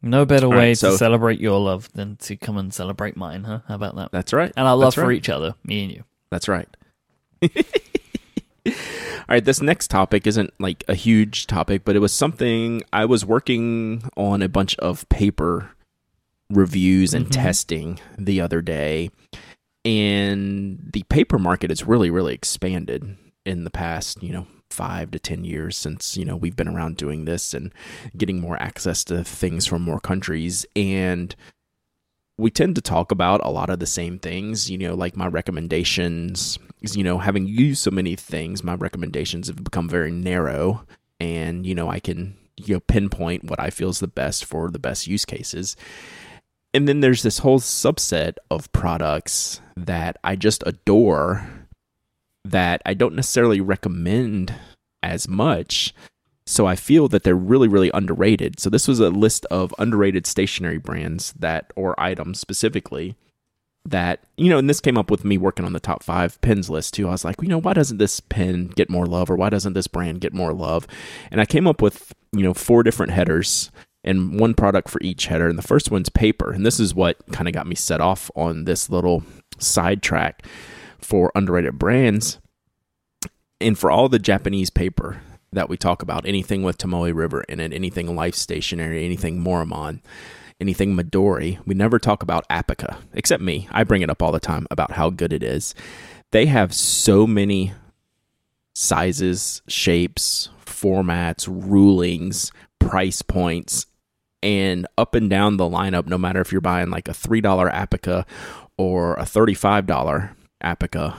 No 0.00 0.24
better 0.24 0.46
All 0.46 0.52
way 0.52 0.68
right, 0.68 0.78
so, 0.78 0.92
to 0.92 0.98
celebrate 0.98 1.40
your 1.40 1.60
love 1.60 1.92
than 1.92 2.16
to 2.16 2.36
come 2.36 2.56
and 2.56 2.74
celebrate 2.74 3.16
mine, 3.16 3.44
huh? 3.44 3.60
How 3.68 3.76
about 3.76 3.94
that? 3.96 4.10
That's 4.10 4.32
right. 4.32 4.52
And 4.56 4.66
our 4.66 4.76
love 4.76 4.96
right. 4.96 5.04
for 5.04 5.12
each 5.12 5.28
other, 5.28 5.54
me 5.64 5.84
and 5.84 5.92
you. 5.92 6.04
That's 6.30 6.48
right. 6.48 6.68
All 8.66 8.72
right, 9.28 9.44
this 9.44 9.62
next 9.62 9.88
topic 9.88 10.26
isn't 10.26 10.52
like 10.58 10.84
a 10.88 10.94
huge 10.94 11.46
topic, 11.46 11.84
but 11.84 11.94
it 11.94 12.00
was 12.00 12.12
something 12.12 12.82
I 12.92 13.04
was 13.04 13.24
working 13.24 14.08
on 14.16 14.42
a 14.42 14.48
bunch 14.48 14.76
of 14.78 15.08
paper 15.08 15.70
reviews 16.52 17.14
and 17.14 17.26
mm-hmm. 17.26 17.42
testing 17.42 18.00
the 18.18 18.40
other 18.40 18.62
day. 18.62 19.10
And 19.84 20.90
the 20.92 21.02
paper 21.04 21.38
market 21.38 21.70
has 21.70 21.86
really, 21.86 22.10
really 22.10 22.34
expanded 22.34 23.16
in 23.44 23.64
the 23.64 23.70
past, 23.70 24.22
you 24.22 24.32
know, 24.32 24.46
five 24.70 25.10
to 25.10 25.18
10 25.18 25.44
years 25.44 25.76
since, 25.76 26.16
you 26.16 26.24
know, 26.24 26.36
we've 26.36 26.56
been 26.56 26.68
around 26.68 26.96
doing 26.96 27.24
this 27.24 27.52
and 27.52 27.74
getting 28.16 28.40
more 28.40 28.62
access 28.62 29.02
to 29.04 29.24
things 29.24 29.66
from 29.66 29.82
more 29.82 30.00
countries. 30.00 30.64
And 30.76 31.34
we 32.38 32.50
tend 32.50 32.76
to 32.76 32.80
talk 32.80 33.10
about 33.10 33.44
a 33.44 33.50
lot 33.50 33.70
of 33.70 33.80
the 33.80 33.86
same 33.86 34.18
things, 34.18 34.70
you 34.70 34.78
know, 34.78 34.94
like 34.94 35.16
my 35.16 35.26
recommendations, 35.26 36.58
you 36.80 37.02
know, 37.02 37.18
having 37.18 37.46
used 37.46 37.82
so 37.82 37.90
many 37.90 38.14
things, 38.14 38.62
my 38.62 38.74
recommendations 38.74 39.48
have 39.48 39.62
become 39.62 39.88
very 39.88 40.12
narrow. 40.12 40.86
And, 41.20 41.66
you 41.66 41.74
know, 41.74 41.90
I 41.90 42.00
can 42.00 42.36
you 42.56 42.74
know 42.74 42.80
pinpoint 42.80 43.44
what 43.44 43.60
I 43.60 43.70
feel 43.70 43.88
is 43.88 44.00
the 44.00 44.08
best 44.08 44.44
for 44.44 44.70
the 44.70 44.78
best 44.78 45.06
use 45.06 45.24
cases. 45.24 45.76
And 46.74 46.88
then 46.88 47.00
there's 47.00 47.22
this 47.22 47.38
whole 47.38 47.60
subset 47.60 48.36
of 48.50 48.72
products 48.72 49.60
that 49.76 50.16
I 50.24 50.36
just 50.36 50.62
adore 50.66 51.48
that 52.44 52.82
I 52.86 52.94
don't 52.94 53.14
necessarily 53.14 53.60
recommend 53.60 54.54
as 55.02 55.28
much. 55.28 55.94
So 56.46 56.66
I 56.66 56.74
feel 56.74 57.08
that 57.08 57.22
they're 57.22 57.34
really, 57.34 57.68
really 57.68 57.90
underrated. 57.94 58.58
So 58.58 58.68
this 58.70 58.88
was 58.88 59.00
a 59.00 59.10
list 59.10 59.46
of 59.46 59.74
underrated 59.78 60.26
stationery 60.26 60.78
brands 60.78 61.32
that, 61.38 61.72
or 61.76 61.98
items 62.00 62.40
specifically, 62.40 63.16
that 63.84 64.20
you 64.36 64.48
know 64.48 64.58
and 64.58 64.70
this 64.70 64.80
came 64.80 64.96
up 64.96 65.10
with 65.10 65.24
me 65.24 65.36
working 65.36 65.64
on 65.64 65.72
the 65.72 65.80
top 65.80 66.04
five 66.04 66.40
pins 66.40 66.70
list 66.70 66.94
too 66.94 67.08
i 67.08 67.10
was 67.10 67.24
like 67.24 67.34
you 67.42 67.48
know 67.48 67.58
why 67.58 67.72
doesn't 67.72 67.98
this 67.98 68.20
pin 68.20 68.68
get 68.68 68.88
more 68.88 69.06
love 69.06 69.28
or 69.28 69.34
why 69.34 69.50
doesn't 69.50 69.72
this 69.72 69.88
brand 69.88 70.20
get 70.20 70.32
more 70.32 70.52
love 70.52 70.86
and 71.32 71.40
i 71.40 71.44
came 71.44 71.66
up 71.66 71.82
with 71.82 72.14
you 72.32 72.42
know 72.42 72.54
four 72.54 72.84
different 72.84 73.10
headers 73.10 73.70
and 74.04 74.38
one 74.38 74.54
product 74.54 74.88
for 74.88 75.00
each 75.02 75.26
header 75.26 75.48
and 75.48 75.58
the 75.58 75.62
first 75.62 75.90
one's 75.90 76.08
paper 76.08 76.52
and 76.52 76.66
this 76.66 76.80
is 76.80 76.94
what 76.94 77.16
kind 77.32 77.48
of 77.48 77.54
got 77.54 77.66
me 77.66 77.74
set 77.74 78.00
off 78.00 78.30
on 78.34 78.64
this 78.64 78.90
little 78.90 79.22
sidetrack 79.58 80.46
for 80.98 81.30
underrated 81.34 81.78
brands 81.78 82.38
and 83.60 83.78
for 83.78 83.90
all 83.90 84.08
the 84.08 84.18
japanese 84.18 84.70
paper 84.70 85.20
that 85.52 85.68
we 85.68 85.76
talk 85.76 86.02
about 86.02 86.26
anything 86.26 86.62
with 86.62 86.78
tomoe 86.78 87.14
river 87.14 87.42
in 87.42 87.60
it 87.60 87.72
anything 87.72 88.14
life 88.16 88.34
stationery 88.34 89.04
anything 89.04 89.42
Maruman 89.42 90.00
anything 90.62 90.96
Midori, 90.96 91.58
we 91.66 91.74
never 91.74 91.98
talk 91.98 92.22
about 92.22 92.48
Apica, 92.48 92.96
except 93.12 93.42
me. 93.42 93.68
I 93.72 93.82
bring 93.84 94.00
it 94.00 94.08
up 94.08 94.22
all 94.22 94.30
the 94.30 94.40
time 94.40 94.66
about 94.70 94.92
how 94.92 95.10
good 95.10 95.32
it 95.32 95.42
is. 95.42 95.74
They 96.30 96.46
have 96.46 96.72
so 96.72 97.26
many 97.26 97.72
sizes, 98.72 99.60
shapes, 99.66 100.48
formats, 100.64 101.46
rulings, 101.48 102.52
price 102.78 103.22
points, 103.22 103.86
and 104.42 104.86
up 104.98 105.14
and 105.14 105.30
down 105.30 105.56
the 105.56 105.64
lineup, 105.64 106.06
no 106.06 106.18
matter 106.18 106.40
if 106.40 106.52
you're 106.52 106.60
buying 106.60 106.90
like 106.90 107.08
a 107.08 107.12
$3 107.12 107.42
Apica 107.42 108.26
or 108.76 109.14
a 109.14 109.22
$35 109.22 110.30
Apica, 110.62 111.16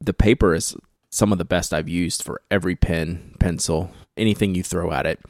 the 0.00 0.14
paper 0.14 0.54
is 0.54 0.76
some 1.10 1.32
of 1.32 1.38
the 1.38 1.44
best 1.44 1.74
I've 1.74 1.88
used 1.88 2.22
for 2.22 2.40
every 2.50 2.76
pen, 2.76 3.34
pencil, 3.40 3.90
anything 4.16 4.54
you 4.54 4.62
throw 4.62 4.92
at 4.92 5.06
it. 5.06 5.20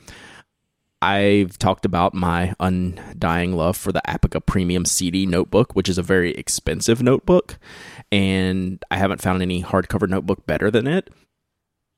I've 1.03 1.57
talked 1.57 1.87
about 1.87 2.13
my 2.13 2.55
undying 2.61 3.55
love 3.55 3.77
for 3.77 3.91
the 3.91 4.03
Apica 4.07 4.45
Premium 4.45 4.85
CD 4.85 5.25
notebook, 5.25 5.75
which 5.75 5.89
is 5.89 5.97
a 5.97 6.03
very 6.03 6.35
expensive 6.35 7.03
notebook, 7.03 7.59
and 8.13 8.85
I 8.91 8.99
haven't 8.99 9.23
found 9.23 9.41
any 9.41 9.63
hardcover 9.63 10.07
notebook 10.07 10.47
better 10.47 10.71
than 10.71 10.87
it. 10.87 11.09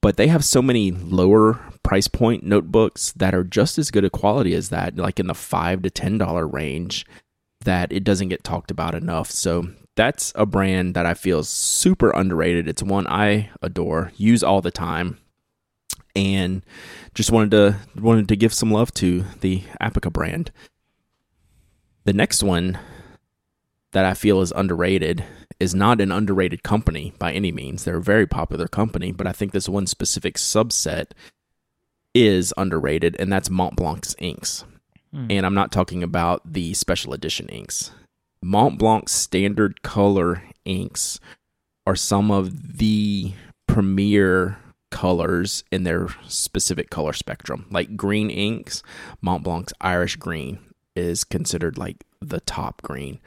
But 0.03 0.18
they 0.18 0.26
have 0.26 0.44
so 0.44 0.61
many 0.61 0.90
lower 0.90 1.59
price 1.82 2.09
point 2.09 2.42
notebooks 2.44 3.12
that 3.12 3.34
are 3.34 3.44
just 3.44 3.78
as 3.78 3.90
good 3.90 4.05
a 4.05 4.11
quality 4.11 4.55
as 4.55 4.68
that, 4.68 4.96
like 4.96 5.18
in 5.18 5.28
the 5.28 5.34
five 5.34 5.80
to 5.82 5.90
ten 5.90 6.18
dollar 6.18 6.46
range, 6.46 7.07
that 7.61 7.90
it 7.90 8.05
doesn't 8.05 8.28
get 8.28 8.44
talked 8.44 8.70
about 8.70 8.94
enough. 8.94 9.30
So 9.30 9.68
that's 9.96 10.32
a 10.34 10.44
brand 10.44 10.94
that 10.94 11.07
I 11.07 11.14
feel 11.14 11.38
is 11.38 11.48
super 11.48 12.11
underrated. 12.11 12.68
It's 12.68 12.82
one 12.82 13.07
I 13.07 13.50
adore, 13.62 14.12
use 14.16 14.42
all 14.42 14.61
the 14.61 14.70
time 14.70 15.18
and 16.14 16.64
just 17.14 17.30
wanted 17.30 17.50
to 17.53 17.76
wanted 18.00 18.28
to 18.28 18.36
give 18.36 18.53
some 18.53 18.70
love 18.70 18.92
to 18.94 19.24
the 19.40 19.62
Apica 19.80 20.12
brand. 20.12 20.50
The 22.05 22.12
next 22.12 22.42
one 22.42 22.78
that 23.93 24.05
I 24.05 24.14
feel 24.14 24.40
is 24.40 24.53
underrated 24.53 25.24
is 25.61 25.74
not 25.74 26.01
an 26.01 26.11
underrated 26.11 26.62
company 26.62 27.12
by 27.18 27.32
any 27.32 27.53
means. 27.53 27.84
They're 27.84 27.99
a 27.99 28.03
very 28.03 28.26
popular 28.26 28.66
company, 28.66 29.12
but 29.12 29.26
I 29.26 29.32
think 29.32 29.53
this 29.53 29.68
one 29.68 29.86
specific 29.86 30.36
subset 30.36 31.12
is 32.14 32.53
underrated, 32.57 33.16
and 33.18 33.32
that's 33.32 33.49
Montblanc's 33.49 34.16
inks. 34.18 34.64
Mm. 35.14 35.26
And 35.30 35.47
I'm 35.47 35.55
not 35.55 35.72
talking 35.72 36.03
about 36.03 36.53
the 36.53 36.74
special 36.74 37.12
edition 37.12 37.49
inks. 37.49 37.93
Montblanc 38.45 39.09
standard 39.09 39.82
color 39.82 40.43
inks 40.64 41.20
are 41.86 41.97
some 41.97 42.30
of 42.30 42.78
the 42.78 43.32
premier 43.66 44.59
colors 44.90 45.64
in 45.70 45.84
their 45.84 46.09
specific 46.28 46.90
color 46.90 47.12
spectrum. 47.12 47.66
Like 47.70 47.97
green 47.97 48.30
inks, 48.30 48.82
Montblanc's 49.24 49.72
Irish 49.80 50.16
green 50.16 50.59
is 50.95 51.24
considered 51.24 51.78
like 51.78 52.05
the 52.20 52.40
top 52.40 52.82
green. 52.82 53.20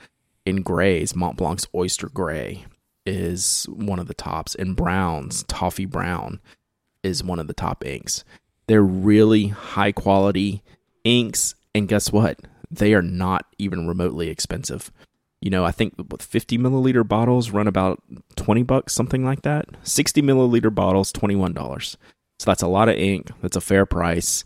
In 0.46 0.62
grays, 0.62 1.14
Montblanc's 1.14 1.68
oyster 1.74 2.10
gray 2.10 2.66
is 3.06 3.66
one 3.70 4.00
of 4.00 4.08
the 4.08 4.14
tops. 4.14 4.56
In 4.56 4.74
browns, 4.74 5.43
toffee 5.43 5.86
brown 5.86 6.39
is 7.04 7.24
one 7.24 7.39
of 7.39 7.48
the 7.48 7.54
top 7.54 7.86
inks. 7.86 8.24
They're 8.68 8.84
really 8.84 9.48
high 9.48 9.91
quality 9.91 10.64
inks, 11.04 11.56
and 11.74 11.88
guess 11.88 12.12
what? 12.12 12.39
They 12.72 12.93
are 12.93 13.02
not 13.02 13.46
even 13.58 13.88
remotely 13.88 14.30
expensive 14.30 14.91
you 15.46 15.52
know, 15.52 15.64
I 15.64 15.72
think 15.72 15.93
50 16.20 16.58
milliliter 16.58 17.08
bottles 17.08 17.52
run 17.52 17.68
about 17.68 18.02
20 18.36 18.64
bucks, 18.64 18.93
something 18.93 19.24
like 19.24 19.43
that. 19.43 19.68
60 19.84 20.24
milliliter 20.24 20.74
bottles, 20.74 21.14
$21. 21.14 21.98
So 22.39 22.46
that's 22.46 22.64
a 22.64 22.68
lot 22.68 22.89
of 22.89 22.96
ink. 22.96 23.30
That's 23.43 23.56
a 23.56 23.62
fair 23.62 23.86
price. 23.86 24.43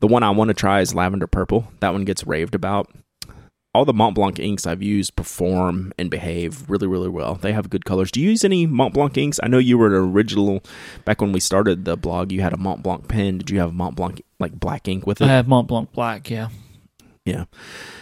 The 0.00 0.06
one 0.06 0.22
I 0.22 0.30
want 0.30 0.48
to 0.48 0.54
try 0.54 0.80
is 0.80 0.94
lavender 0.94 1.26
purple. 1.26 1.70
That 1.80 1.92
one 1.92 2.06
gets 2.06 2.26
raved 2.26 2.54
about. 2.54 2.90
All 3.78 3.84
the 3.84 3.92
Montblanc 3.92 4.40
inks 4.40 4.66
I've 4.66 4.82
used 4.82 5.14
perform 5.14 5.92
and 5.96 6.10
behave 6.10 6.68
really, 6.68 6.88
really 6.88 7.08
well. 7.08 7.36
They 7.36 7.52
have 7.52 7.70
good 7.70 7.84
colors. 7.84 8.10
Do 8.10 8.20
you 8.20 8.30
use 8.30 8.44
any 8.44 8.66
Montblanc 8.66 9.16
inks? 9.16 9.38
I 9.40 9.46
know 9.46 9.58
you 9.58 9.78
were 9.78 9.86
an 9.86 9.92
original 9.92 10.64
back 11.04 11.20
when 11.20 11.30
we 11.30 11.38
started 11.38 11.84
the 11.84 11.96
blog. 11.96 12.32
You 12.32 12.40
had 12.40 12.52
a 12.52 12.56
Montblanc 12.56 13.06
pen. 13.06 13.38
Did 13.38 13.50
you 13.50 13.60
have 13.60 13.70
Montblanc 13.70 14.20
like 14.40 14.58
black 14.58 14.88
ink 14.88 15.06
with 15.06 15.20
it? 15.20 15.26
I 15.26 15.28
have 15.28 15.46
Montblanc 15.46 15.92
black. 15.92 16.28
Yeah. 16.28 16.48
Yeah. 17.24 17.44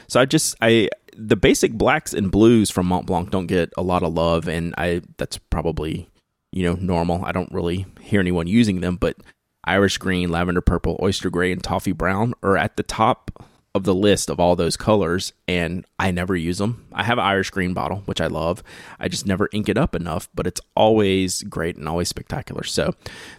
So 0.09 0.19
I 0.19 0.25
just 0.25 0.57
I 0.63 0.89
the 1.15 1.37
basic 1.37 1.75
blacks 1.75 2.15
and 2.15 2.31
blues 2.31 2.71
from 2.71 2.89
Montblanc 2.89 3.29
don't 3.29 3.47
get 3.47 3.71
a 3.77 3.83
lot 3.83 4.03
of 4.03 4.15
love, 4.15 4.49
and 4.49 4.75
I 4.79 5.03
that's 5.19 5.37
probably 5.37 6.09
you 6.53 6.63
know 6.63 6.77
normal. 6.81 7.23
I 7.23 7.33
don't 7.33 7.53
really 7.53 7.85
hear 8.01 8.21
anyone 8.21 8.47
using 8.47 8.81
them, 8.81 8.97
but 8.97 9.19
Irish 9.65 9.99
green, 9.99 10.31
lavender 10.31 10.63
purple, 10.63 10.99
oyster 11.03 11.29
gray, 11.29 11.53
and 11.53 11.63
toffee 11.63 11.93
brown 11.93 12.33
are 12.43 12.57
at 12.57 12.79
the 12.79 12.83
top 12.83 13.31
of 13.77 13.85
the 13.85 13.95
list 13.95 14.29
of 14.29 14.41
all 14.41 14.57
those 14.57 14.77
colors, 14.77 15.33
and 15.47 15.85
I 15.99 16.11
never 16.11 16.35
use 16.35 16.59
them. 16.59 16.87
I 16.93 17.05
have 17.05 17.19
an 17.19 17.25
Irish 17.25 17.51
green 17.51 17.75
bottle, 17.75 17.99
which 18.07 18.21
I 18.21 18.27
love. 18.27 18.63
I 18.99 19.09
just 19.09 19.27
never 19.27 19.49
ink 19.53 19.69
it 19.69 19.79
up 19.79 19.95
enough, 19.95 20.29
but 20.35 20.47
it's 20.47 20.61
always 20.75 21.43
great 21.45 21.77
and 21.77 21.89
always 21.89 22.09
spectacular. 22.09 22.65
So 22.65 22.95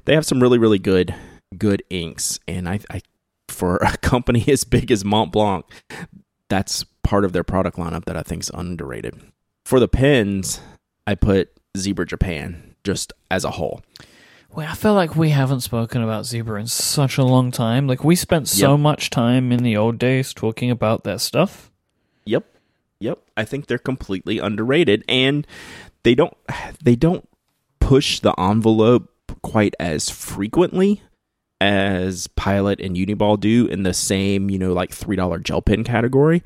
they 0.05 0.13
have 0.13 0.25
some 0.25 0.41
really, 0.41 0.57
really 0.57 0.79
good, 0.79 1.13
good 1.57 1.83
inks, 1.89 2.39
and 2.47 2.69
I, 2.69 2.79
I 2.89 3.01
for 3.49 3.77
a 3.77 3.97
company 4.01 4.45
as 4.47 4.63
big 4.63 4.91
as 4.91 5.03
Montblanc, 5.03 5.63
that's 6.49 6.85
part 7.03 7.25
of 7.25 7.33
their 7.33 7.43
product 7.43 7.77
lineup 7.77 8.05
that 8.05 8.17
I 8.17 8.21
think 8.21 8.43
is 8.43 8.51
underrated. 8.53 9.19
For 9.65 9.79
the 9.79 9.87
pens, 9.87 10.61
I 11.05 11.15
put 11.15 11.51
Zebra 11.77 12.05
Japan 12.05 12.75
just 12.83 13.11
as 13.29 13.43
a 13.43 13.51
whole. 13.51 13.81
Well, 14.51 14.67
I 14.67 14.73
feel 14.73 14.93
like 14.93 15.15
we 15.15 15.29
haven't 15.29 15.61
spoken 15.61 16.01
about 16.01 16.25
Zebra 16.25 16.59
in 16.59 16.67
such 16.67 17.17
a 17.17 17.23
long 17.23 17.51
time. 17.51 17.87
Like 17.87 18.03
we 18.03 18.15
spent 18.15 18.47
so 18.47 18.71
yep. 18.71 18.79
much 18.79 19.09
time 19.09 19.51
in 19.51 19.63
the 19.63 19.77
old 19.77 19.99
days 19.99 20.33
talking 20.33 20.71
about 20.71 21.03
that 21.03 21.21
stuff. 21.21 21.71
Yep. 22.25 22.45
Yep. 22.99 23.19
I 23.35 23.45
think 23.45 23.67
they're 23.67 23.77
completely 23.77 24.39
underrated 24.39 25.03
and 25.07 25.45
they 26.03 26.15
don't 26.15 26.35
they 26.83 26.95
don't 26.95 27.27
push 27.79 28.19
the 28.19 28.33
envelope 28.39 29.11
quite 29.43 29.75
as 29.79 30.09
frequently 30.09 31.03
as 31.61 32.27
Pilot 32.27 32.79
and 32.79 32.95
Uniball 32.95 33.39
do 33.39 33.65
in 33.67 33.83
the 33.83 33.93
same, 33.93 34.49
you 34.49 34.59
know, 34.59 34.73
like 34.73 34.91
$3 34.91 35.43
gel 35.43 35.61
pen 35.61 35.83
category 35.83 36.43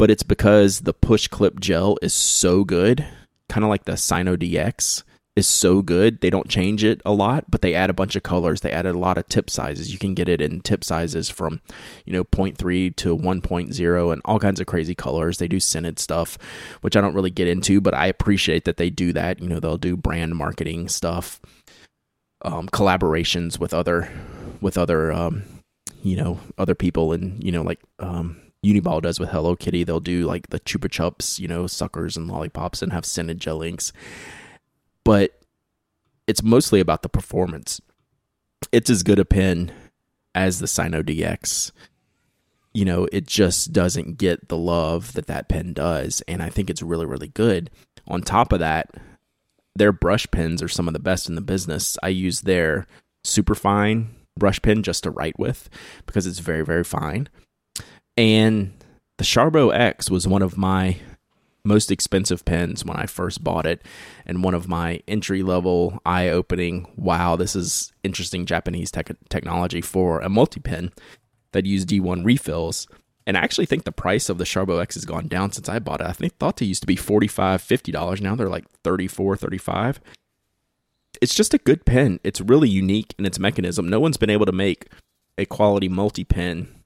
but 0.00 0.10
it's 0.10 0.22
because 0.22 0.80
the 0.80 0.94
push 0.94 1.28
clip 1.28 1.60
gel 1.60 1.98
is 2.00 2.14
so 2.14 2.64
good, 2.64 3.06
kind 3.50 3.64
of 3.64 3.68
like 3.68 3.84
the 3.84 3.98
Signo 3.98 4.34
DX 4.34 5.02
is 5.36 5.46
so 5.46 5.80
good. 5.80 6.20
They 6.20 6.30
don't 6.30 6.48
change 6.48 6.82
it 6.82 7.00
a 7.04 7.12
lot, 7.12 7.50
but 7.50 7.62
they 7.62 7.74
add 7.74 7.90
a 7.90 7.94
bunch 7.94 8.16
of 8.16 8.22
colors. 8.22 8.60
They 8.60 8.72
added 8.72 8.94
a 8.94 8.98
lot 8.98 9.16
of 9.16 9.28
tip 9.28 9.48
sizes. 9.48 9.92
You 9.92 9.98
can 9.98 10.14
get 10.14 10.28
it 10.28 10.40
in 10.40 10.60
tip 10.60 10.82
sizes 10.82 11.30
from, 11.30 11.60
you 12.04 12.12
know, 12.12 12.24
0.3 12.24 12.94
to 12.96 13.16
1.0 13.16 14.12
and 14.12 14.22
all 14.24 14.38
kinds 14.38 14.60
of 14.60 14.66
crazy 14.66 14.94
colors. 14.94 15.38
They 15.38 15.48
do 15.48 15.60
scented 15.60 15.98
stuff, 15.98 16.36
which 16.80 16.96
I 16.96 17.00
don't 17.00 17.14
really 17.14 17.30
get 17.30 17.48
into, 17.48 17.80
but 17.80 17.94
I 17.94 18.06
appreciate 18.06 18.64
that 18.64 18.76
they 18.76 18.90
do 18.90 19.12
that. 19.12 19.40
You 19.40 19.48
know, 19.48 19.60
they'll 19.60 19.78
do 19.78 19.96
brand 19.96 20.36
marketing 20.36 20.88
stuff, 20.88 21.40
um, 22.42 22.68
collaborations 22.68 23.58
with 23.58 23.72
other, 23.72 24.12
with 24.60 24.76
other, 24.76 25.12
um, 25.12 25.44
you 26.02 26.16
know, 26.16 26.40
other 26.58 26.74
people 26.74 27.12
and, 27.12 27.42
you 27.42 27.52
know, 27.52 27.62
like, 27.62 27.80
um, 28.00 28.40
Uniball 28.64 29.00
does 29.00 29.18
with 29.18 29.30
Hello 29.30 29.56
Kitty. 29.56 29.84
They'll 29.84 30.00
do 30.00 30.26
like 30.26 30.50
the 30.50 30.60
Chupa 30.60 30.88
Chups, 30.90 31.38
you 31.38 31.48
know, 31.48 31.66
suckers 31.66 32.16
and 32.16 32.28
lollipops 32.28 32.82
and 32.82 32.92
have 32.92 33.06
scented 33.06 33.40
gel 33.40 33.62
inks. 33.62 33.90
But 35.04 35.40
it's 36.26 36.42
mostly 36.42 36.80
about 36.80 37.02
the 37.02 37.08
performance. 37.08 37.80
It's 38.72 38.90
as 38.90 39.02
good 39.02 39.18
a 39.18 39.24
pen 39.24 39.72
as 40.34 40.58
the 40.58 40.66
Signo 40.66 41.02
DX. 41.02 41.72
You 42.72 42.84
know, 42.84 43.08
it 43.12 43.26
just 43.26 43.72
doesn't 43.72 44.18
get 44.18 44.48
the 44.48 44.56
love 44.56 45.14
that 45.14 45.26
that 45.26 45.48
pen 45.48 45.72
does. 45.72 46.22
And 46.28 46.42
I 46.42 46.50
think 46.50 46.70
it's 46.70 46.82
really, 46.82 47.06
really 47.06 47.28
good. 47.28 47.70
On 48.06 48.22
top 48.22 48.52
of 48.52 48.60
that, 48.60 48.94
their 49.74 49.92
brush 49.92 50.30
pens 50.30 50.62
are 50.62 50.68
some 50.68 50.86
of 50.86 50.94
the 50.94 51.00
best 51.00 51.28
in 51.28 51.34
the 51.34 51.40
business. 51.40 51.98
I 52.02 52.08
use 52.08 52.42
their 52.42 52.86
Superfine 53.24 54.14
brush 54.38 54.60
pen 54.62 54.82
just 54.82 55.02
to 55.04 55.10
write 55.10 55.38
with 55.38 55.68
because 56.06 56.26
it's 56.26 56.38
very, 56.38 56.64
very 56.64 56.84
fine. 56.84 57.28
And 58.16 58.72
the 59.18 59.24
Sharbo 59.24 59.74
X 59.74 60.10
was 60.10 60.26
one 60.26 60.42
of 60.42 60.56
my 60.56 60.98
most 61.64 61.90
expensive 61.90 62.44
pens 62.44 62.84
when 62.84 62.96
I 62.96 63.06
first 63.06 63.44
bought 63.44 63.66
it, 63.66 63.82
and 64.26 64.42
one 64.42 64.54
of 64.54 64.68
my 64.68 65.00
entry 65.06 65.42
level, 65.42 66.00
eye 66.04 66.28
opening, 66.28 66.86
wow, 66.96 67.36
this 67.36 67.54
is 67.54 67.92
interesting 68.02 68.46
Japanese 68.46 68.90
tech- 68.90 69.16
technology 69.28 69.80
for 69.80 70.20
a 70.20 70.28
multi 70.28 70.60
pen 70.60 70.92
that 71.52 71.66
used 71.66 71.88
D1 71.88 72.24
refills. 72.24 72.86
And 73.26 73.36
I 73.36 73.42
actually 73.42 73.66
think 73.66 73.84
the 73.84 73.92
price 73.92 74.28
of 74.28 74.38
the 74.38 74.44
Sharbo 74.44 74.80
X 74.80 74.94
has 74.94 75.04
gone 75.04 75.28
down 75.28 75.52
since 75.52 75.68
I 75.68 75.78
bought 75.78 76.00
it. 76.00 76.06
I 76.06 76.12
think 76.12 76.36
thought 76.38 76.56
they 76.56 76.66
used 76.66 76.82
to 76.82 76.86
be 76.86 76.96
$45, 76.96 77.32
$50. 77.32 78.20
Now 78.20 78.34
they're 78.34 78.48
like 78.48 78.64
$34, 78.82 79.38
$35. 79.38 79.98
It's 81.20 81.34
just 81.34 81.52
a 81.54 81.58
good 81.58 81.84
pen. 81.84 82.18
It's 82.24 82.40
really 82.40 82.68
unique 82.68 83.14
in 83.18 83.26
its 83.26 83.38
mechanism. 83.38 83.88
No 83.88 84.00
one's 84.00 84.16
been 84.16 84.30
able 84.30 84.46
to 84.46 84.52
make 84.52 84.88
a 85.36 85.44
quality 85.44 85.88
multi 85.88 86.24
pen 86.24 86.79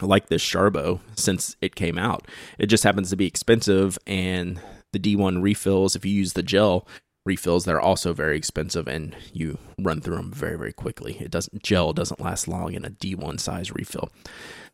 like 0.00 0.28
this 0.28 0.42
Sharbo 0.42 1.00
since 1.16 1.56
it 1.60 1.74
came 1.74 1.98
out. 1.98 2.26
It 2.58 2.66
just 2.66 2.84
happens 2.84 3.10
to 3.10 3.16
be 3.16 3.26
expensive, 3.26 3.98
and 4.06 4.60
the 4.92 4.98
D1 4.98 5.42
refills, 5.42 5.94
if 5.94 6.04
you 6.04 6.12
use 6.12 6.32
the 6.32 6.42
gel 6.42 6.86
refills, 7.24 7.64
they're 7.64 7.80
also 7.80 8.12
very 8.12 8.36
expensive, 8.36 8.88
and 8.88 9.14
you 9.32 9.58
run 9.78 10.00
through 10.00 10.16
them 10.16 10.32
very, 10.32 10.56
very 10.56 10.72
quickly. 10.72 11.16
It 11.20 11.30
doesn't 11.30 11.62
gel 11.62 11.92
doesn't 11.92 12.20
last 12.20 12.48
long 12.48 12.74
in 12.74 12.84
a 12.84 12.90
D1 12.90 13.40
size 13.40 13.72
refill. 13.72 14.10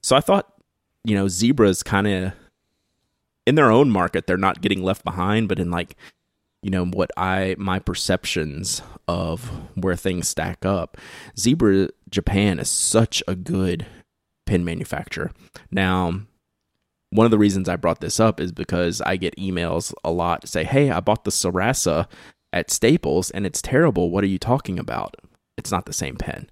So 0.03 0.17
I 0.17 0.21
thought, 0.21 0.53
you 1.05 1.15
know, 1.15 1.29
Zebras 1.29 1.83
kind 1.83 2.07
of 2.07 2.33
in 3.47 3.55
their 3.55 3.71
own 3.71 3.91
market, 3.91 4.27
they're 4.27 4.37
not 4.37 4.61
getting 4.61 4.83
left 4.83 5.05
behind, 5.05 5.49
but 5.49 5.59
in 5.59 5.71
like 5.71 5.97
you 6.63 6.71
know 6.71 6.85
what 6.85 7.11
I 7.17 7.55
my 7.59 7.79
perceptions 7.79 8.83
of 9.07 9.45
where 9.77 9.95
things 9.95 10.29
stack 10.29 10.65
up. 10.65 10.97
Zebra 11.39 11.91
Japan 12.11 12.59
is 12.59 12.69
such 12.69 13.23
a 13.29 13.37
good 13.37 13.87
pin 14.47 14.65
manufacturer. 14.65 15.31
Now, 15.71 16.21
one 17.11 17.25
of 17.25 17.31
the 17.31 17.39
reasons 17.39 17.69
I 17.69 17.77
brought 17.77 18.01
this 18.01 18.19
up 18.19 18.41
is 18.41 18.53
because 18.53 19.01
I 19.01 19.17
get 19.17 19.37
emails 19.37 19.93
a 20.05 20.11
lot 20.11 20.49
say, 20.49 20.65
"Hey, 20.65 20.91
I 20.91 21.01
bought 21.01 21.25
the 21.25 21.31
Sarasa 21.31 22.07
at 22.53 22.71
Staples 22.71 23.31
and 23.31 23.47
it's 23.47 23.63
terrible. 23.63 24.11
What 24.11 24.25
are 24.25 24.29
you 24.29 24.39
talking 24.39 24.79
about?" 24.79 25.17
It's 25.57 25.71
not 25.71 25.87
the 25.87 25.93
same 25.93 26.17
pen. 26.17 26.51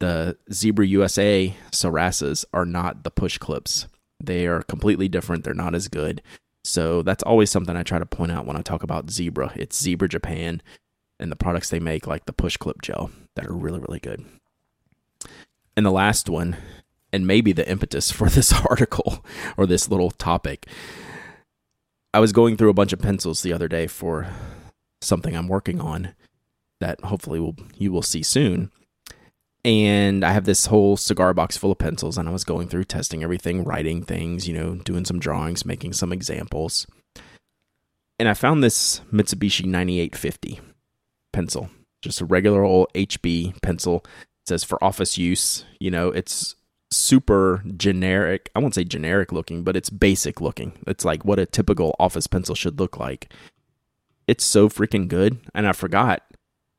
The 0.00 0.36
Zebra 0.52 0.86
USA 0.86 1.56
Sarasas 1.70 2.44
are 2.52 2.66
not 2.66 3.04
the 3.04 3.10
push 3.10 3.38
clips. 3.38 3.86
They 4.22 4.46
are 4.46 4.62
completely 4.62 5.08
different. 5.08 5.44
They're 5.44 5.54
not 5.54 5.74
as 5.74 5.88
good. 5.88 6.22
So 6.62 7.02
that's 7.02 7.22
always 7.22 7.50
something 7.50 7.76
I 7.76 7.82
try 7.82 7.98
to 7.98 8.06
point 8.06 8.32
out 8.32 8.46
when 8.46 8.56
I 8.56 8.62
talk 8.62 8.82
about 8.82 9.10
Zebra. 9.10 9.52
It's 9.56 9.80
Zebra 9.80 10.08
Japan 10.08 10.62
and 11.20 11.30
the 11.30 11.36
products 11.36 11.70
they 11.70 11.80
make, 11.80 12.06
like 12.06 12.26
the 12.26 12.32
push 12.32 12.56
clip 12.56 12.82
gel, 12.82 13.10
that 13.36 13.46
are 13.46 13.54
really, 13.54 13.80
really 13.80 14.00
good. 14.00 14.24
And 15.76 15.84
the 15.84 15.90
last 15.90 16.28
one 16.28 16.56
and 17.14 17.28
maybe 17.28 17.52
the 17.52 17.68
impetus 17.70 18.10
for 18.10 18.28
this 18.28 18.52
article 18.70 19.24
or 19.56 19.66
this 19.66 19.88
little 19.88 20.10
topic. 20.10 20.66
I 22.12 22.18
was 22.18 22.32
going 22.32 22.56
through 22.56 22.70
a 22.70 22.74
bunch 22.74 22.92
of 22.92 22.98
pencils 22.98 23.42
the 23.42 23.52
other 23.52 23.68
day 23.68 23.86
for 23.86 24.26
something 25.00 25.36
I'm 25.36 25.48
working 25.48 25.80
on 25.80 26.14
that 26.80 27.00
hopefully 27.02 27.38
will 27.38 27.56
you 27.76 27.92
will 27.92 28.02
see 28.02 28.22
soon. 28.22 28.70
And 29.64 30.24
I 30.24 30.32
have 30.32 30.44
this 30.44 30.66
whole 30.66 30.96
cigar 30.96 31.32
box 31.32 31.56
full 31.56 31.72
of 31.72 31.78
pencils 31.78 32.18
and 32.18 32.28
I 32.28 32.32
was 32.32 32.44
going 32.44 32.68
through 32.68 32.84
testing 32.84 33.22
everything, 33.22 33.64
writing 33.64 34.02
things, 34.02 34.46
you 34.46 34.54
know, 34.54 34.74
doing 34.74 35.04
some 35.04 35.18
drawings, 35.18 35.64
making 35.64 35.94
some 35.94 36.12
examples. 36.12 36.86
And 38.18 38.28
I 38.28 38.34
found 38.34 38.62
this 38.62 39.00
Mitsubishi 39.12 39.64
9850 39.64 40.60
pencil, 41.32 41.70
just 42.02 42.20
a 42.20 42.24
regular 42.24 42.64
old 42.64 42.92
HB 42.94 43.62
pencil. 43.62 44.04
It 44.42 44.48
says 44.48 44.64
for 44.64 44.82
office 44.84 45.16
use, 45.16 45.64
you 45.80 45.90
know, 45.90 46.10
it's 46.10 46.54
super 46.90 47.62
generic. 47.76 48.50
I 48.54 48.60
won't 48.60 48.74
say 48.74 48.84
generic 48.84 49.32
looking, 49.32 49.62
but 49.64 49.76
it's 49.76 49.90
basic 49.90 50.40
looking. 50.40 50.72
It's 50.86 51.04
like 51.04 51.24
what 51.24 51.38
a 51.38 51.46
typical 51.46 51.94
office 51.98 52.26
pencil 52.26 52.54
should 52.54 52.78
look 52.78 52.98
like. 52.98 53.32
It's 54.26 54.44
so 54.44 54.68
freaking 54.68 55.08
good, 55.08 55.38
and 55.54 55.66
I 55.66 55.72
forgot 55.72 56.22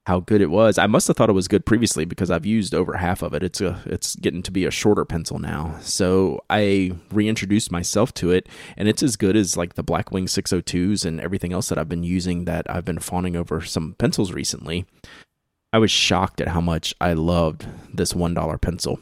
how 0.08 0.20
good 0.20 0.42
it 0.42 0.52
was. 0.52 0.78
I 0.78 0.86
must 0.86 1.08
have 1.08 1.18
thought 1.18 1.30
it 1.30 1.34
was 1.34 1.48
good 1.48 1.66
previously 1.66 2.06
because 2.06 2.30
I've 2.30 2.46
used 2.46 2.76
over 2.76 2.98
half 2.98 3.24
of 3.24 3.34
it. 3.34 3.42
It's 3.42 3.60
a 3.60 3.82
it's 3.86 4.16
getting 4.16 4.44
to 4.44 4.52
be 4.52 4.66
a 4.66 4.72
shorter 4.72 5.04
pencil 5.04 5.40
now. 5.40 5.78
So 5.82 6.44
I 6.50 6.92
reintroduced 7.12 7.72
myself 7.72 8.14
to 8.16 8.32
it 8.32 8.48
and 8.78 8.88
it's 8.88 9.02
as 9.02 9.16
good 9.16 9.36
as 9.36 9.58
like 9.58 9.74
the 9.74 9.84
Blackwing 9.84 10.26
602s 10.26 11.06
and 11.06 11.20
everything 11.20 11.54
else 11.54 11.70
that 11.70 11.80
I've 11.80 11.90
been 11.90 12.04
using 12.04 12.46
that 12.46 12.70
I've 12.70 12.86
been 12.86 13.00
fawning 13.00 13.36
over 13.36 13.62
some 13.62 13.96
pencils 13.98 14.32
recently. 14.32 14.86
I 15.74 15.80
was 15.80 15.92
shocked 15.92 16.40
at 16.40 16.50
how 16.50 16.62
much 16.62 16.94
I 17.02 17.14
loved 17.14 17.68
this 17.94 18.14
$1 18.14 18.62
pencil. 18.62 19.00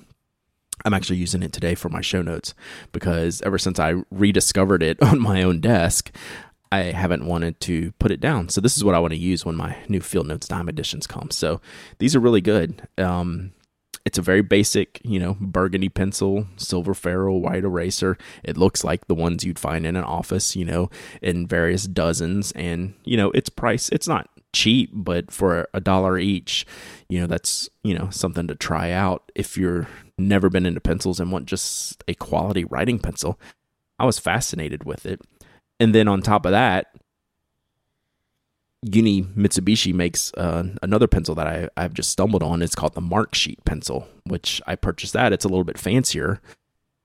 I'm 0.86 0.93
actually 0.93 1.17
using 1.17 1.43
it 1.43 1.53
today 1.53 1.76
for 1.76 1.89
my 1.89 2.01
show 2.01 2.21
notes 2.21 2.53
because 2.91 3.41
ever 3.43 3.57
since 3.57 3.80
I 3.80 3.95
rediscovered 4.11 4.84
it 4.84 5.01
on 5.01 5.19
my 5.19 5.43
own 5.43 5.59
desk, 5.59 6.11
I 6.71 6.86
haven't 6.86 7.26
wanted 7.26 7.59
to 7.61 7.91
put 7.99 8.11
it 8.11 8.19
down. 8.19 8.49
So 8.49 8.59
this 8.59 8.76
is 8.76 8.84
what 8.84 8.95
I 8.95 8.99
want 8.99 9.13
to 9.13 9.19
use 9.19 9.45
when 9.45 9.55
my 9.55 9.78
new 9.88 10.01
Field 10.01 10.28
Notes 10.28 10.47
Dime 10.47 10.67
editions 10.67 11.05
come. 11.05 11.30
So 11.30 11.61
these 11.99 12.15
are 12.15 12.19
really 12.19 12.41
good. 12.41 12.88
Um, 12.97 13.53
it's 14.05 14.17
a 14.17 14.24
very 14.24 14.41
basic, 14.41 14.99
you 15.03 15.19
know, 15.19 15.38
burgundy 15.39 15.88
pencil, 15.88 16.47
silver 16.57 16.93
ferrule, 16.93 17.41
white 17.41 17.63
eraser. 17.63 18.17
It 18.43 18.57
looks 18.57 18.84
like 18.84 19.07
the 19.07 19.15
ones 19.15 19.45
you'd 19.45 19.59
find 19.59 19.86
in 19.86 19.95
an 19.95 20.03
office, 20.03 20.55
you 20.55 20.65
know, 20.65 20.89
in 21.21 21.47
various 21.47 21.86
dozens. 21.86 22.51
And, 22.53 22.95
you 23.05 23.15
know, 23.15 23.32
its 23.32 23.49
price, 23.49 23.89
it's 23.89 24.07
not 24.07 24.30
cheap, 24.54 24.91
but 24.93 25.32
for 25.32 25.68
a 25.74 25.82
dollar 25.82 26.18
each, 26.18 26.66
you 27.10 27.20
know, 27.20 27.28
that's, 27.28 27.70
you 27.84 27.97
know, 27.97 28.10
something 28.12 28.47
to 28.47 28.56
try 28.56 28.91
out 28.91 29.32
if 29.36 29.58
you're 29.58 29.88
never 30.18 30.49
been 30.49 30.66
into 30.66 30.80
pencils 30.80 31.20
and 31.20 31.32
want 31.32 31.45
just 31.45 32.04
a 32.08 32.14
quality 32.14 32.64
writing 32.64 32.99
pencil. 32.99 33.39
I 33.99 34.06
was 34.06 34.20
fascinated 34.20 34.84
with 34.84 35.06
it. 35.06 35.22
And 35.80 35.93
then 35.93 36.08
on 36.08 36.22
top 36.22 36.45
of 36.45 36.51
that, 36.51 36.88
Uni 38.84 39.24
Mitsubishi 39.24 39.93
makes 39.93 40.34
uh, 40.34 40.64
another 40.82 41.08
pencil 41.08 41.36
that 41.36 41.47
I, 41.47 41.70
I've 41.78 41.93
just 41.93 42.12
stumbled 42.12 42.43
on. 42.43 42.62
It's 42.62 42.76
called 42.76 42.95
the 42.95 43.01
Mark 43.01 43.34
Sheet 43.34 43.64
pencil, 43.66 44.08
which 44.26 44.62
I 44.68 44.76
purchased 44.76 45.14
that. 45.14 45.34
It's 45.34 45.45
a 45.45 45.49
little 45.49 45.64
bit 45.64 45.78
fancier. 45.78 46.41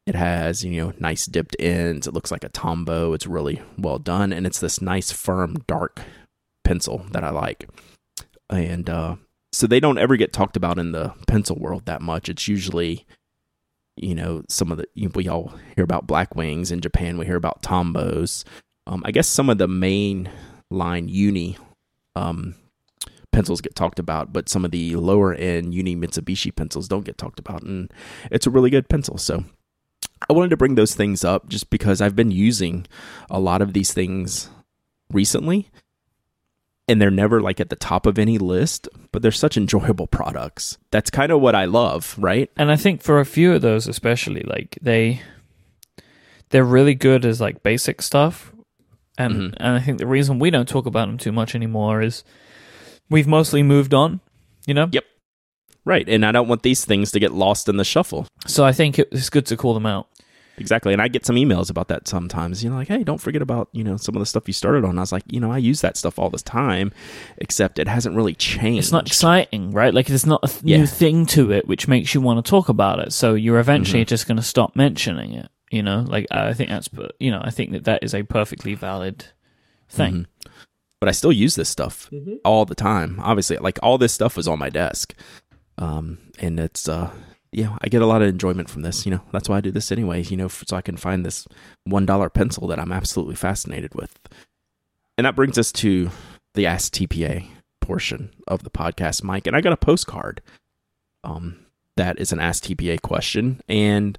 It 0.07 0.15
has, 0.15 0.65
you 0.65 0.81
know, 0.81 0.93
nice 0.99 1.27
dipped 1.27 1.55
ends. 1.61 2.07
It 2.07 2.15
looks 2.15 2.31
like 2.31 2.43
a 2.43 2.49
Tombow. 2.49 3.15
It's 3.15 3.27
really 3.27 3.61
well 3.77 3.99
done. 3.99 4.33
And 4.33 4.47
it's 4.47 4.59
this 4.59 4.81
nice, 4.81 5.13
firm, 5.13 5.59
dark 5.67 6.01
pencil 6.69 6.99
that 7.13 7.25
I 7.25 7.31
like. 7.31 7.67
And 8.51 8.91
uh, 8.91 9.17
so 9.53 9.67
they 9.67 9.81
don't 9.81 9.97
ever 9.97 10.17
get 10.17 10.35
talked 10.35 10.55
about 10.55 10.79
in 10.79 10.93
the 10.93 11.15
pencil 11.27 11.57
world 11.59 11.87
that 11.87 12.03
much. 12.03 12.29
It's 12.29 12.47
usually, 12.47 13.07
you 13.97 14.15
know, 14.15 14.43
some 14.51 14.71
of 14.71 14.77
the 14.77 14.87
we 15.15 15.29
all 15.29 15.55
hear 15.75 15.85
about 15.85 16.07
Blackwings 16.07 16.71
in 16.71 16.83
Japan. 16.83 17.17
We 17.17 17.25
hear 17.25 17.37
about 17.37 17.63
Tombos. 17.63 18.45
Um, 18.87 19.03
I 19.07 19.13
guess 19.13 19.27
some 19.27 19.49
of 19.49 19.57
the 19.57 19.67
main 19.67 20.31
line 20.71 21.09
uni 21.09 21.57
um, 22.15 22.55
pencils 23.33 23.63
get 23.63 23.75
talked 23.75 23.99
about, 23.99 24.35
but 24.35 24.51
some 24.51 24.67
of 24.67 24.71
the 24.71 24.95
lower 24.97 25.33
end 25.33 25.73
uni 25.73 25.97
Mitsubishi 25.97 26.55
pencils 26.55 26.87
don't 26.87 27.07
get 27.07 27.17
talked 27.17 27.41
about, 27.41 27.63
and 27.63 27.91
it's 28.31 28.47
a 28.47 28.51
really 28.51 28.69
good 28.69 28.91
pencil. 28.91 29.17
So 29.17 29.43
I 30.29 30.35
wanted 30.35 30.51
to 30.51 30.59
bring 30.59 30.75
those 30.75 30.95
things 30.95 31.25
up 31.25 31.49
just 31.49 31.71
because 31.71 32.03
I've 32.03 32.17
been 32.17 32.31
using 32.31 32.87
a 33.31 33.41
lot 33.41 33.63
of 33.63 33.73
these 33.73 33.95
things 33.95 34.51
recently 35.11 35.71
and 36.89 37.01
they're 37.01 37.11
never 37.11 37.41
like 37.41 37.61
at 37.61 37.69
the 37.69 37.77
top 37.77 38.07
of 38.07 38.19
any 38.19 38.39
list, 38.39 38.89
but 39.13 39.23
they're 39.23 39.31
such 39.31 39.57
enjoyable 39.57 40.07
products. 40.07 40.79
That's 40.91 41.11
kind 41.11 41.31
of 41.31 41.41
what 41.41 41.55
I 41.55 41.67
love, 41.67 42.15
right? 42.19 42.51
And 42.57 42.71
I 42.71 42.77
think 42.77 43.03
for 43.03 43.21
a 43.21 43.27
few 43.27 43.55
of 43.55 43.63
those 43.63 43.87
especially, 43.87 44.43
like 44.43 44.79
they 44.81 45.21
they're 46.51 46.65
really 46.65 46.95
good 46.95 47.25
as 47.25 47.41
like 47.41 47.63
basic 47.63 48.01
stuff. 48.03 48.53
And 49.19 49.35
mm-hmm. 49.35 49.63
and 49.63 49.77
I 49.77 49.81
think 49.81 49.99
the 49.99 50.07
reason 50.07 50.39
we 50.39 50.51
don't 50.51 50.69
talk 50.69 50.87
about 50.87 51.07
them 51.07 51.19
too 51.19 51.33
much 51.33 51.55
anymore 51.55 52.01
is 52.01 52.25
we've 53.11 53.27
mostly 53.27 53.63
moved 53.63 53.93
on, 53.93 54.21
you 54.67 54.75
know? 54.75 54.89
Yep. 54.91 55.05
Right. 55.85 56.09
And 56.09 56.25
I 56.25 56.33
don't 56.33 56.49
want 56.49 56.63
these 56.63 56.85
things 56.85 57.13
to 57.13 57.21
get 57.21 57.33
lost 57.33 57.69
in 57.69 57.77
the 57.77 57.85
shuffle. 57.85 58.27
So 58.47 58.65
I 58.65 58.73
think 58.73 58.99
it's 58.99 59.31
good 59.31 59.47
to 59.47 59.57
call 59.57 59.75
them 59.75 59.87
out. 59.87 60.09
Exactly. 60.61 60.93
And 60.93 61.01
I 61.01 61.09
get 61.09 61.25
some 61.25 61.37
emails 61.37 61.71
about 61.71 61.89
that 61.89 62.09
sometimes, 62.09 62.63
you 62.63 62.71
know, 62.71 62.77
like, 62.77 62.89
hey, 62.89 63.05
don't 63.05 63.21
forget 63.21 63.43
about, 63.43 63.69
you 63.73 63.85
know, 63.85 63.97
some 63.97 64.17
of 64.17 64.21
the 64.21 64.27
stuff 64.27 64.47
you 64.47 64.53
started 64.53 64.85
on. 64.85 64.99
I 64.99 65.03
was 65.03 65.13
like, 65.13 65.23
you 65.27 65.41
know, 65.41 65.53
I 65.53 65.59
use 65.59 65.81
that 65.81 65.97
stuff 65.97 66.19
all 66.19 66.31
the 66.31 66.39
time, 66.39 66.93
except 67.39 67.79
it 67.79 67.89
hasn't 67.89 68.17
really 68.17 68.35
changed. 68.35 68.79
It's 68.79 68.93
not 68.93 69.07
exciting, 69.07 69.73
right? 69.73 69.95
Like, 69.95 70.07
there's 70.07 70.27
not 70.27 70.41
a 70.43 70.49
th- 70.49 70.63
yeah. 70.65 70.79
new 70.79 70.87
thing 70.87 71.27
to 71.27 71.53
it 71.53 71.69
which 71.69 71.89
makes 71.89 72.15
you 72.15 72.21
want 72.21 72.45
to 72.45 72.49
talk 72.49 72.69
about 72.69 72.99
it. 72.99 73.13
So 73.13 73.35
you're 73.35 73.59
eventually 73.59 74.03
mm-hmm. 74.03 74.09
just 74.09 74.27
going 74.27 74.37
to 74.37 74.43
stop 74.43 74.77
mentioning 74.77 75.35
it, 75.35 75.49
you 75.71 75.83
know? 75.83 76.05
Like, 76.07 76.27
I 76.31 76.55
think 76.55 76.71
that's, 76.71 76.89
you 77.19 77.31
know, 77.31 77.41
I 77.43 77.51
think 77.51 77.73
that 77.73 77.85
that 77.85 78.03
is 78.03 78.15
a 78.15 78.23
perfectly 78.23 78.75
valid 78.75 79.25
thing. 79.89 80.13
Mm-hmm. 80.13 80.53
But 81.01 81.09
I 81.09 81.13
still 81.13 81.33
use 81.33 81.55
this 81.55 81.69
stuff 81.69 82.11
mm-hmm. 82.11 82.35
all 82.45 82.65
the 82.65 82.75
time. 82.75 83.21
Obviously, 83.23 83.57
like, 83.59 83.79
all 83.83 83.99
this 83.99 84.13
stuff 84.13 84.37
was 84.37 84.49
on 84.49 84.59
my 84.59 84.69
desk. 84.69 85.15
Um, 85.79 86.19
and 86.41 86.59
it's, 86.59 86.89
uh, 86.89 87.11
yeah, 87.53 87.77
I 87.81 87.89
get 87.89 88.03
a 88.03 88.07
lot 88.07 88.23
of 88.23 88.29
enjoyment 88.29 88.69
from 88.69 88.83
this. 88.83 89.07
You 89.07 89.13
know, 89.13 89.23
that's 89.33 89.49
why 89.49 89.57
I 89.57 89.61
do 89.61 89.71
this 89.71 89.91
anyway. 89.91 90.23
You 90.23 90.37
know, 90.37 90.49
so 90.49 90.77
I 90.77 90.83
can 90.83 90.97
find 90.97 91.25
this 91.25 91.47
one 91.85 92.07
dollar 92.07 92.29
pencil 92.29 92.67
that 92.69 92.79
I'm 92.79 92.93
absolutely 92.93 93.37
fascinated 93.37 93.95
with. 93.95 94.19
And 95.17 95.25
that 95.25 95.37
brings 95.37 95.59
us 95.59 95.73
to 95.73 96.11
the 96.55 96.67
Ask 96.67 96.93
TPA 96.93 97.47
portion 97.81 98.31
of 98.47 98.63
the 98.63 98.71
podcast, 98.71 99.23
Myke. 99.23 99.47
And 99.47 99.57
I 99.57 99.61
got 99.61 99.73
a 99.73 99.77
postcard. 99.77 100.41
Um, 101.25 101.59
that 101.97 102.21
is 102.21 102.33
an 102.33 102.39
Ask 102.39 102.65
TPA 102.65 103.03
question. 103.03 103.61
And 103.69 104.19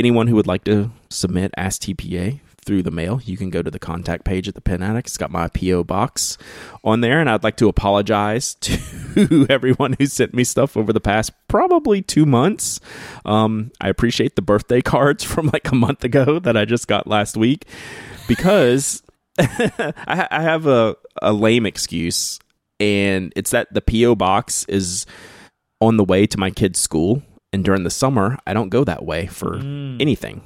anyone 0.00 0.28
who 0.28 0.36
would 0.36 0.46
like 0.46 0.64
to 0.64 0.90
submit 1.10 1.52
Ask 1.56 1.82
TPA 1.82 2.40
through 2.68 2.82
the 2.82 2.90
mail, 2.90 3.18
you 3.24 3.38
can 3.38 3.48
go 3.48 3.62
to 3.62 3.70
the 3.70 3.78
contact 3.78 4.26
page 4.26 4.46
at 4.46 4.54
the 4.54 4.60
Pen 4.60 4.82
Addict. 4.82 5.08
It's 5.08 5.16
got 5.16 5.30
my 5.30 5.48
PO 5.48 5.84
box 5.84 6.36
on 6.84 7.00
there, 7.00 7.18
and 7.18 7.30
I'd 7.30 7.42
like 7.42 7.56
to 7.56 7.68
apologize 7.68 8.54
to 8.60 9.46
everyone 9.48 9.96
who 9.98 10.04
sent 10.04 10.34
me 10.34 10.44
stuff 10.44 10.76
over 10.76 10.92
the 10.92 11.00
past 11.00 11.32
probably 11.48 12.02
two 12.02 12.26
months. 12.26 12.78
Um, 13.24 13.72
I 13.80 13.88
appreciate 13.88 14.36
the 14.36 14.42
birthday 14.42 14.82
cards 14.82 15.24
from 15.32 15.46
like 15.46 15.72
a 15.72 15.74
month 15.74 16.04
ago 16.04 16.38
that 16.40 16.58
I 16.58 16.66
just 16.66 16.88
got 16.88 17.06
last 17.06 17.38
week 17.38 17.64
because 18.28 19.02
I, 19.38 20.28
I 20.30 20.42
have 20.42 20.66
a, 20.66 20.94
a 21.22 21.32
lame 21.32 21.64
excuse, 21.64 22.38
and 22.78 23.32
it's 23.34 23.52
that 23.52 23.72
the 23.72 23.80
PO 23.80 24.14
box 24.16 24.66
is 24.66 25.06
on 25.80 25.96
the 25.96 26.04
way 26.04 26.26
to 26.26 26.38
my 26.38 26.50
kid's 26.50 26.78
school 26.78 27.22
and 27.50 27.64
during 27.64 27.84
the 27.84 27.90
summer 27.90 28.36
i 28.48 28.52
don't 28.52 28.68
go 28.68 28.82
that 28.82 29.04
way 29.04 29.26
for 29.26 29.58
mm. 29.58 30.02
anything 30.02 30.42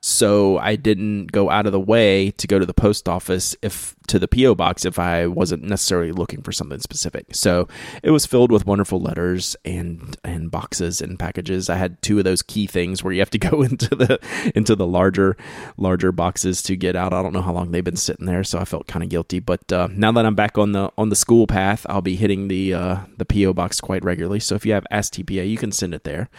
so 0.00 0.58
I 0.58 0.76
didn't 0.76 1.32
go 1.32 1.50
out 1.50 1.66
of 1.66 1.72
the 1.72 1.80
way 1.80 2.30
to 2.32 2.46
go 2.46 2.58
to 2.58 2.66
the 2.66 2.74
post 2.74 3.08
office 3.08 3.56
if 3.62 3.96
to 4.06 4.18
the 4.18 4.28
PO 4.28 4.54
box 4.54 4.84
if 4.84 4.98
I 4.98 5.26
wasn't 5.26 5.64
necessarily 5.64 6.12
looking 6.12 6.40
for 6.40 6.52
something 6.52 6.78
specific. 6.78 7.34
So 7.34 7.68
it 8.02 8.10
was 8.10 8.24
filled 8.24 8.52
with 8.52 8.64
wonderful 8.64 9.00
letters 9.00 9.56
and 9.64 10.16
and 10.22 10.50
boxes 10.50 11.00
and 11.00 11.18
packages. 11.18 11.68
I 11.68 11.76
had 11.76 12.00
two 12.00 12.18
of 12.18 12.24
those 12.24 12.42
key 12.42 12.66
things 12.66 13.02
where 13.02 13.12
you 13.12 13.20
have 13.20 13.30
to 13.30 13.38
go 13.50 13.62
into 13.62 13.94
the 13.94 14.18
into 14.54 14.76
the 14.76 14.86
larger 14.86 15.36
larger 15.76 16.12
boxes 16.12 16.62
to 16.62 16.76
get 16.76 16.94
out. 16.94 17.12
I 17.12 17.20
don't 17.20 17.32
know 17.32 17.42
how 17.42 17.52
long 17.52 17.72
they've 17.72 17.82
been 17.82 17.96
sitting 17.96 18.26
there, 18.26 18.44
so 18.44 18.58
I 18.58 18.64
felt 18.64 18.86
kind 18.86 19.02
of 19.02 19.08
guilty. 19.08 19.40
But 19.40 19.72
uh, 19.72 19.88
now 19.90 20.12
that 20.12 20.24
I'm 20.24 20.36
back 20.36 20.58
on 20.58 20.72
the 20.72 20.92
on 20.96 21.08
the 21.08 21.16
school 21.16 21.46
path, 21.48 21.84
I'll 21.88 22.02
be 22.02 22.16
hitting 22.16 22.46
the 22.46 22.72
uh, 22.72 22.96
the 23.16 23.24
PO 23.24 23.52
box 23.52 23.80
quite 23.80 24.04
regularly. 24.04 24.40
So 24.40 24.54
if 24.54 24.64
you 24.64 24.72
have 24.74 24.86
Ask 24.92 25.14
TPA, 25.14 25.48
you 25.48 25.56
can 25.56 25.72
send 25.72 25.92
it 25.92 26.04
there. 26.04 26.30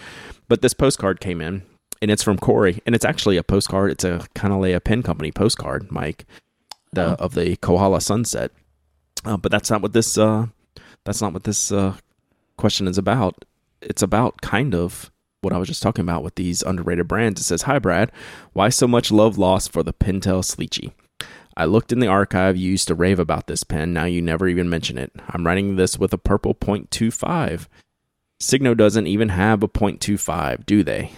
But 0.47 0.61
this 0.61 0.73
postcard 0.73 1.19
came 1.19 1.41
in 1.41 1.63
and 2.01 2.11
it's 2.11 2.23
from 2.23 2.37
Corey, 2.37 2.81
and 2.85 2.95
it's 2.95 3.05
actually 3.05 3.37
a 3.37 3.43
postcard. 3.43 3.91
It's 3.91 4.03
a 4.03 4.25
Kanilea 4.35 4.83
Pen 4.83 5.03
Company 5.03 5.31
postcard, 5.31 5.89
Myke, 5.89 6.21
the, 6.91 7.11
oh. 7.11 7.15
of 7.19 7.33
the 7.33 7.55
Kohala 7.57 8.01
sunset. 8.01 8.51
Uh, 9.25 9.37
but 9.37 9.51
that's 9.51 9.69
not 9.69 9.81
what 9.81 9.93
this. 9.93 10.17
Uh, 10.17 10.47
that's 11.05 11.21
not 11.21 11.33
what 11.33 11.43
this 11.43 11.71
uh, 11.71 11.95
question 12.57 12.87
is 12.87 12.97
about. 12.97 13.45
It's 13.81 14.01
about 14.01 14.41
kind 14.41 14.73
of 14.73 15.11
what 15.41 15.53
I 15.53 15.57
was 15.57 15.67
just 15.67 15.83
talking 15.83 16.03
about 16.03 16.23
with 16.23 16.35
these 16.35 16.61
underrated 16.61 17.07
brands. 17.07 17.41
It 17.41 17.45
says, 17.45 17.63
"Hi, 17.63 17.79
Brad. 17.79 18.11
Why 18.53 18.69
so 18.69 18.87
much 18.87 19.11
love 19.11 19.37
lost 19.37 19.71
for 19.71 19.83
the 19.83 19.93
Pentel 19.93 20.43
Slicci?" 20.43 20.93
I 21.57 21.65
looked 21.65 21.91
in 21.91 21.99
the 21.99 22.07
archive 22.07 22.55
you 22.55 22.71
used 22.71 22.87
to 22.87 22.95
rave 22.95 23.19
about 23.19 23.47
this 23.47 23.65
pen. 23.65 23.91
Now 23.91 24.05
you 24.05 24.21
never 24.21 24.47
even 24.47 24.69
mention 24.69 24.97
it. 24.97 25.11
I'm 25.27 25.45
writing 25.45 25.75
this 25.75 25.99
with 25.99 26.13
a 26.13 26.17
purple 26.17 26.55
.25. 26.55 27.67
Signo 28.39 28.73
doesn't 28.73 29.07
even 29.07 29.27
have 29.27 29.61
a 29.61 29.67
.25, 29.67 30.65
do 30.65 30.83
they? 30.83 31.11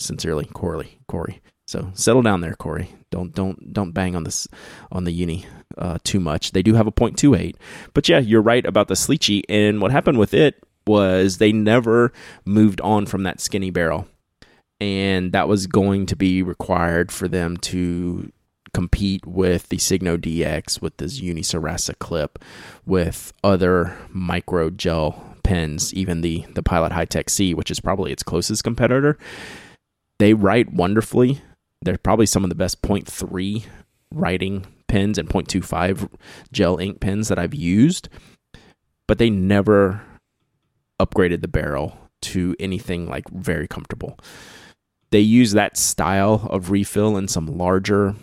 Sincerely, 0.00 0.46
Corey. 0.46 0.98
Corey. 1.06 1.40
So 1.70 1.92
settle 1.94 2.22
down 2.22 2.40
there, 2.40 2.54
Corey. 2.54 2.90
Don't 3.10 3.32
don't 3.32 3.72
don't 3.72 3.92
bang 3.92 4.16
on 4.16 4.24
this 4.24 4.48
on 4.90 5.04
the 5.04 5.12
uni 5.12 5.46
uh, 5.78 5.98
too 6.02 6.18
much. 6.18 6.50
They 6.50 6.62
do 6.62 6.74
have 6.74 6.88
a 6.88 6.92
.28, 6.92 7.54
but 7.94 8.08
yeah, 8.08 8.18
you're 8.18 8.42
right 8.42 8.66
about 8.66 8.88
the 8.88 8.94
Slicci. 8.94 9.42
And 9.48 9.80
what 9.80 9.92
happened 9.92 10.18
with 10.18 10.34
it 10.34 10.60
was 10.84 11.38
they 11.38 11.52
never 11.52 12.12
moved 12.44 12.80
on 12.80 13.06
from 13.06 13.22
that 13.22 13.40
skinny 13.40 13.70
barrel, 13.70 14.08
and 14.80 15.30
that 15.30 15.46
was 15.46 15.68
going 15.68 16.06
to 16.06 16.16
be 16.16 16.42
required 16.42 17.12
for 17.12 17.28
them 17.28 17.56
to 17.58 18.32
compete 18.74 19.24
with 19.24 19.68
the 19.68 19.78
Signo 19.78 20.16
DX, 20.16 20.82
with 20.82 20.96
this 20.96 21.20
Unicerasa 21.20 21.96
clip, 22.00 22.40
with 22.84 23.32
other 23.44 23.96
micro 24.08 24.70
gel 24.70 25.36
pens, 25.44 25.94
even 25.94 26.20
the 26.22 26.44
the 26.54 26.64
Pilot 26.64 26.90
Hi-Tec-C, 26.90 27.54
which 27.54 27.70
is 27.70 27.78
probably 27.78 28.10
its 28.10 28.24
closest 28.24 28.64
competitor 28.64 29.16
they 30.20 30.34
write 30.34 30.72
wonderfully. 30.72 31.40
They're 31.82 31.98
probably 31.98 32.26
some 32.26 32.44
of 32.44 32.50
the 32.50 32.54
best 32.54 32.82
0.3 32.82 33.64
writing 34.12 34.66
pens 34.86 35.18
and 35.18 35.28
0.25 35.28 36.10
gel 36.52 36.78
ink 36.78 37.00
pens 37.00 37.28
that 37.28 37.38
I've 37.38 37.54
used, 37.54 38.08
but 39.06 39.18
they 39.18 39.30
never 39.30 40.02
upgraded 41.00 41.40
the 41.40 41.48
barrel 41.48 41.96
to 42.20 42.54
anything 42.60 43.08
like 43.08 43.28
very 43.30 43.66
comfortable. 43.66 44.18
They 45.10 45.20
use 45.20 45.52
that 45.52 45.76
style 45.76 46.46
of 46.50 46.70
refill 46.70 47.16
in 47.16 47.26
some 47.26 47.46
larger 47.46 48.14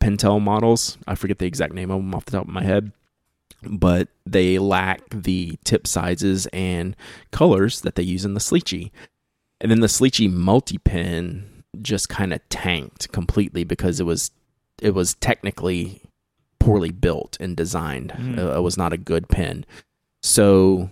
Pentel 0.00 0.40
models. 0.40 0.96
I 1.06 1.14
forget 1.14 1.38
the 1.38 1.46
exact 1.46 1.74
name 1.74 1.90
of 1.90 1.98
them 1.98 2.14
off 2.14 2.24
the 2.24 2.32
top 2.32 2.48
of 2.48 2.54
my 2.54 2.64
head, 2.64 2.92
but 3.62 4.08
they 4.24 4.58
lack 4.58 5.02
the 5.10 5.58
tip 5.64 5.86
sizes 5.86 6.46
and 6.46 6.96
colors 7.30 7.82
that 7.82 7.96
they 7.96 8.02
use 8.02 8.24
in 8.24 8.32
the 8.32 8.40
Slicci. 8.40 8.90
And 9.60 9.70
then 9.70 9.80
the 9.80 9.86
Slicci 9.86 10.30
multi 10.30 10.78
pen 10.78 11.64
just 11.82 12.08
kind 12.08 12.32
of 12.32 12.40
tanked 12.48 13.12
completely 13.12 13.64
because 13.64 14.00
it 14.00 14.04
was 14.04 14.30
it 14.80 14.94
was 14.94 15.14
technically 15.14 16.02
poorly 16.58 16.90
built 16.90 17.36
and 17.40 17.56
designed. 17.56 18.12
Mm. 18.12 18.56
it 18.56 18.60
was 18.60 18.76
not 18.76 18.92
a 18.92 18.98
good 18.98 19.28
pen. 19.28 19.64
So 20.22 20.90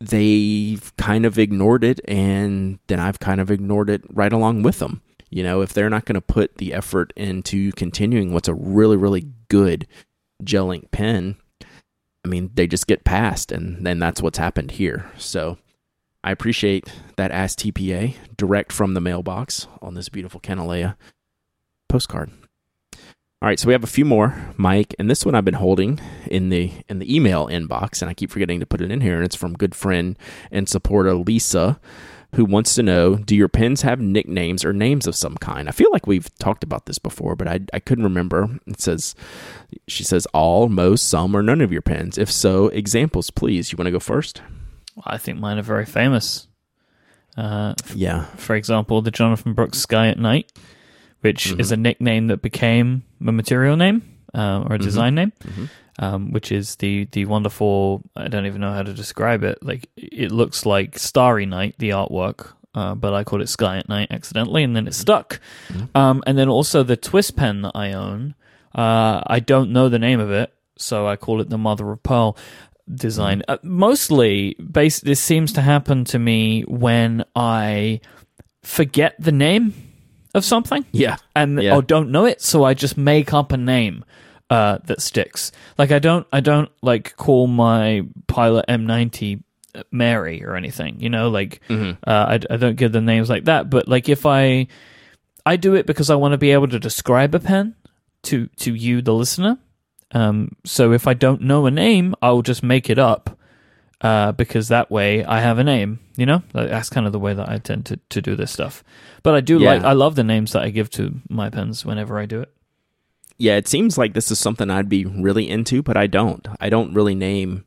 they've 0.00 0.92
kind 0.96 1.24
of 1.24 1.38
ignored 1.38 1.84
it 1.84 2.00
and 2.06 2.78
then 2.86 3.00
I've 3.00 3.18
kind 3.18 3.40
of 3.40 3.50
ignored 3.50 3.90
it 3.90 4.02
right 4.10 4.32
along 4.32 4.62
with 4.62 4.78
them. 4.78 5.02
You 5.30 5.42
know, 5.42 5.60
if 5.60 5.72
they're 5.72 5.90
not 5.90 6.04
going 6.04 6.14
to 6.14 6.20
put 6.20 6.56
the 6.56 6.72
effort 6.72 7.12
into 7.16 7.72
continuing 7.72 8.32
what's 8.32 8.48
a 8.48 8.54
really 8.54 8.96
really 8.96 9.26
good 9.48 9.86
gel 10.42 10.70
ink 10.70 10.90
pen, 10.90 11.36
I 12.24 12.28
mean, 12.28 12.50
they 12.54 12.66
just 12.66 12.86
get 12.86 13.04
passed 13.04 13.52
and 13.52 13.86
then 13.86 13.98
that's 13.98 14.22
what's 14.22 14.38
happened 14.38 14.72
here. 14.72 15.10
So 15.16 15.58
I 16.26 16.32
appreciate 16.32 16.92
that 17.14 17.30
Ask 17.30 17.60
TPA 17.60 18.16
direct 18.36 18.72
from 18.72 18.94
the 18.94 19.00
mailbox 19.00 19.68
on 19.80 19.94
this 19.94 20.08
beautiful 20.08 20.40
Kanilea 20.40 20.96
postcard. 21.88 22.32
All 22.92 23.48
right, 23.48 23.60
so 23.60 23.68
we 23.68 23.72
have 23.72 23.84
a 23.84 23.86
few 23.86 24.04
more, 24.04 24.30
Myke, 24.58 24.92
and 24.98 25.08
this 25.08 25.24
one 25.24 25.36
I've 25.36 25.44
been 25.44 25.54
holding 25.54 26.00
in 26.26 26.48
the 26.48 26.72
in 26.88 26.98
the 26.98 27.14
email 27.14 27.46
inbox, 27.46 28.02
and 28.02 28.10
I 28.10 28.14
keep 28.14 28.32
forgetting 28.32 28.58
to 28.58 28.66
put 28.66 28.80
it 28.80 28.90
in 28.90 29.02
here. 29.02 29.14
And 29.14 29.24
it's 29.24 29.36
from 29.36 29.54
good 29.54 29.76
friend 29.76 30.18
and 30.50 30.68
supporter 30.68 31.14
Lisa, 31.14 31.78
who 32.34 32.44
wants 32.44 32.74
to 32.74 32.82
know: 32.82 33.14
Do 33.14 33.36
your 33.36 33.46
pens 33.46 33.82
have 33.82 34.00
nicknames 34.00 34.64
or 34.64 34.72
names 34.72 35.06
of 35.06 35.14
some 35.14 35.36
kind? 35.36 35.68
I 35.68 35.72
feel 35.72 35.92
like 35.92 36.08
we've 36.08 36.36
talked 36.38 36.64
about 36.64 36.86
this 36.86 36.98
before, 36.98 37.36
but 37.36 37.46
I 37.46 37.60
I 37.72 37.78
couldn't 37.78 38.02
remember. 38.02 38.58
It 38.66 38.80
says, 38.80 39.14
she 39.86 40.02
says 40.02 40.26
all, 40.34 40.68
most, 40.68 41.08
some, 41.08 41.36
or 41.36 41.42
none 41.42 41.60
of 41.60 41.70
your 41.70 41.82
pens. 41.82 42.18
If 42.18 42.32
so, 42.32 42.66
examples, 42.66 43.30
please. 43.30 43.70
You 43.70 43.76
want 43.76 43.86
to 43.86 43.92
go 43.92 44.00
first? 44.00 44.42
I 45.04 45.18
think 45.18 45.38
mine 45.38 45.58
are 45.58 45.62
very 45.62 45.86
famous. 45.86 46.48
Uh, 47.36 47.74
yeah. 47.94 48.24
For 48.36 48.56
example, 48.56 49.02
the 49.02 49.10
Jonathan 49.10 49.52
Brooks 49.52 49.78
Sky 49.78 50.08
at 50.08 50.18
Night, 50.18 50.50
which 51.20 51.46
mm-hmm. 51.46 51.60
is 51.60 51.72
a 51.72 51.76
nickname 51.76 52.28
that 52.28 52.42
became 52.42 53.04
a 53.26 53.32
material 53.32 53.76
name 53.76 54.02
uh, 54.34 54.38
or 54.38 54.74
a 54.74 54.78
mm-hmm. 54.78 54.84
design 54.84 55.14
name, 55.14 55.32
mm-hmm. 55.44 55.64
um, 55.98 56.32
which 56.32 56.50
is 56.50 56.76
the 56.76 57.06
the 57.12 57.24
wonderful. 57.26 58.02
I 58.16 58.28
don't 58.28 58.46
even 58.46 58.60
know 58.60 58.72
how 58.72 58.82
to 58.82 58.94
describe 58.94 59.44
it. 59.44 59.62
Like 59.62 59.88
it 59.96 60.32
looks 60.32 60.64
like 60.64 60.98
Starry 60.98 61.46
Night, 61.46 61.74
the 61.78 61.90
artwork. 61.90 62.52
Uh, 62.74 62.94
but 62.94 63.14
I 63.14 63.24
called 63.24 63.40
it 63.40 63.48
Sky 63.48 63.78
at 63.78 63.88
Night 63.88 64.08
accidentally, 64.10 64.62
and 64.62 64.76
then 64.76 64.86
it 64.86 64.92
stuck. 64.92 65.40
Mm-hmm. 65.68 65.96
Um, 65.96 66.22
and 66.26 66.36
then 66.36 66.50
also 66.50 66.82
the 66.82 66.96
twist 66.96 67.34
pen 67.34 67.62
that 67.62 67.72
I 67.74 67.94
own, 67.94 68.34
uh, 68.74 69.22
I 69.26 69.40
don't 69.40 69.72
know 69.72 69.88
the 69.88 69.98
name 69.98 70.20
of 70.20 70.30
it, 70.30 70.52
so 70.76 71.06
I 71.06 71.16
call 71.16 71.40
it 71.40 71.48
the 71.48 71.56
Mother 71.56 71.90
of 71.90 72.02
Pearl 72.02 72.36
design. 72.92 73.42
Uh, 73.48 73.58
mostly, 73.62 74.54
base. 74.54 75.00
This 75.00 75.20
seems 75.20 75.52
to 75.54 75.62
happen 75.62 76.04
to 76.06 76.18
me 76.18 76.62
when 76.62 77.24
I 77.34 78.00
forget 78.62 79.14
the 79.18 79.32
name 79.32 79.74
of 80.34 80.44
something. 80.44 80.84
Yeah, 80.92 81.16
and 81.34 81.62
yeah. 81.62 81.74
or 81.74 81.82
don't 81.82 82.10
know 82.10 82.24
it, 82.24 82.40
so 82.40 82.64
I 82.64 82.74
just 82.74 82.96
make 82.96 83.32
up 83.32 83.52
a 83.52 83.56
name 83.56 84.04
uh, 84.50 84.78
that 84.84 85.00
sticks. 85.00 85.52
Like 85.78 85.90
I 85.90 85.98
don't, 85.98 86.26
I 86.32 86.40
don't 86.40 86.70
like 86.82 87.16
call 87.16 87.46
my 87.46 88.02
Pilot 88.26 88.66
M90 88.68 89.42
Mary 89.90 90.44
or 90.44 90.56
anything. 90.56 91.00
You 91.00 91.10
know, 91.10 91.28
like 91.28 91.60
mm-hmm. 91.68 91.92
uh, 92.06 92.38
I, 92.38 92.54
I 92.54 92.56
don't 92.56 92.76
give 92.76 92.92
them 92.92 93.04
names 93.04 93.28
like 93.28 93.44
that. 93.44 93.70
But 93.70 93.88
like 93.88 94.08
if 94.08 94.26
I, 94.26 94.68
I 95.44 95.56
do 95.56 95.74
it 95.74 95.86
because 95.86 96.10
I 96.10 96.14
want 96.16 96.32
to 96.32 96.38
be 96.38 96.52
able 96.52 96.68
to 96.68 96.78
describe 96.78 97.34
a 97.34 97.40
pen 97.40 97.74
to 98.24 98.48
to 98.56 98.74
you, 98.74 99.02
the 99.02 99.14
listener. 99.14 99.58
Um, 100.12 100.56
so 100.64 100.92
if 100.92 101.06
I 101.06 101.14
don't 101.14 101.42
know 101.42 101.66
a 101.66 101.70
name, 101.70 102.14
I'll 102.22 102.42
just 102.42 102.62
make 102.62 102.88
it 102.88 102.98
up 102.98 103.38
uh, 104.00 104.32
because 104.32 104.68
that 104.68 104.90
way 104.90 105.24
I 105.24 105.40
have 105.40 105.58
a 105.58 105.64
name. 105.64 106.00
You 106.16 106.26
know, 106.26 106.42
that's 106.52 106.88
kind 106.88 107.06
of 107.06 107.12
the 107.12 107.18
way 107.18 107.34
that 107.34 107.48
I 107.48 107.58
tend 107.58 107.86
to, 107.86 107.98
to 108.08 108.22
do 108.22 108.36
this 108.36 108.50
stuff. 108.50 108.82
But 109.22 109.34
I 109.34 109.40
do 109.40 109.58
yeah. 109.58 109.74
like, 109.74 109.82
I 109.82 109.92
love 109.92 110.14
the 110.14 110.24
names 110.24 110.52
that 110.52 110.62
I 110.62 110.70
give 110.70 110.88
to 110.90 111.16
my 111.28 111.50
pens 111.50 111.84
whenever 111.84 112.18
I 112.18 112.26
do 112.26 112.40
it. 112.40 112.52
Yeah, 113.38 113.56
it 113.56 113.68
seems 113.68 113.98
like 113.98 114.14
this 114.14 114.30
is 114.30 114.38
something 114.38 114.70
I'd 114.70 114.88
be 114.88 115.04
really 115.04 115.50
into, 115.50 115.82
but 115.82 115.96
I 115.96 116.06
don't. 116.06 116.46
I 116.58 116.70
don't 116.70 116.94
really 116.94 117.14
name 117.14 117.66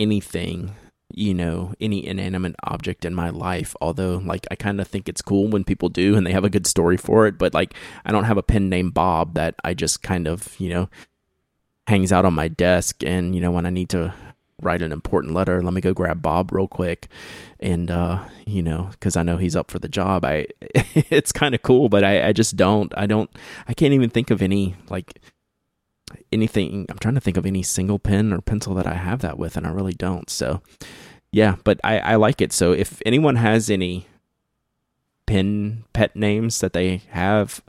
anything, 0.00 0.74
you 1.14 1.32
know, 1.32 1.74
any 1.80 2.04
inanimate 2.04 2.56
object 2.64 3.04
in 3.04 3.14
my 3.14 3.30
life. 3.30 3.76
Although, 3.80 4.16
like, 4.16 4.48
I 4.50 4.56
kind 4.56 4.80
of 4.80 4.88
think 4.88 5.08
it's 5.08 5.22
cool 5.22 5.46
when 5.46 5.62
people 5.62 5.90
do 5.90 6.16
and 6.16 6.26
they 6.26 6.32
have 6.32 6.42
a 6.42 6.50
good 6.50 6.66
story 6.66 6.96
for 6.96 7.28
it. 7.28 7.38
But, 7.38 7.54
like, 7.54 7.74
I 8.04 8.10
don't 8.10 8.24
have 8.24 8.38
a 8.38 8.42
pen 8.42 8.68
named 8.68 8.94
Bob 8.94 9.34
that 9.34 9.54
I 9.62 9.74
just 9.74 10.02
kind 10.02 10.26
of, 10.26 10.58
you 10.58 10.70
know, 10.70 10.88
hangs 11.86 12.12
out 12.12 12.24
on 12.24 12.34
my 12.34 12.48
desk 12.48 13.02
and 13.02 13.34
you 13.34 13.40
know 13.40 13.50
when 13.50 13.66
I 13.66 13.70
need 13.70 13.88
to 13.90 14.14
write 14.62 14.82
an 14.82 14.92
important 14.92 15.34
letter. 15.34 15.62
Let 15.62 15.72
me 15.72 15.80
go 15.80 15.92
grab 15.92 16.22
Bob 16.22 16.52
real 16.52 16.68
quick, 16.68 17.08
and 17.58 17.90
uh, 17.90 18.24
you 18.46 18.62
know, 18.62 18.88
because 18.92 19.16
I 19.16 19.22
know 19.22 19.36
he's 19.36 19.56
up 19.56 19.70
for 19.70 19.78
the 19.78 19.88
job. 19.88 20.24
I 20.24 20.46
it's 20.94 21.32
kind 21.32 21.54
of 21.54 21.62
cool, 21.62 21.88
but 21.88 22.04
I, 22.04 22.28
I 22.28 22.32
just 22.32 22.56
don't. 22.56 22.92
I 22.96 23.06
don't. 23.06 23.30
I 23.66 23.74
can't 23.74 23.94
even 23.94 24.10
think 24.10 24.30
of 24.30 24.42
any 24.42 24.76
like 24.88 25.20
anything. 26.32 26.86
I'm 26.88 26.98
trying 26.98 27.14
to 27.14 27.20
think 27.20 27.36
of 27.36 27.46
any 27.46 27.62
single 27.62 27.98
pen 27.98 28.32
or 28.32 28.40
pencil 28.40 28.74
that 28.74 28.86
I 28.86 28.94
have 28.94 29.20
that 29.20 29.38
with, 29.38 29.56
and 29.56 29.66
I 29.66 29.70
really 29.70 29.94
don't. 29.94 30.28
So 30.30 30.62
yeah, 31.32 31.56
but 31.64 31.80
I, 31.84 31.98
I 31.98 32.14
like 32.16 32.40
it. 32.40 32.52
So 32.52 32.72
if 32.72 33.00
anyone 33.06 33.36
has 33.36 33.70
any 33.70 34.06
pen 35.26 35.84
pet 35.92 36.16
names 36.16 36.60
that 36.60 36.72
they 36.72 37.02
have, 37.10 37.62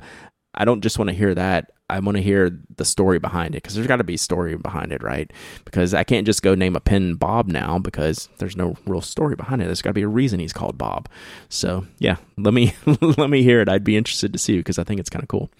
I 0.55 0.65
don't 0.65 0.81
just 0.81 0.99
want 0.99 1.09
to 1.09 1.15
hear 1.15 1.33
that. 1.35 1.71
I 1.89 1.99
want 1.99 2.15
to 2.15 2.23
hear 2.23 2.57
the 2.77 2.85
story 2.85 3.19
behind 3.19 3.53
it 3.53 3.63
because 3.63 3.75
there's 3.75 3.87
got 3.87 3.97
to 3.97 4.05
be 4.05 4.13
a 4.13 4.17
story 4.17 4.55
behind 4.55 4.93
it, 4.93 5.03
right? 5.03 5.29
Because 5.65 5.93
I 5.93 6.05
can't 6.05 6.25
just 6.25 6.41
go 6.41 6.55
name 6.55 6.77
a 6.77 6.79
pin 6.79 7.15
Bob 7.15 7.47
now 7.47 7.79
because 7.79 8.29
there's 8.37 8.55
no 8.55 8.77
real 8.85 9.01
story 9.01 9.35
behind 9.35 9.61
it. 9.61 9.65
There's 9.65 9.81
got 9.81 9.89
to 9.89 9.93
be 9.93 10.01
a 10.01 10.07
reason 10.07 10.39
he's 10.39 10.53
called 10.53 10.77
Bob. 10.77 11.09
So 11.49 11.85
yeah, 11.99 12.15
let 12.37 12.53
me 12.53 12.73
let 13.01 13.29
me 13.29 13.43
hear 13.43 13.59
it. 13.59 13.67
I'd 13.67 13.83
be 13.83 13.97
interested 13.97 14.31
to 14.31 14.39
see 14.39 14.57
because 14.57 14.79
I 14.79 14.85
think 14.85 15.01
it's 15.01 15.09
kind 15.09 15.23
of 15.23 15.27
cool. 15.27 15.51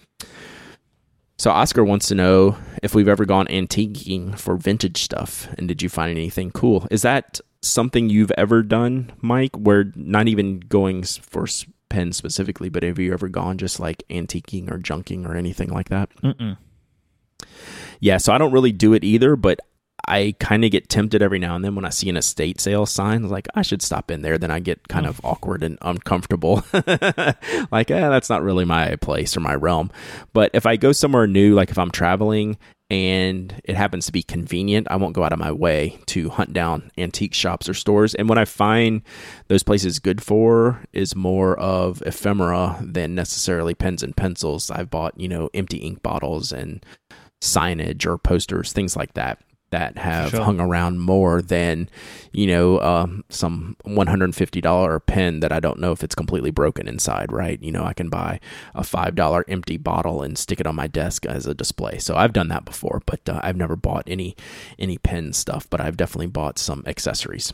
So 1.38 1.50
Oscar 1.50 1.84
wants 1.84 2.08
to 2.08 2.14
know 2.14 2.56
if 2.82 2.94
we've 2.94 3.08
ever 3.08 3.24
gone 3.24 3.46
antiquing 3.48 4.38
for 4.38 4.56
vintage 4.56 5.02
stuff, 5.02 5.48
and 5.58 5.66
did 5.68 5.82
you 5.82 5.88
find 5.88 6.10
anything 6.10 6.50
cool? 6.50 6.86
Is 6.90 7.02
that 7.02 7.40
something 7.62 8.08
you've 8.08 8.32
ever 8.38 8.62
done, 8.62 9.12
Myke? 9.22 9.56
Where 9.56 9.92
not 9.96 10.28
even 10.28 10.60
going 10.60 11.02
for 11.02 11.46
pen 11.92 12.12
specifically, 12.12 12.70
but 12.70 12.82
have 12.82 12.98
you 12.98 13.12
ever 13.12 13.28
gone 13.28 13.58
just 13.58 13.78
like 13.78 14.02
antiquing 14.08 14.70
or 14.70 14.78
junking 14.78 15.26
or 15.26 15.36
anything 15.36 15.68
like 15.68 15.90
that? 15.90 16.08
Mm-mm. 16.22 16.56
Yeah, 18.00 18.16
so 18.16 18.32
I 18.32 18.38
don't 18.38 18.52
really 18.52 18.72
do 18.72 18.94
it 18.94 19.04
either, 19.04 19.36
but 19.36 19.60
I 20.08 20.34
kind 20.40 20.64
of 20.64 20.70
get 20.70 20.88
tempted 20.88 21.22
every 21.22 21.38
now 21.38 21.54
and 21.54 21.64
then 21.64 21.76
when 21.76 21.84
I 21.84 21.90
see 21.90 22.08
an 22.08 22.16
estate 22.16 22.60
sale 22.60 22.86
sign, 22.86 23.28
like 23.28 23.46
I 23.54 23.62
should 23.62 23.82
stop 23.82 24.10
in 24.10 24.22
there. 24.22 24.36
Then 24.38 24.50
I 24.50 24.58
get 24.58 24.88
kind 24.88 25.06
of 25.06 25.20
awkward 25.22 25.62
and 25.62 25.78
uncomfortable. 25.82 26.64
like, 26.72 27.90
eh, 27.90 28.08
that's 28.08 28.30
not 28.30 28.42
really 28.42 28.64
my 28.64 28.96
place 28.96 29.36
or 29.36 29.40
my 29.40 29.54
realm. 29.54 29.92
But 30.32 30.50
if 30.54 30.66
I 30.66 30.76
go 30.76 30.90
somewhere 30.90 31.26
new, 31.26 31.54
like 31.54 31.70
if 31.70 31.78
I'm 31.78 31.92
traveling 31.92 32.56
and 32.92 33.58
it 33.64 33.74
happens 33.74 34.04
to 34.04 34.12
be 34.12 34.22
convenient, 34.22 34.86
I 34.90 34.96
won't 34.96 35.14
go 35.14 35.24
out 35.24 35.32
of 35.32 35.38
my 35.38 35.50
way 35.50 35.98
to 36.08 36.28
hunt 36.28 36.52
down 36.52 36.90
antique 36.98 37.32
shops 37.32 37.66
or 37.66 37.72
stores. 37.72 38.14
And 38.14 38.28
what 38.28 38.36
I 38.36 38.44
find 38.44 39.00
those 39.48 39.62
places 39.62 39.98
good 39.98 40.22
for 40.22 40.84
is 40.92 41.16
more 41.16 41.58
of 41.58 42.02
ephemera 42.04 42.78
than 42.82 43.14
necessarily 43.14 43.74
pens 43.74 44.02
and 44.02 44.14
pencils. 44.14 44.70
I've 44.70 44.90
bought, 44.90 45.18
you 45.18 45.26
know, 45.26 45.48
empty 45.54 45.78
ink 45.78 46.02
bottles 46.02 46.52
and 46.52 46.84
signage 47.40 48.04
or 48.04 48.18
posters, 48.18 48.74
things 48.74 48.94
like 48.94 49.14
that 49.14 49.40
that 49.72 49.98
have 49.98 50.30
sure. 50.30 50.44
hung 50.44 50.60
around 50.60 51.00
more 51.00 51.42
than 51.42 51.88
you 52.30 52.46
know 52.46 52.80
um, 52.80 53.24
some 53.28 53.76
$150 53.84 55.06
pen 55.06 55.40
that 55.40 55.52
i 55.52 55.58
don't 55.58 55.80
know 55.80 55.92
if 55.92 56.04
it's 56.04 56.14
completely 56.14 56.50
broken 56.50 56.86
inside 56.86 57.32
right 57.32 57.60
you 57.62 57.72
know 57.72 57.82
i 57.84 57.92
can 57.92 58.08
buy 58.08 58.38
a 58.74 58.82
$5 58.82 59.44
empty 59.48 59.76
bottle 59.76 60.22
and 60.22 60.38
stick 60.38 60.60
it 60.60 60.66
on 60.66 60.76
my 60.76 60.86
desk 60.86 61.26
as 61.26 61.46
a 61.46 61.54
display 61.54 61.98
so 61.98 62.14
i've 62.14 62.32
done 62.32 62.48
that 62.48 62.64
before 62.64 63.02
but 63.06 63.28
uh, 63.28 63.40
i've 63.42 63.56
never 63.56 63.74
bought 63.74 64.04
any 64.06 64.36
any 64.78 64.98
pen 64.98 65.32
stuff 65.32 65.68
but 65.68 65.80
i've 65.80 65.96
definitely 65.96 66.26
bought 66.26 66.58
some 66.58 66.84
accessories 66.86 67.52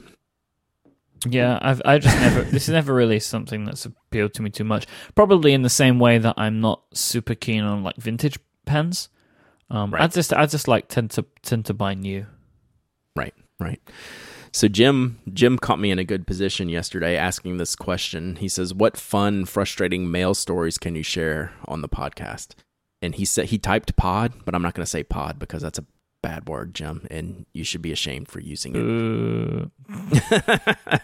yeah, 1.27 1.59
I've 1.61 1.83
I 1.85 1.99
just 1.99 2.17
never. 2.21 2.43
this 2.43 2.69
is 2.69 2.73
never 2.73 2.95
really 2.95 3.19
something 3.19 3.65
that's 3.65 3.85
appealed 3.87 4.35
to 4.35 4.43
me 4.43 4.51
too 4.51 4.65
much. 4.65 4.87
Probably 5.15 5.53
in 5.53 5.63
the 5.63 5.69
same 5.69 5.99
way 5.99 6.19
that 6.19 6.35
I'm 6.37 6.61
not 6.61 6.83
super 6.93 7.35
keen 7.35 7.65
on 7.65 7.83
like 7.83 7.97
vintage 7.97 8.39
pens. 8.67 9.09
Um, 9.71 9.93
right. 9.93 10.03
I 10.03 10.07
just 10.07 10.33
I 10.33 10.47
just 10.47 10.69
like 10.69 10.89
tend 10.89 11.11
to 11.13 11.25
tend 11.43 11.67
to 11.67 11.75
buy 11.75 11.95
new. 11.95 12.27
Right, 13.15 13.35
right. 13.61 13.81
So 14.53 14.69
Jim 14.69 15.19
Jim 15.33 15.59
caught 15.59 15.79
me 15.79 15.91
in 15.91 15.99
a 15.99 16.05
good 16.05 16.27
position 16.27 16.69
yesterday 16.69 17.17
asking 17.17 17.59
this 17.59 17.77
question. 17.77 18.37
He 18.37 18.49
says, 18.49 18.73
"What 18.73 18.97
fun, 18.97 19.45
frustrating 19.45 20.11
mail 20.11 20.35
stories 20.35 20.79
can 20.79 20.95
you 20.95 21.03
share 21.03 21.53
on 21.67 21.83
the 21.83 21.89
podcast?" 21.89 22.55
And 23.03 23.15
he 23.15 23.25
said 23.25 23.47
he 23.47 23.59
typed 23.59 23.95
pod, 23.97 24.33
but 24.45 24.55
I'm 24.55 24.63
not 24.63 24.75
going 24.75 24.85
to 24.85 24.91
say 24.91 25.05
pod 25.05 25.39
because 25.39 25.63
that's 25.63 25.79
a 25.79 25.85
bad 26.23 26.49
word, 26.49 26.75
Jim, 26.75 27.07
and 27.11 27.47
you 27.53 27.63
should 27.63 27.83
be 27.83 27.93
ashamed 27.93 28.29
for 28.29 28.41
using 28.41 29.71
it. 29.71 29.71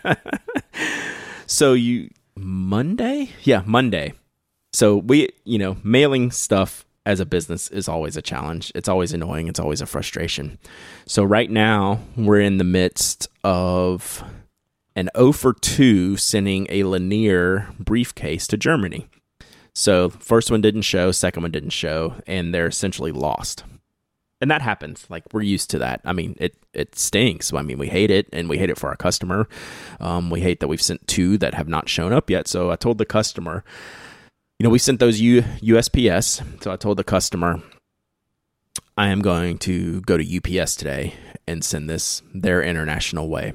Uh. 0.04 0.14
so 1.46 1.74
you 1.74 2.10
Monday? 2.36 3.30
Yeah, 3.42 3.62
Monday. 3.64 4.14
So 4.72 4.96
we, 4.96 5.28
you 5.44 5.58
know, 5.58 5.76
mailing 5.84 6.32
stuff 6.32 6.84
as 7.06 7.20
a 7.20 7.26
business 7.26 7.68
is 7.68 7.88
always 7.88 8.16
a 8.16 8.22
challenge. 8.22 8.72
It's 8.74 8.88
always 8.88 9.12
annoying. 9.12 9.48
It's 9.48 9.60
always 9.60 9.80
a 9.80 9.86
frustration. 9.86 10.58
So 11.06 11.22
right 11.22 11.50
now 11.50 12.00
we're 12.16 12.40
in 12.40 12.58
the 12.58 12.64
midst 12.64 13.28
of 13.42 14.24
an 14.96 15.10
O 15.14 15.32
for 15.32 15.52
2 15.52 16.16
sending 16.16 16.66
a 16.70 16.84
Lanier 16.84 17.68
briefcase 17.78 18.46
to 18.48 18.56
Germany. 18.56 19.08
So 19.74 20.08
first 20.08 20.50
one 20.50 20.60
didn't 20.60 20.82
show, 20.82 21.10
second 21.10 21.42
one 21.42 21.50
didn't 21.50 21.70
show, 21.70 22.14
and 22.26 22.54
they're 22.54 22.68
essentially 22.68 23.12
lost. 23.12 23.64
And 24.40 24.50
that 24.50 24.62
happens. 24.62 25.06
Like 25.08 25.24
we're 25.32 25.42
used 25.42 25.70
to 25.70 25.78
that. 25.78 26.00
I 26.04 26.12
mean, 26.12 26.36
it 26.38 26.54
it 26.72 26.96
stinks. 26.98 27.52
I 27.52 27.62
mean, 27.62 27.78
we 27.78 27.88
hate 27.88 28.10
it, 28.10 28.28
and 28.32 28.48
we 28.48 28.58
hate 28.58 28.68
it 28.68 28.78
for 28.78 28.88
our 28.88 28.96
customer. 28.96 29.48
Um, 30.00 30.28
we 30.28 30.40
hate 30.40 30.60
that 30.60 30.68
we've 30.68 30.82
sent 30.82 31.06
two 31.06 31.38
that 31.38 31.54
have 31.54 31.68
not 31.68 31.88
shown 31.88 32.12
up 32.12 32.28
yet. 32.28 32.46
So 32.46 32.70
I 32.70 32.76
told 32.76 32.98
the 32.98 33.06
customer, 33.06 33.64
you 34.58 34.64
know, 34.64 34.70
we 34.70 34.78
sent 34.78 35.00
those 35.00 35.20
U- 35.20 35.42
USPS. 35.42 36.62
So 36.62 36.72
I 36.72 36.76
told 36.76 36.98
the 36.98 37.04
customer, 37.04 37.62
I 38.96 39.08
am 39.08 39.20
going 39.20 39.58
to 39.58 40.00
go 40.02 40.16
to 40.16 40.36
UPS 40.60 40.76
today 40.76 41.14
and 41.46 41.64
send 41.64 41.90
this 41.90 42.22
their 42.32 42.62
international 42.62 43.28
way. 43.28 43.54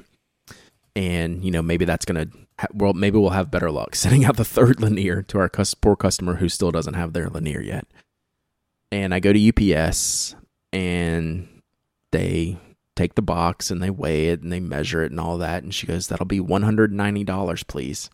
And, 0.94 1.44
you 1.44 1.50
know, 1.50 1.62
maybe 1.62 1.84
that's 1.84 2.04
going 2.04 2.28
to, 2.28 2.36
ha- 2.58 2.68
well, 2.74 2.92
maybe 2.92 3.18
we'll 3.18 3.30
have 3.30 3.50
better 3.50 3.70
luck 3.70 3.94
sending 3.94 4.24
out 4.24 4.36
the 4.36 4.44
third 4.44 4.80
Lanier 4.80 5.22
to 5.22 5.38
our 5.38 5.48
cus- 5.48 5.74
poor 5.74 5.96
customer 5.96 6.36
who 6.36 6.48
still 6.48 6.70
doesn't 6.70 6.94
have 6.94 7.12
their 7.12 7.28
Lanier 7.28 7.60
yet. 7.60 7.86
And 8.92 9.14
I 9.14 9.20
go 9.20 9.32
to 9.32 9.48
UPS 9.74 10.34
and 10.72 11.48
they 12.12 12.58
take 12.96 13.14
the 13.14 13.22
box 13.22 13.70
and 13.70 13.82
they 13.82 13.88
weigh 13.88 14.28
it 14.28 14.42
and 14.42 14.52
they 14.52 14.60
measure 14.60 15.02
it 15.02 15.12
and 15.12 15.20
all 15.20 15.38
that. 15.38 15.62
And 15.62 15.72
she 15.72 15.86
goes, 15.86 16.08
That'll 16.08 16.26
be 16.26 16.40
$190, 16.40 17.66
please. 17.66 18.10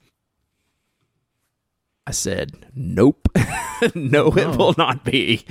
I 2.07 2.13
said, 2.13 2.67
Nope. 2.75 3.29
no, 3.37 3.91
no, 3.95 4.37
it 4.37 4.57
will 4.57 4.75
not 4.79 5.05
be. 5.05 5.45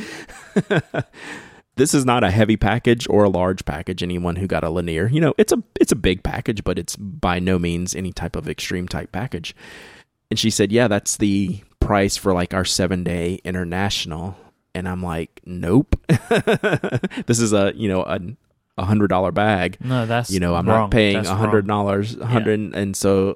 this 1.76 1.94
is 1.94 2.06
not 2.06 2.24
a 2.24 2.32
heavy 2.32 2.58
package 2.58 3.08
or 3.10 3.26
a 3.26 3.30
large 3.30 3.66
package. 3.66 4.02
Anyone 4.02 4.38
who 4.38 4.48
got 4.48 4.64
a 4.64 4.70
Lanier, 4.70 5.08
you 5.08 5.20
know, 5.20 5.34
it's 5.38 5.52
a 5.52 5.62
it's 5.80 5.92
a 5.92 5.98
big 5.98 6.24
package, 6.24 6.64
but 6.64 6.80
it's 6.80 6.96
by 6.96 7.40
no 7.40 7.60
means 7.60 7.96
any 7.96 8.14
type 8.14 8.36
of 8.36 8.48
extreme 8.48 8.88
type 8.88 9.12
package. 9.12 9.56
And 10.32 10.40
she 10.40 10.50
said, 10.50 10.72
Yeah, 10.72 10.88
that's 10.88 11.18
the 11.18 11.62
price 11.80 12.18
for 12.18 12.34
like 12.34 12.54
our 12.54 12.66
seven 12.66 13.04
day 13.04 13.40
international. 13.44 14.38
And 14.74 14.88
I'm 14.88 15.04
like, 15.04 15.42
Nope. 15.46 16.00
this 17.26 17.40
is 17.40 17.54
a 17.54 17.74
you 17.76 17.90
know, 17.90 18.04
a 18.04 18.20
a 18.78 18.86
hundred 18.86 19.08
dollar 19.08 19.32
bag. 19.32 19.78
No, 19.82 20.06
that's 20.06 20.32
you 20.32 20.40
know, 20.40 20.56
I'm 20.56 20.68
wrong. 20.68 20.82
not 20.82 20.92
paying 20.92 21.18
a 21.18 21.36
hundred 21.36 21.68
dollars, 21.68 22.20
hundred, 22.22 22.60
yeah. 22.60 22.80
and 22.80 22.96
so 22.96 23.36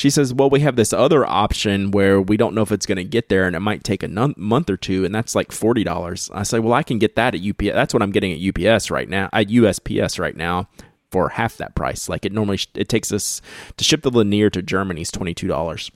she 0.00 0.08
says, 0.08 0.32
Well, 0.32 0.48
we 0.48 0.60
have 0.60 0.76
this 0.76 0.94
other 0.94 1.26
option 1.26 1.90
where 1.90 2.22
we 2.22 2.38
don't 2.38 2.54
know 2.54 2.62
if 2.62 2.72
it's 2.72 2.86
going 2.86 2.96
to 2.96 3.04
get 3.04 3.28
there 3.28 3.46
and 3.46 3.54
it 3.54 3.60
might 3.60 3.84
take 3.84 4.02
a 4.02 4.06
n- 4.06 4.34
month 4.38 4.70
or 4.70 4.78
two, 4.78 5.04
and 5.04 5.14
that's 5.14 5.34
like 5.34 5.50
$40. 5.50 6.30
I 6.32 6.42
say, 6.42 6.58
Well, 6.58 6.72
I 6.72 6.82
can 6.82 6.98
get 6.98 7.16
that 7.16 7.34
at 7.34 7.42
UPS. 7.42 7.74
That's 7.74 7.92
what 7.92 8.02
I'm 8.02 8.10
getting 8.10 8.32
at 8.32 8.40
UPS 8.40 8.90
right 8.90 9.10
now, 9.10 9.28
at 9.30 9.48
USPS 9.48 10.18
right 10.18 10.34
now 10.34 10.70
for 11.10 11.28
half 11.28 11.58
that 11.58 11.74
price. 11.74 12.08
Like 12.08 12.24
it 12.24 12.32
normally, 12.32 12.60
it 12.74 12.88
takes 12.88 13.12
us 13.12 13.42
to 13.76 13.84
ship 13.84 14.00
the 14.00 14.10
Lanier 14.10 14.48
to 14.48 14.62
Germany 14.62 15.02
is 15.02 15.10
$22. 15.10 15.90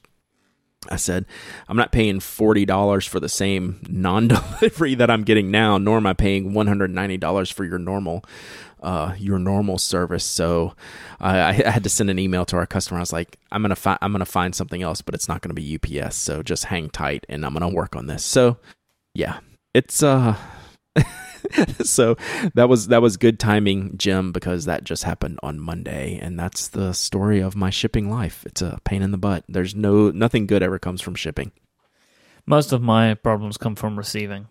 I 0.90 0.96
said, 0.96 1.24
I'm 1.66 1.78
not 1.78 1.90
paying 1.90 2.18
$40 2.18 3.08
for 3.08 3.20
the 3.20 3.30
same 3.30 3.80
non 3.88 4.28
delivery 4.28 4.94
that 4.96 5.10
I'm 5.10 5.24
getting 5.24 5.50
now, 5.50 5.78
nor 5.78 5.96
am 5.96 6.06
I 6.06 6.12
paying 6.12 6.52
$190 6.52 7.52
for 7.54 7.64
your 7.64 7.78
normal 7.78 8.22
uh, 8.84 9.14
your 9.18 9.38
normal 9.38 9.78
service. 9.78 10.24
So 10.24 10.74
I, 11.18 11.40
I, 11.40 11.52
had 11.52 11.82
to 11.84 11.88
send 11.88 12.10
an 12.10 12.18
email 12.18 12.44
to 12.44 12.56
our 12.56 12.66
customer. 12.66 12.98
I 12.98 13.02
was 13.02 13.12
like, 13.12 13.38
I'm 13.50 13.62
gonna 13.62 13.74
find 13.74 13.98
I'm 14.02 14.12
gonna 14.12 14.26
find 14.26 14.54
something 14.54 14.82
else, 14.82 15.00
but 15.00 15.14
it's 15.14 15.28
not 15.28 15.40
gonna 15.40 15.54
be 15.54 15.78
UPS. 15.82 16.16
So 16.16 16.42
just 16.42 16.66
hang 16.66 16.90
tight, 16.90 17.24
and 17.28 17.44
I'm 17.44 17.54
gonna 17.54 17.68
work 17.68 17.96
on 17.96 18.06
this. 18.06 18.24
So 18.24 18.58
yeah, 19.14 19.40
it's 19.72 20.02
uh. 20.02 20.36
so 21.82 22.16
that 22.54 22.68
was 22.68 22.88
that 22.88 23.02
was 23.02 23.16
good 23.16 23.40
timing, 23.40 23.96
Jim, 23.96 24.32
because 24.32 24.66
that 24.66 24.84
just 24.84 25.04
happened 25.04 25.40
on 25.42 25.58
Monday, 25.58 26.18
and 26.20 26.38
that's 26.38 26.68
the 26.68 26.92
story 26.92 27.40
of 27.40 27.56
my 27.56 27.70
shipping 27.70 28.10
life. 28.10 28.44
It's 28.46 28.62
a 28.62 28.78
pain 28.84 29.02
in 29.02 29.10
the 29.10 29.18
butt. 29.18 29.44
There's 29.48 29.74
no 29.74 30.10
nothing 30.10 30.46
good 30.46 30.62
ever 30.62 30.78
comes 30.78 31.00
from 31.00 31.14
shipping. 31.14 31.52
Most 32.46 32.72
of 32.72 32.82
my 32.82 33.14
problems 33.14 33.56
come 33.56 33.74
from 33.74 33.96
receiving. 33.96 34.48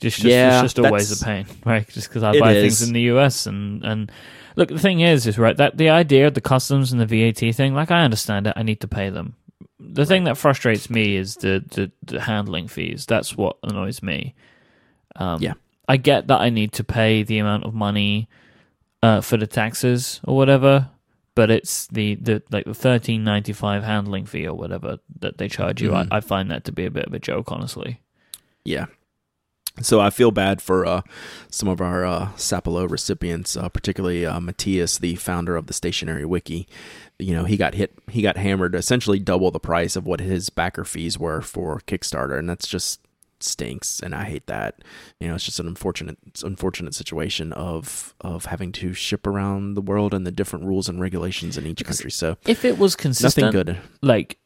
Just, 0.00 0.18
just 0.18 0.24
yeah, 0.24 0.62
it's 0.62 0.74
just 0.74 0.84
always 0.84 1.20
a 1.20 1.24
pain, 1.24 1.46
right? 1.64 1.86
Just 1.88 2.08
because 2.08 2.22
I 2.22 2.38
buy 2.38 2.52
is. 2.52 2.62
things 2.62 2.88
in 2.88 2.94
the 2.94 3.02
US 3.02 3.46
and 3.46 3.82
and 3.84 4.12
look, 4.58 4.68
the 4.68 4.78
thing 4.78 5.00
is, 5.00 5.26
is 5.26 5.38
right 5.38 5.56
that 5.56 5.78
the 5.78 5.88
idea 5.88 6.26
of 6.26 6.34
the 6.34 6.40
customs 6.40 6.92
and 6.92 7.00
the 7.00 7.06
VAT 7.06 7.54
thing, 7.54 7.74
like 7.74 7.90
I 7.90 8.02
understand 8.02 8.46
it, 8.46 8.54
I 8.56 8.62
need 8.62 8.80
to 8.80 8.88
pay 8.88 9.08
them. 9.08 9.36
The 9.80 10.02
right. 10.02 10.08
thing 10.08 10.24
that 10.24 10.36
frustrates 10.36 10.90
me 10.90 11.16
is 11.16 11.36
the, 11.36 11.64
the, 11.68 11.92
the 12.02 12.20
handling 12.20 12.66
fees. 12.66 13.06
That's 13.06 13.36
what 13.36 13.56
annoys 13.62 14.02
me. 14.02 14.34
Um, 15.16 15.40
yeah, 15.40 15.54
I 15.88 15.96
get 15.96 16.26
that 16.26 16.40
I 16.40 16.50
need 16.50 16.72
to 16.74 16.84
pay 16.84 17.22
the 17.22 17.38
amount 17.38 17.64
of 17.64 17.72
money 17.72 18.28
uh, 19.02 19.20
for 19.20 19.36
the 19.36 19.46
taxes 19.46 20.20
or 20.24 20.36
whatever. 20.36 20.90
But 21.36 21.52
it's 21.52 21.86
the, 21.86 22.16
the 22.16 22.42
like 22.50 22.64
the 22.64 22.74
thirteen 22.74 23.22
ninety 23.22 23.52
five 23.52 23.84
handling 23.84 24.26
fee 24.26 24.48
or 24.48 24.54
whatever 24.54 24.98
that 25.20 25.38
they 25.38 25.46
charge 25.46 25.80
you. 25.80 25.90
Mm-hmm. 25.90 26.12
I, 26.12 26.16
I 26.16 26.20
find 26.20 26.50
that 26.50 26.64
to 26.64 26.72
be 26.72 26.84
a 26.84 26.90
bit 26.90 27.06
of 27.06 27.14
a 27.14 27.20
joke, 27.20 27.52
honestly. 27.52 28.00
Yeah, 28.64 28.86
so 29.80 30.00
I 30.00 30.10
feel 30.10 30.30
bad 30.30 30.60
for 30.60 30.86
uh, 30.86 31.02
some 31.50 31.68
of 31.68 31.80
our 31.80 32.04
uh, 32.04 32.28
Sapelo 32.36 32.88
recipients, 32.90 33.56
uh, 33.56 33.68
particularly 33.68 34.26
uh, 34.26 34.40
Matthias, 34.40 34.98
the 34.98 35.16
founder 35.16 35.56
of 35.56 35.66
the 35.66 35.72
Stationery 35.72 36.24
Wiki. 36.24 36.68
You 37.18 37.34
know, 37.34 37.44
he 37.44 37.56
got 37.56 37.74
hit, 37.74 37.92
he 38.08 38.22
got 38.22 38.36
hammered 38.36 38.74
essentially 38.74 39.18
double 39.18 39.50
the 39.50 39.60
price 39.60 39.96
of 39.96 40.06
what 40.06 40.20
his 40.20 40.50
backer 40.50 40.84
fees 40.84 41.18
were 41.18 41.40
for 41.40 41.80
Kickstarter, 41.86 42.38
and 42.38 42.48
that's 42.48 42.68
just 42.68 43.00
stinks, 43.40 44.00
and 44.00 44.14
I 44.14 44.24
hate 44.24 44.46
that. 44.46 44.82
You 45.20 45.28
know, 45.28 45.34
it's 45.34 45.44
just 45.44 45.60
an 45.60 45.66
unfortunate, 45.66 46.18
unfortunate 46.42 46.94
situation 46.94 47.52
of 47.52 48.14
of 48.20 48.46
having 48.46 48.72
to 48.72 48.92
ship 48.92 49.26
around 49.26 49.74
the 49.74 49.80
world 49.80 50.14
and 50.14 50.26
the 50.26 50.32
different 50.32 50.64
rules 50.64 50.88
and 50.88 51.00
regulations 51.00 51.56
in 51.56 51.66
each 51.66 51.84
country. 51.84 52.10
So 52.10 52.36
if 52.46 52.64
it 52.64 52.78
was 52.78 52.96
consistent, 52.96 53.54
nothing 53.54 53.74
good. 53.74 53.78
Like 54.02 54.38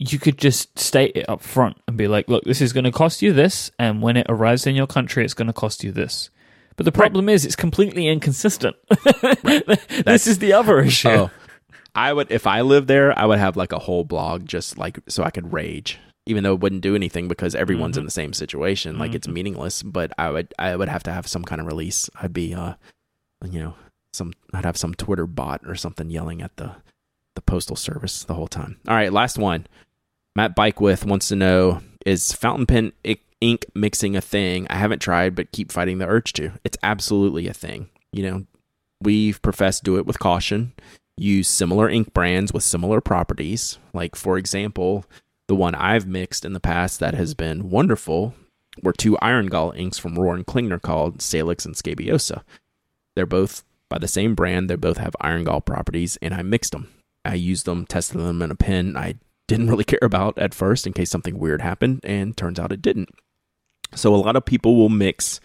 you 0.00 0.18
could 0.18 0.38
just 0.38 0.78
state 0.78 1.12
it 1.14 1.28
up 1.28 1.42
front 1.42 1.76
and 1.86 1.94
be 1.94 2.08
like, 2.08 2.26
look, 2.26 2.42
this 2.44 2.62
is 2.62 2.72
going 2.72 2.84
to 2.84 2.90
cost 2.90 3.20
you 3.20 3.34
this, 3.34 3.70
and 3.78 4.00
when 4.00 4.16
it 4.16 4.26
arrives 4.30 4.66
in 4.66 4.74
your 4.74 4.86
country, 4.86 5.24
it's 5.26 5.34
going 5.34 5.46
to 5.46 5.52
cost 5.52 5.84
you 5.84 5.92
this. 5.92 6.30
But 6.76 6.86
the 6.86 6.92
problem 6.92 7.26
right. 7.26 7.34
is, 7.34 7.44
it's 7.44 7.54
completely 7.54 8.08
inconsistent. 8.08 8.76
Right. 9.42 9.66
this 10.04 10.26
is 10.26 10.38
the 10.38 10.54
other 10.54 10.80
issue. 10.80 11.08
Oh, 11.08 11.30
I 11.94 12.12
would, 12.14 12.30
if 12.30 12.46
I 12.46 12.62
lived 12.62 12.88
there, 12.88 13.16
I 13.18 13.26
would 13.26 13.38
have 13.38 13.56
like 13.56 13.72
a 13.72 13.78
whole 13.78 14.04
blog 14.04 14.46
just 14.46 14.78
like 14.78 14.98
so 15.06 15.22
I 15.22 15.30
could 15.30 15.52
rage, 15.52 15.98
even 16.24 16.44
though 16.44 16.54
it 16.54 16.60
wouldn't 16.60 16.80
do 16.80 16.94
anything 16.94 17.28
because 17.28 17.54
everyone's 17.54 17.94
mm-hmm. 17.94 18.00
in 18.00 18.04
the 18.06 18.10
same 18.10 18.32
situation. 18.32 18.98
Like 18.98 19.10
mm-hmm. 19.10 19.16
it's 19.16 19.28
meaningless. 19.28 19.82
But 19.82 20.12
I 20.16 20.30
would, 20.30 20.54
I 20.58 20.74
would 20.74 20.88
have 20.88 21.02
to 21.02 21.12
have 21.12 21.26
some 21.26 21.44
kind 21.44 21.60
of 21.60 21.66
release. 21.66 22.08
I'd 22.20 22.32
be, 22.32 22.54
uh, 22.54 22.74
you 23.44 23.60
know, 23.60 23.74
some, 24.14 24.32
I'd 24.54 24.64
have 24.64 24.78
some 24.78 24.94
Twitter 24.94 25.26
bot 25.26 25.60
or 25.66 25.74
something 25.74 26.08
yelling 26.08 26.40
at 26.40 26.56
the, 26.56 26.76
the 27.34 27.42
postal 27.42 27.76
service 27.76 28.24
the 28.24 28.34
whole 28.34 28.48
time. 28.48 28.78
All 28.88 28.94
right, 28.94 29.12
last 29.12 29.36
one. 29.36 29.66
Matt 30.40 30.56
Bikewith 30.56 31.04
wants 31.04 31.28
to 31.28 31.36
know 31.36 31.82
is 32.06 32.32
fountain 32.32 32.64
pen 32.64 32.92
ink 33.42 33.66
mixing 33.74 34.16
a 34.16 34.22
thing? 34.22 34.66
I 34.70 34.76
haven't 34.76 35.00
tried, 35.00 35.34
but 35.34 35.52
keep 35.52 35.70
fighting 35.70 35.98
the 35.98 36.06
urge 36.06 36.32
to. 36.32 36.52
It's 36.64 36.78
absolutely 36.82 37.46
a 37.46 37.52
thing. 37.52 37.90
You 38.10 38.22
know, 38.22 38.46
we've 39.02 39.42
professed 39.42 39.84
do 39.84 39.98
it 39.98 40.06
with 40.06 40.18
caution. 40.18 40.72
Use 41.18 41.46
similar 41.46 41.90
ink 41.90 42.14
brands 42.14 42.54
with 42.54 42.62
similar 42.62 43.02
properties. 43.02 43.78
Like, 43.92 44.16
for 44.16 44.38
example, 44.38 45.04
the 45.46 45.54
one 45.54 45.74
I've 45.74 46.06
mixed 46.06 46.46
in 46.46 46.54
the 46.54 46.58
past 46.58 47.00
that 47.00 47.12
has 47.12 47.34
been 47.34 47.68
wonderful 47.68 48.34
were 48.82 48.94
two 48.94 49.18
Iron 49.18 49.48
Gall 49.48 49.72
inks 49.72 49.98
from 49.98 50.16
Rohr 50.16 50.34
and 50.34 50.46
Klingner 50.46 50.80
called 50.80 51.20
Salix 51.20 51.66
and 51.66 51.76
Scabiosa. 51.76 52.44
They're 53.14 53.26
both 53.26 53.62
by 53.90 53.98
the 53.98 54.08
same 54.08 54.34
brand. 54.34 54.70
They 54.70 54.76
both 54.76 54.96
have 54.96 55.14
Iron 55.20 55.44
Gall 55.44 55.60
properties, 55.60 56.16
and 56.22 56.32
I 56.32 56.40
mixed 56.40 56.72
them. 56.72 56.88
I 57.26 57.34
used 57.34 57.66
them, 57.66 57.84
tested 57.84 58.22
them 58.22 58.40
in 58.40 58.50
a 58.50 58.54
pen. 58.54 58.96
I 58.96 59.16
didn't 59.50 59.68
really 59.68 59.84
care 59.84 59.98
about 60.02 60.38
at 60.38 60.54
first 60.54 60.86
in 60.86 60.92
case 60.92 61.10
something 61.10 61.38
weird 61.38 61.60
happened, 61.60 62.00
and 62.04 62.36
turns 62.36 62.58
out 62.58 62.72
it 62.72 62.80
didn't. 62.80 63.10
So 63.94 64.14
a 64.14 64.16
lot 64.16 64.36
of 64.36 64.44
people 64.44 64.76
will 64.76 64.88
mix 64.88 65.40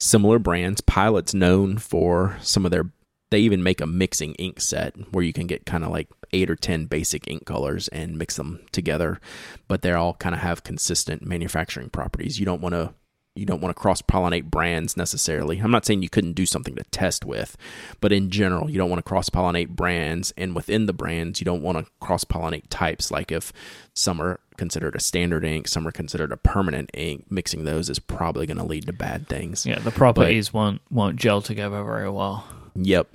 similar 0.00 0.40
brands. 0.40 0.80
Pilot's 0.80 1.32
known 1.32 1.78
for 1.78 2.36
some 2.40 2.64
of 2.64 2.72
their 2.72 2.90
they 3.30 3.38
even 3.38 3.62
make 3.62 3.80
a 3.80 3.86
mixing 3.86 4.34
ink 4.34 4.60
set 4.60 4.96
where 5.12 5.22
you 5.22 5.32
can 5.32 5.46
get 5.46 5.64
kind 5.64 5.84
of 5.84 5.90
like 5.90 6.08
eight 6.32 6.50
or 6.50 6.56
10 6.56 6.86
basic 6.86 7.28
ink 7.30 7.46
colors 7.46 7.86
and 7.88 8.18
mix 8.18 8.34
them 8.34 8.58
together, 8.72 9.20
but 9.68 9.82
they 9.82 9.92
all 9.92 10.14
kind 10.14 10.34
of 10.34 10.40
have 10.40 10.64
consistent 10.64 11.24
manufacturing 11.24 11.90
properties. 11.90 12.40
You 12.40 12.46
don't 12.46 12.60
want 12.60 12.72
to 12.74 12.92
you 13.36 13.46
don't 13.46 13.60
want 13.60 13.74
to 13.74 13.80
cross 13.80 14.02
pollinate 14.02 14.44
brands 14.44 14.96
necessarily. 14.96 15.58
I'm 15.58 15.70
not 15.70 15.86
saying 15.86 16.02
you 16.02 16.08
couldn't 16.08 16.32
do 16.32 16.46
something 16.46 16.74
to 16.74 16.82
test 16.84 17.24
with, 17.24 17.56
but 18.00 18.12
in 18.12 18.30
general, 18.30 18.68
you 18.68 18.76
don't 18.76 18.90
want 18.90 18.98
to 18.98 19.08
cross 19.08 19.30
pollinate 19.30 19.68
brands. 19.68 20.32
And 20.36 20.54
within 20.54 20.86
the 20.86 20.92
brands, 20.92 21.40
you 21.40 21.44
don't 21.44 21.62
want 21.62 21.78
to 21.78 21.90
cross 22.00 22.24
pollinate 22.24 22.68
types. 22.70 23.10
Like 23.10 23.30
if 23.30 23.52
some 23.94 24.20
are 24.20 24.40
considered 24.56 24.96
a 24.96 25.00
standard 25.00 25.44
ink, 25.44 25.68
some 25.68 25.86
are 25.86 25.92
considered 25.92 26.32
a 26.32 26.36
permanent 26.36 26.90
ink, 26.92 27.26
mixing 27.30 27.64
those 27.64 27.88
is 27.88 27.98
probably 27.98 28.46
going 28.46 28.58
to 28.58 28.64
lead 28.64 28.86
to 28.86 28.92
bad 28.92 29.28
things. 29.28 29.64
Yeah, 29.64 29.78
the 29.78 29.92
properties 29.92 30.50
but, 30.50 30.58
won't 30.58 30.80
won't 30.90 31.16
gel 31.16 31.40
together 31.40 31.82
very 31.84 32.10
well. 32.10 32.46
Yep, 32.74 33.08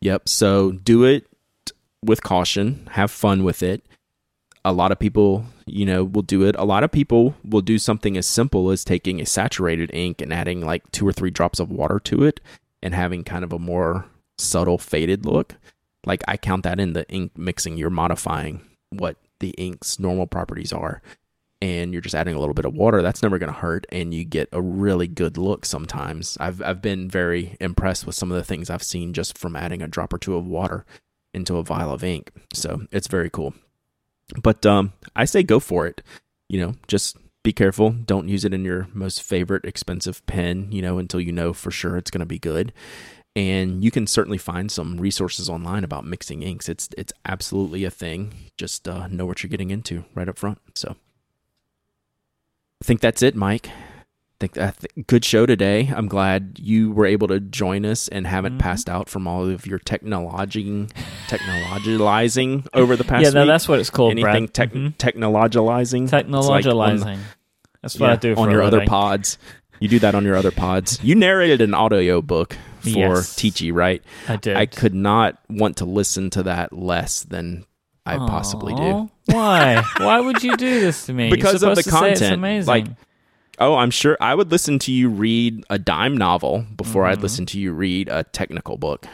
yep. 0.00 0.28
So 0.28 0.72
do 0.72 1.04
it 1.04 1.26
with 2.02 2.22
caution. 2.22 2.86
Have 2.92 3.10
fun 3.10 3.44
with 3.44 3.62
it 3.62 3.84
a 4.64 4.72
lot 4.72 4.92
of 4.92 4.98
people, 4.98 5.44
you 5.66 5.84
know, 5.84 6.04
will 6.04 6.22
do 6.22 6.42
it. 6.44 6.56
A 6.58 6.64
lot 6.64 6.84
of 6.84 6.90
people 6.90 7.34
will 7.44 7.60
do 7.60 7.78
something 7.78 8.16
as 8.16 8.26
simple 8.26 8.70
as 8.70 8.84
taking 8.84 9.20
a 9.20 9.26
saturated 9.26 9.90
ink 9.92 10.20
and 10.20 10.32
adding 10.32 10.60
like 10.64 10.90
two 10.90 11.06
or 11.06 11.12
three 11.12 11.30
drops 11.30 11.60
of 11.60 11.70
water 11.70 12.00
to 12.00 12.24
it 12.24 12.40
and 12.82 12.94
having 12.94 13.24
kind 13.24 13.44
of 13.44 13.52
a 13.52 13.58
more 13.58 14.06
subtle 14.38 14.78
faded 14.78 15.26
look. 15.26 15.54
Like 16.06 16.22
I 16.26 16.36
count 16.36 16.64
that 16.64 16.80
in 16.80 16.92
the 16.92 17.08
ink 17.10 17.32
mixing. 17.36 17.76
You're 17.76 17.90
modifying 17.90 18.62
what 18.90 19.16
the 19.40 19.50
ink's 19.50 19.98
normal 19.98 20.26
properties 20.26 20.72
are 20.72 21.02
and 21.64 21.92
you're 21.92 22.02
just 22.02 22.14
adding 22.14 22.34
a 22.34 22.38
little 22.38 22.54
bit 22.54 22.66
of 22.66 22.74
water, 22.74 23.00
that's 23.00 23.22
never 23.22 23.38
going 23.38 23.50
to 23.50 23.58
hurt, 23.58 23.86
and 23.90 24.12
you 24.12 24.22
get 24.22 24.50
a 24.52 24.60
really 24.60 25.08
good 25.08 25.38
look. 25.38 25.64
Sometimes 25.64 26.36
I've 26.38 26.60
I've 26.60 26.82
been 26.82 27.08
very 27.08 27.56
impressed 27.58 28.06
with 28.06 28.14
some 28.14 28.30
of 28.30 28.36
the 28.36 28.44
things 28.44 28.68
I've 28.68 28.82
seen 28.82 29.14
just 29.14 29.38
from 29.38 29.56
adding 29.56 29.80
a 29.80 29.88
drop 29.88 30.12
or 30.12 30.18
two 30.18 30.36
of 30.36 30.46
water 30.46 30.84
into 31.32 31.56
a 31.56 31.62
vial 31.62 31.90
of 31.90 32.04
ink. 32.04 32.30
So 32.52 32.82
it's 32.92 33.08
very 33.08 33.30
cool. 33.30 33.54
But 34.42 34.64
um, 34.66 34.92
I 35.14 35.24
say 35.24 35.42
go 35.42 35.60
for 35.60 35.86
it. 35.86 36.02
You 36.48 36.60
know, 36.60 36.74
just 36.88 37.16
be 37.42 37.52
careful. 37.52 37.90
Don't 37.90 38.28
use 38.28 38.44
it 38.44 38.54
in 38.54 38.64
your 38.64 38.88
most 38.92 39.22
favorite 39.22 39.64
expensive 39.64 40.24
pen, 40.26 40.70
you 40.70 40.82
know, 40.82 40.98
until 40.98 41.20
you 41.20 41.32
know 41.32 41.52
for 41.52 41.70
sure 41.70 41.96
it's 41.96 42.10
going 42.10 42.20
to 42.20 42.26
be 42.26 42.38
good. 42.38 42.72
And 43.36 43.82
you 43.82 43.90
can 43.90 44.06
certainly 44.06 44.38
find 44.38 44.70
some 44.70 44.98
resources 44.98 45.50
online 45.50 45.82
about 45.82 46.04
mixing 46.04 46.42
inks. 46.42 46.68
It's 46.68 46.88
it's 46.96 47.12
absolutely 47.24 47.84
a 47.84 47.90
thing. 47.90 48.32
Just 48.56 48.88
uh, 48.88 49.08
know 49.08 49.26
what 49.26 49.42
you're 49.42 49.50
getting 49.50 49.70
into 49.70 50.04
right 50.14 50.28
up 50.28 50.38
front. 50.38 50.58
So 50.74 50.96
I 52.80 52.84
think 52.84 53.00
that's 53.00 53.22
it, 53.22 53.34
Myke 53.34 53.70
think 54.48 54.54
that 54.54 55.06
good 55.06 55.24
show 55.24 55.46
today. 55.46 55.90
I'm 55.94 56.06
glad 56.06 56.58
you 56.60 56.92
were 56.92 57.06
able 57.06 57.28
to 57.28 57.40
join 57.40 57.86
us 57.86 58.08
and 58.08 58.26
haven't 58.26 58.54
mm-hmm. 58.54 58.60
passed 58.60 58.90
out 58.90 59.08
from 59.08 59.26
all 59.26 59.48
of 59.48 59.66
your 59.66 59.78
technologizing, 59.78 60.90
technologizing 61.28 62.66
over 62.74 62.96
the 62.96 63.04
past. 63.04 63.24
Yeah, 63.24 63.30
no, 63.30 63.46
that's 63.46 63.68
what 63.68 63.80
it's 63.80 63.90
called. 63.90 64.12
Anything 64.12 64.46
Brad. 64.46 64.72
mm-hmm. 64.72 64.88
technologizing, 64.98 66.08
technologizing. 66.08 67.04
Like 67.04 67.18
that's 67.82 67.98
what 67.98 68.06
yeah, 68.08 68.12
I 68.12 68.16
do 68.16 68.34
on 68.36 68.50
your 68.50 68.62
other 68.62 68.86
pods. 68.86 69.38
You 69.80 69.88
do 69.88 69.98
that 70.00 70.14
on 70.14 70.24
your 70.24 70.36
other 70.36 70.50
pods. 70.50 71.02
You 71.02 71.14
narrated 71.14 71.60
an 71.60 71.74
audio 71.74 72.22
book 72.22 72.56
for 72.80 72.88
yes, 72.88 73.34
Teachy, 73.34 73.72
right? 73.72 74.02
I 74.28 74.36
did. 74.36 74.56
I 74.56 74.66
could 74.66 74.94
not 74.94 75.38
want 75.48 75.78
to 75.78 75.84
listen 75.84 76.30
to 76.30 76.44
that 76.44 76.72
less 76.72 77.22
than 77.24 77.66
I 78.06 78.16
Aww, 78.16 78.28
possibly 78.28 78.74
do. 78.74 79.10
Why? 79.26 79.82
Why 79.98 80.20
would 80.20 80.42
you 80.42 80.56
do 80.56 80.80
this 80.80 81.06
to 81.06 81.12
me? 81.12 81.30
Because 81.30 81.62
of 81.62 81.74
the 81.74 81.82
content. 81.82 82.66
Like 82.66 82.86
Oh, 83.58 83.76
I'm 83.76 83.90
sure 83.90 84.16
I 84.20 84.34
would 84.34 84.50
listen 84.50 84.78
to 84.80 84.92
you 84.92 85.08
read 85.08 85.64
a 85.70 85.78
dime 85.78 86.16
novel 86.16 86.66
before 86.76 87.02
mm-hmm. 87.02 87.12
I'd 87.12 87.22
listen 87.22 87.46
to 87.46 87.58
you 87.58 87.72
read 87.72 88.08
a 88.08 88.24
technical 88.24 88.76
book. 88.76 89.06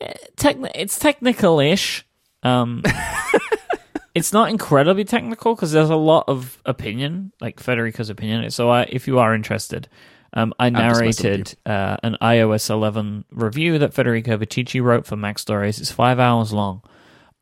Eh, 0.00 0.12
techn- 0.36 0.70
it's 0.74 0.98
technical-ish. 0.98 2.06
Um, 2.42 2.82
it's 4.14 4.32
not 4.32 4.48
incredibly 4.48 5.04
technical 5.04 5.54
because 5.54 5.72
there's 5.72 5.90
a 5.90 5.96
lot 5.96 6.24
of 6.26 6.58
opinion, 6.64 7.32
like 7.40 7.60
Federico's 7.60 8.08
opinion. 8.08 8.50
So, 8.50 8.70
I, 8.70 8.82
if 8.84 9.06
you 9.06 9.18
are 9.18 9.34
interested, 9.34 9.88
um, 10.32 10.54
I 10.58 10.70
narrated 10.70 11.56
uh, 11.66 11.96
an 12.02 12.16
iOS 12.22 12.70
11 12.70 13.24
review 13.30 13.78
that 13.78 13.92
Federico 13.92 14.38
Viticci 14.38 14.82
wrote 14.82 15.06
for 15.06 15.16
MacStories. 15.16 15.80
It's 15.80 15.90
five 15.90 16.18
hours 16.18 16.52
long. 16.52 16.82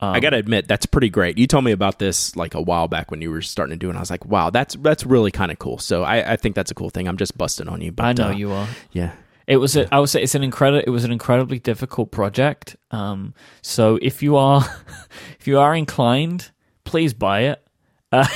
Um, 0.01 0.15
I 0.15 0.21
got 0.21 0.31
to 0.31 0.37
admit, 0.37 0.69
that's 0.69 0.87
pretty 0.87 1.11
great. 1.11 1.39
You 1.39 1.47
told 1.47 1.65
me 1.65 1.73
about 1.73 1.99
this 1.99 2.37
like 2.37 2.55
a 2.55 2.61
while 2.61 2.87
back 2.87 3.11
when 3.11 3.21
you 3.21 3.31
were 3.31 3.43
starting 3.43 3.73
to 3.73 3.77
do 3.77 3.89
it. 3.89 3.91
And 3.91 3.99
I 3.99 4.01
was 4.01 4.11
like, 4.11 4.25
wow, 4.25 4.51
that's 4.51 4.77
that's 4.77 5.05
really 5.05 5.33
kind 5.33 5.51
of 5.51 5.59
cool. 5.59 5.79
So 5.79 6.05
I, 6.05 6.33
I 6.33 6.37
think 6.37 6.55
that's 6.55 6.71
a 6.71 6.75
cool 6.75 6.91
thing. 6.91 7.09
I'm 7.09 7.17
just 7.17 7.37
busting 7.37 7.69
on 7.69 7.81
you. 7.81 7.91
But, 7.91 8.05
I 8.05 8.13
know 8.13 8.29
uh, 8.29 8.37
you 8.37 8.53
are. 8.53 8.69
Yeah. 8.93 9.13
It 9.49 9.57
was. 9.57 9.77
A, 9.77 9.93
I 9.93 9.99
would 9.99 10.09
say 10.09 10.23
it's 10.23 10.35
an 10.35 10.45
incredible. 10.45 10.85
It 10.87 10.91
was 10.91 11.05
an 11.05 11.11
incredibly 11.11 11.59
difficult 11.59 12.13
project. 12.13 12.77
Um, 12.91 13.35
so 13.63 13.99
if 14.01 14.23
you 14.23 14.37
are, 14.37 14.63
if 15.41 15.49
you 15.49 15.59
are 15.59 15.75
inclined, 15.75 16.51
please 16.85 17.13
buy 17.15 17.41
it 17.41 17.67
uh, 18.13 18.27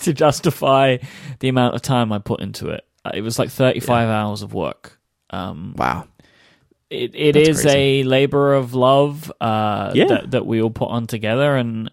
to 0.00 0.12
justify 0.12 0.98
the 1.40 1.48
amount 1.48 1.74
of 1.74 1.82
time 1.82 2.12
I 2.12 2.18
put 2.18 2.40
into 2.40 2.68
it. 2.68 2.84
Uh, 3.04 3.12
it 3.14 3.22
was 3.22 3.38
like 3.38 3.50
35 3.50 3.88
yeah. 4.08 4.22
hours 4.22 4.42
of 4.42 4.52
work. 4.54 5.00
Um, 5.30 5.74
wow 5.76 6.06
it, 6.90 7.14
it 7.14 7.36
is 7.36 7.66
a 7.66 8.02
labor 8.04 8.54
of 8.54 8.74
love 8.74 9.30
uh, 9.40 9.92
yeah. 9.94 10.06
that, 10.06 10.30
that 10.30 10.46
we 10.46 10.62
all 10.62 10.70
put 10.70 10.88
on 10.88 11.06
together. 11.06 11.56
And 11.56 11.90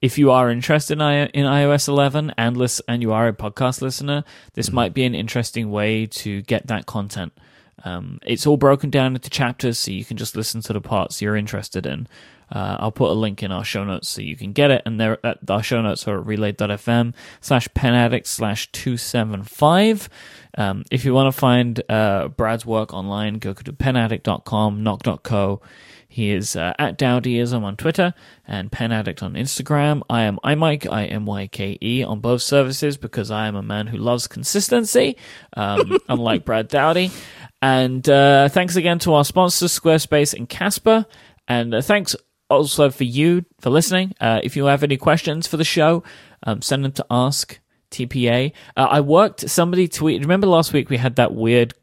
if 0.00 0.16
you 0.16 0.30
are 0.30 0.50
interested 0.50 0.94
in, 0.94 1.02
I, 1.02 1.26
in 1.26 1.44
iOS 1.44 1.88
11 1.88 2.34
and, 2.38 2.56
list, 2.56 2.80
and 2.88 3.02
you 3.02 3.12
are 3.12 3.28
a 3.28 3.32
podcast 3.32 3.82
listener, 3.82 4.24
this 4.54 4.66
mm-hmm. 4.66 4.76
might 4.76 4.94
be 4.94 5.04
an 5.04 5.14
interesting 5.14 5.70
way 5.70 6.06
to 6.06 6.42
get 6.42 6.66
that 6.68 6.86
content 6.86 7.32
Um, 7.84 8.18
it's 8.24 8.46
all 8.46 8.56
broken 8.56 8.90
down 8.90 9.14
into 9.14 9.30
chapters, 9.30 9.78
so 9.78 9.90
you 9.90 10.04
can 10.04 10.16
just 10.16 10.36
listen 10.36 10.60
to 10.62 10.72
the 10.72 10.80
parts 10.80 11.20
you're 11.22 11.36
interested 11.36 11.86
in. 11.86 12.08
Uh, 12.50 12.76
I'll 12.80 12.92
put 12.92 13.10
a 13.10 13.14
link 13.14 13.42
in 13.42 13.52
our 13.52 13.64
show 13.64 13.84
notes 13.84 14.08
so 14.08 14.22
you 14.22 14.36
can 14.36 14.52
get 14.52 14.70
it. 14.70 14.82
And 14.86 15.00
there, 15.00 15.24
at 15.24 15.38
our 15.48 15.62
show 15.62 15.82
notes 15.82 16.06
are 16.08 16.20
relay.fm 16.20 17.14
slash 17.40 17.68
penaddict 17.68 18.26
slash 18.26 18.70
275. 18.72 20.08
Um, 20.56 20.84
if 20.90 21.04
you 21.04 21.14
want 21.14 21.32
to 21.32 21.38
find 21.38 21.82
uh, 21.88 22.28
Brad's 22.28 22.66
work 22.66 22.92
online, 22.92 23.34
go 23.34 23.52
to 23.52 23.72
penaddict.com, 23.72 24.82
knock.co. 24.82 25.60
He 26.10 26.30
is 26.30 26.56
uh, 26.56 26.72
at 26.78 26.98
Dowdyism 26.98 27.62
on 27.62 27.76
Twitter 27.76 28.14
and 28.46 28.72
Penaddict 28.72 29.22
on 29.22 29.34
Instagram. 29.34 30.02
I 30.08 30.22
am 30.22 30.38
iMyke, 30.42 30.90
I 30.90 31.04
M 31.04 31.26
Y 31.26 31.48
K 31.48 31.76
E 31.82 32.02
on 32.02 32.20
both 32.20 32.40
services 32.40 32.96
because 32.96 33.30
I 33.30 33.46
am 33.46 33.54
a 33.54 33.62
man 33.62 33.86
who 33.86 33.98
loves 33.98 34.26
consistency, 34.26 35.18
um, 35.54 35.98
unlike 36.08 36.46
Brad 36.46 36.68
Dowdy. 36.68 37.10
And 37.60 38.08
uh, 38.08 38.48
thanks 38.48 38.76
again 38.76 38.98
to 39.00 39.14
our 39.14 39.24
sponsors, 39.24 39.78
Squarespace 39.78 40.32
and 40.32 40.48
Casper. 40.48 41.04
And 41.46 41.74
uh, 41.74 41.82
thanks 41.82 42.16
also 42.48 42.90
for 42.90 43.04
you 43.04 43.44
for 43.60 43.70
listening. 43.70 44.14
Uh, 44.20 44.40
if 44.42 44.56
you 44.56 44.66
have 44.66 44.82
any 44.82 44.96
questions 44.96 45.46
for 45.46 45.56
the 45.56 45.64
show, 45.64 46.02
um, 46.42 46.62
send 46.62 46.84
them 46.84 46.92
to 46.92 47.06
Ask 47.10 47.58
TPA. 47.90 48.52
Uh, 48.76 48.88
I 48.90 49.00
worked, 49.00 49.48
somebody 49.48 49.88
tweet, 49.88 50.20
remember 50.20 50.46
last 50.46 50.72
week 50.72 50.90
we 50.90 50.96
had 50.96 51.16
that 51.16 51.34
weird 51.34 51.74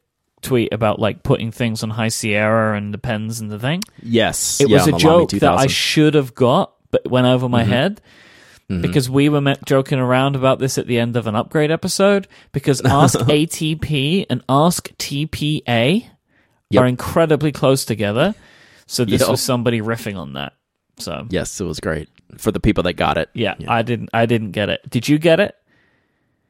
tweet 0.41 0.73
about 0.73 0.99
like 0.99 1.23
putting 1.23 1.51
things 1.51 1.83
on 1.83 1.89
High 1.89 2.09
Sierra 2.09 2.77
and 2.77 2.93
the 2.93 2.97
pens 2.97 3.39
and 3.39 3.51
the 3.51 3.59
thing? 3.59 3.81
Yes. 4.01 4.61
It 4.61 4.69
yeah, 4.69 4.77
was 4.77 4.87
a 4.87 4.91
joke 4.93 5.31
that 5.31 5.53
I 5.53 5.67
should 5.67 6.13
have 6.13 6.33
got, 6.33 6.73
but 6.91 7.09
went 7.09 7.27
over 7.27 7.49
my 7.49 7.63
mm-hmm. 7.63 7.71
head. 7.71 8.01
Mm-hmm. 8.69 8.81
Because 8.81 9.07
we 9.07 9.29
were 9.29 9.55
joking 9.65 9.99
around 9.99 10.35
about 10.35 10.57
this 10.57 10.79
at 10.79 10.87
the 10.87 10.97
end 10.97 11.15
of 11.15 11.27
an 11.27 11.35
upgrade 11.35 11.69
episode. 11.69 12.27
Because 12.51 12.81
Ask 12.85 13.19
ATP 13.19 14.25
and 14.27 14.43
Ask 14.49 14.89
TPA 14.97 16.09
yep. 16.69 16.81
are 16.81 16.87
incredibly 16.87 17.51
close 17.51 17.85
together. 17.85 18.33
So 18.87 19.05
this 19.05 19.27
was 19.27 19.41
somebody 19.41 19.81
riffing 19.81 20.17
on 20.17 20.33
that. 20.33 20.53
So 20.97 21.27
yes, 21.29 21.59
it 21.59 21.65
was 21.65 21.79
great 21.79 22.09
for 22.37 22.51
the 22.51 22.59
people 22.59 22.83
that 22.83 22.93
got 22.93 23.17
it. 23.17 23.29
Yeah, 23.33 23.55
yeah. 23.57 23.71
I 23.71 23.81
didn't. 23.81 24.09
I 24.13 24.25
didn't 24.25 24.51
get 24.51 24.69
it. 24.69 24.89
Did 24.89 25.07
you 25.07 25.17
get 25.17 25.39
it? 25.39 25.55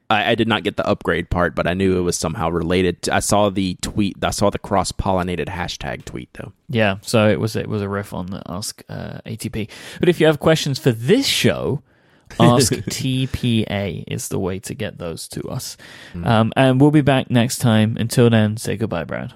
I, 0.08 0.30
I, 0.30 0.34
did 0.36 0.46
not 0.46 0.62
get 0.62 0.76
the 0.76 0.86
upgrade 0.86 1.30
part, 1.30 1.56
but 1.56 1.66
I 1.66 1.74
knew 1.74 1.98
it 1.98 2.02
was 2.02 2.16
somehow 2.16 2.48
related. 2.48 3.02
To, 3.02 3.14
I 3.14 3.18
saw 3.18 3.50
the 3.50 3.76
tweet. 3.82 4.16
I 4.22 4.30
saw 4.30 4.50
the 4.50 4.58
cross 4.58 4.92
pollinated 4.92 5.46
hashtag 5.46 6.04
tweet 6.04 6.32
though. 6.34 6.52
Yeah, 6.68 6.98
so 7.02 7.28
it 7.28 7.40
was 7.40 7.56
it 7.56 7.68
was 7.68 7.82
a 7.82 7.88
riff 7.88 8.12
on 8.12 8.26
the 8.26 8.42
Ask 8.46 8.84
uh, 8.88 9.18
ATP. 9.26 9.68
But 9.98 10.08
if 10.08 10.20
you 10.20 10.26
have 10.26 10.38
questions 10.38 10.78
for 10.78 10.92
this 10.92 11.26
show, 11.26 11.82
Ask 12.40 12.72
TPA 12.72 14.04
is 14.06 14.28
the 14.28 14.38
way 14.38 14.58
to 14.60 14.74
get 14.74 14.98
those 14.98 15.28
to 15.28 15.42
us. 15.48 15.76
Mm. 16.12 16.26
Um, 16.26 16.52
and 16.56 16.80
we'll 16.80 16.90
be 16.90 17.00
back 17.00 17.30
next 17.30 17.58
time. 17.58 17.96
Until 17.98 18.30
then, 18.30 18.56
say 18.56 18.76
goodbye, 18.76 19.04
Brad. 19.04 19.34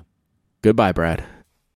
Goodbye, 0.62 0.92
Brad. 0.92 1.24